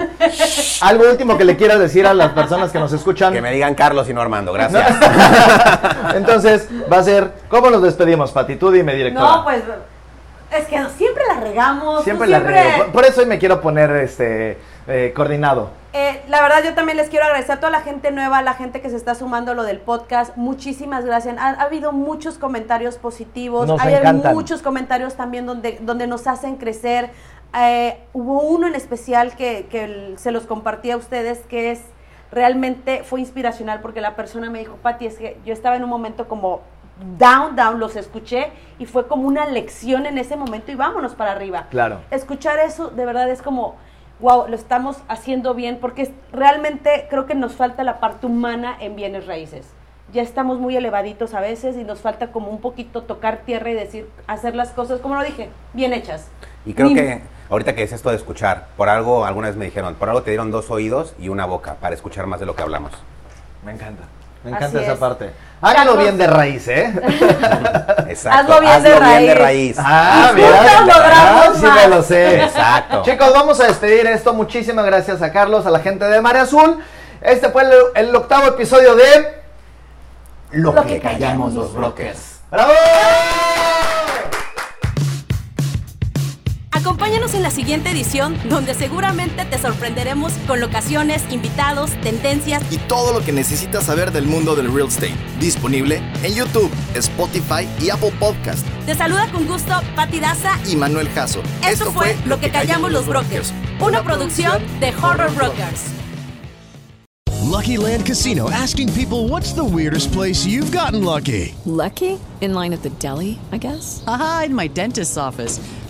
Algo 0.82 1.10
último 1.10 1.38
que 1.38 1.46
le 1.46 1.56
quieras 1.56 1.80
decir 1.80 2.06
a 2.06 2.14
las 2.14 2.32
personas 2.34 2.72
que 2.72 2.80
nos 2.80 2.92
escuchan. 2.94 3.34
Que 3.34 3.42
me 3.42 3.52
digan 3.52 3.76
Carlos 3.76 4.10
y 4.10 4.14
no 4.14 4.22
Armando, 4.22 4.54
gracias. 4.54 4.96
Entonces, 6.16 6.68
va 6.92 6.98
a 6.98 7.04
ser, 7.04 7.32
¿cómo 7.48 7.70
nos 7.70 7.82
despedimos, 7.82 8.32
Pati? 8.32 8.58
Tú 8.58 8.70
dime, 8.70 8.94
directora. 8.94 9.38
No, 9.38 9.44
pues 9.44 9.64
es 10.52 10.66
que 10.66 10.78
siempre 10.98 11.24
la 11.28 11.40
regamos. 11.40 12.04
Siempre 12.04 12.28
la 12.28 12.40
riego. 12.40 12.78
Por, 12.78 12.92
por 12.92 13.06
eso 13.06 13.22
hoy 13.22 13.28
me 13.28 13.40
quiero 13.40 13.62
poner 13.62 13.90
este 13.98 14.58
eh, 14.88 15.14
coordinado. 15.16 15.70
Eh, 15.94 16.22
la 16.28 16.42
verdad, 16.42 16.64
yo 16.64 16.74
también 16.76 16.98
les 16.98 17.10
quiero 17.10 17.26
agradecer 17.26 17.54
a 17.54 17.60
toda 17.60 17.72
la 17.72 17.82
gente 17.82 18.12
nueva, 18.12 18.38
a 18.40 18.42
la 18.42 18.54
gente 18.54 18.82
que 18.82 18.90
se 18.90 18.96
está 18.96 19.16
sumando 19.16 19.52
a 19.52 19.56
lo 19.56 19.64
del 19.64 19.80
podcast. 19.80 20.36
Muchísimas 20.38 21.06
gracias. 21.06 21.38
Ha, 21.40 21.48
ha 21.50 21.62
habido 21.64 21.92
muchos 21.92 22.38
comentarios 22.38 22.98
positivos. 22.98 23.68
Nos 23.68 23.82
Hay 23.82 23.96
encantan. 23.96 24.34
muchos 24.34 24.62
comentarios 24.62 25.16
también 25.16 25.46
donde, 25.46 25.80
donde 25.82 26.06
nos 26.08 26.28
hacen 26.28 26.58
crecer. 26.58 27.10
Eh, 27.58 27.98
hubo 28.14 28.42
uno 28.42 28.68
en 28.68 28.76
especial 28.76 29.36
que, 29.36 30.16
se 30.18 30.32
los 30.32 30.46
compartí 30.46 30.92
a 30.92 30.98
ustedes 30.98 31.40
que 31.50 31.72
es 31.72 31.82
realmente 32.30 33.04
fue 33.04 33.22
inspiracional 33.22 33.80
porque 33.82 34.02
la 34.02 34.16
persona 34.16 34.50
me 34.50 34.60
dijo, 34.60 34.76
Pati, 34.76 35.06
es 35.06 35.16
que 35.16 35.38
yo 35.46 35.54
estaba 35.54 35.78
en 35.78 35.84
un 35.84 35.90
momento 35.90 36.28
como 36.28 36.62
down, 37.18 37.56
down, 37.56 37.80
los 37.80 37.96
escuché 37.96 38.52
y 38.80 38.86
fue 38.86 39.08
como 39.08 39.28
una 39.28 39.46
lección 39.46 40.06
en 40.06 40.18
ese 40.18 40.36
momento 40.36 40.72
y 40.72 40.76
vámonos 40.76 41.16
para 41.16 41.32
arriba 41.32 41.68
Claro. 41.70 42.00
escuchar 42.12 42.60
eso 42.60 42.90
de 42.90 43.06
verdad 43.06 43.30
es 43.30 43.42
como, 43.42 43.76
wow, 44.20 44.48
lo 44.48 44.56
estamos 44.56 44.98
haciendo 45.08 45.54
bien, 45.54 45.78
porque 45.80 46.12
realmente 46.32 47.08
creo 47.10 47.26
que 47.26 47.36
nos 47.36 47.54
falta 47.54 47.84
la 47.84 48.00
parte 48.00 48.26
humana 48.26 48.76
en 48.80 48.96
bienes 48.96 49.28
raíces. 49.28 49.68
Ya 50.14 50.22
estamos 50.22 50.58
muy 50.60 50.76
elevaditos 50.78 51.34
a 51.34 51.42
veces 51.42 51.76
y 51.76 51.84
nos 51.84 52.00
falta 52.00 52.32
como 52.32 52.50
un 52.50 52.62
poquito 52.62 53.04
tocar 53.04 53.40
tierra 53.46 53.70
y 53.70 53.74
decir, 53.74 54.10
hacer 54.26 54.56
las 54.56 54.70
cosas, 54.70 55.02
como 55.02 55.16
lo 55.16 55.24
dije, 55.24 55.50
bien 55.74 55.92
hechas. 55.94 56.28
Y 56.66 56.74
creo 56.74 56.88
Ni- 56.88 56.96
que 56.96 57.22
ahorita 57.50 57.76
que 57.76 57.84
es 57.84 57.92
esto 57.92 58.10
de 58.10 58.16
escuchar, 58.16 58.68
por 58.78 58.88
algo, 58.90 59.26
alguna 59.26 59.48
vez 59.50 59.58
me 59.58 59.66
dijeron, 59.66 59.96
por 59.96 60.08
algo 60.10 60.24
te 60.24 60.32
dieron 60.32 60.50
dos 60.50 60.72
oídos 60.72 61.14
y 61.20 61.30
una 61.30 61.46
boca 61.46 61.76
para 61.76 61.94
escuchar 61.94 62.26
más 62.26 62.40
de 62.40 62.46
lo 62.46 62.56
que 62.56 62.62
hablamos. 62.64 62.92
Me 63.66 63.74
encanta. 63.74 64.04
Me 64.50 64.56
Así 64.56 64.66
encanta 64.66 64.82
esa 64.84 64.94
es. 64.94 65.00
parte. 65.00 65.32
Hágalo 65.60 65.78
Carlos- 65.92 65.98
bien 66.04 66.18
de 66.18 66.28
raíz, 66.28 66.68
¿eh? 66.68 66.94
Exacto. 68.10 68.54
Hazlo 68.54 68.62
bien 68.62 68.84
de 68.84 68.96
raíz. 69.00 69.38
raíz. 69.38 69.78
Ah, 69.80 70.32
Y 70.36 70.42
juntos 70.42 70.62
mira, 70.62 70.80
logramos 70.82 71.46
ah, 71.48 71.52
sí 71.60 71.66
me 71.66 71.88
lo 71.96 72.04
sé. 72.04 72.44
Exacto. 72.44 73.02
Chicos, 73.04 73.34
vamos 73.34 73.60
a 73.60 73.66
despedir 73.68 74.06
esto. 74.08 74.34
Muchísimas 74.34 74.86
gracias 74.86 75.22
a 75.22 75.32
Carlos, 75.32 75.66
a 75.66 75.72
la 75.72 75.80
gente 75.80 76.06
de 76.06 76.22
Mare 76.22 76.40
Azul. 76.40 76.80
Este 77.22 77.50
fue 77.50 77.64
el, 77.64 77.72
el 77.96 78.16
octavo 78.16 78.46
episodio 78.48 78.96
de 78.96 79.42
Lo, 80.52 80.74
Lo 80.74 80.82
que, 80.84 80.94
que 80.96 81.00
callamos 81.02 81.54
los 81.54 81.74
brokers. 81.74 82.40
¡Bravo! 82.52 82.72
Acompáñanos 86.88 87.34
en 87.34 87.44
la 87.44 87.52
siguiente 87.52 87.90
edición 87.92 88.38
donde 88.48 88.74
seguramente 88.74 89.44
te 89.44 89.58
sorprenderemos 89.58 90.32
con 90.48 90.62
locaciones, 90.62 91.22
invitados, 91.32 91.92
tendencias 92.02 92.64
Y 92.72 92.78
todo 92.78 93.12
lo 93.12 93.26
que 93.26 93.34
necesitas 93.34 93.84
saber 93.84 94.14
del 94.14 94.26
mundo 94.26 94.56
del 94.56 94.74
real 94.74 94.88
estate. 94.88 95.14
Disponible 95.38 96.02
en 96.24 96.34
YouTube, 96.34 96.72
Spotify 96.96 97.68
y 97.82 97.90
Apple 97.90 98.14
Podcast. 98.18 98.66
Te 98.86 98.96
saluda 98.96 99.30
con 99.34 99.46
gusto 99.48 99.74
Pati 99.98 100.22
Daza. 100.22 100.58
Y 100.66 100.78
Manuel 100.78 101.10
Jasso. 101.10 101.44
Esto 101.70 101.92
fue 101.92 102.16
Lo 102.26 102.40
que 102.40 102.52
callamos 102.52 102.90
los 102.90 103.06
brokers, 103.06 103.52
una 103.82 104.02
producción 104.02 104.64
de 104.80 104.94
Horror 104.96 105.36
Brokers. 105.36 105.88
Lucky 107.44 107.76
Land 107.76 108.06
Casino 108.06 108.50
asking 108.50 108.94
people 108.94 109.28
what's 109.28 109.52
the 109.52 109.64
weirdest 109.64 110.14
place 110.14 110.46
you've 110.46 110.72
gotten 110.72 111.04
lucky? 111.04 111.54
Lucky? 111.66 112.18
In 112.40 112.54
line 112.54 112.72
at 112.72 112.82
the 112.82 112.92
deli, 112.92 113.40
I 113.52 113.58
guess? 113.58 114.04
Aha, 114.08 114.44
in 114.46 114.56
my 114.56 114.68
dentist's 114.68 115.18
office. 115.18 115.60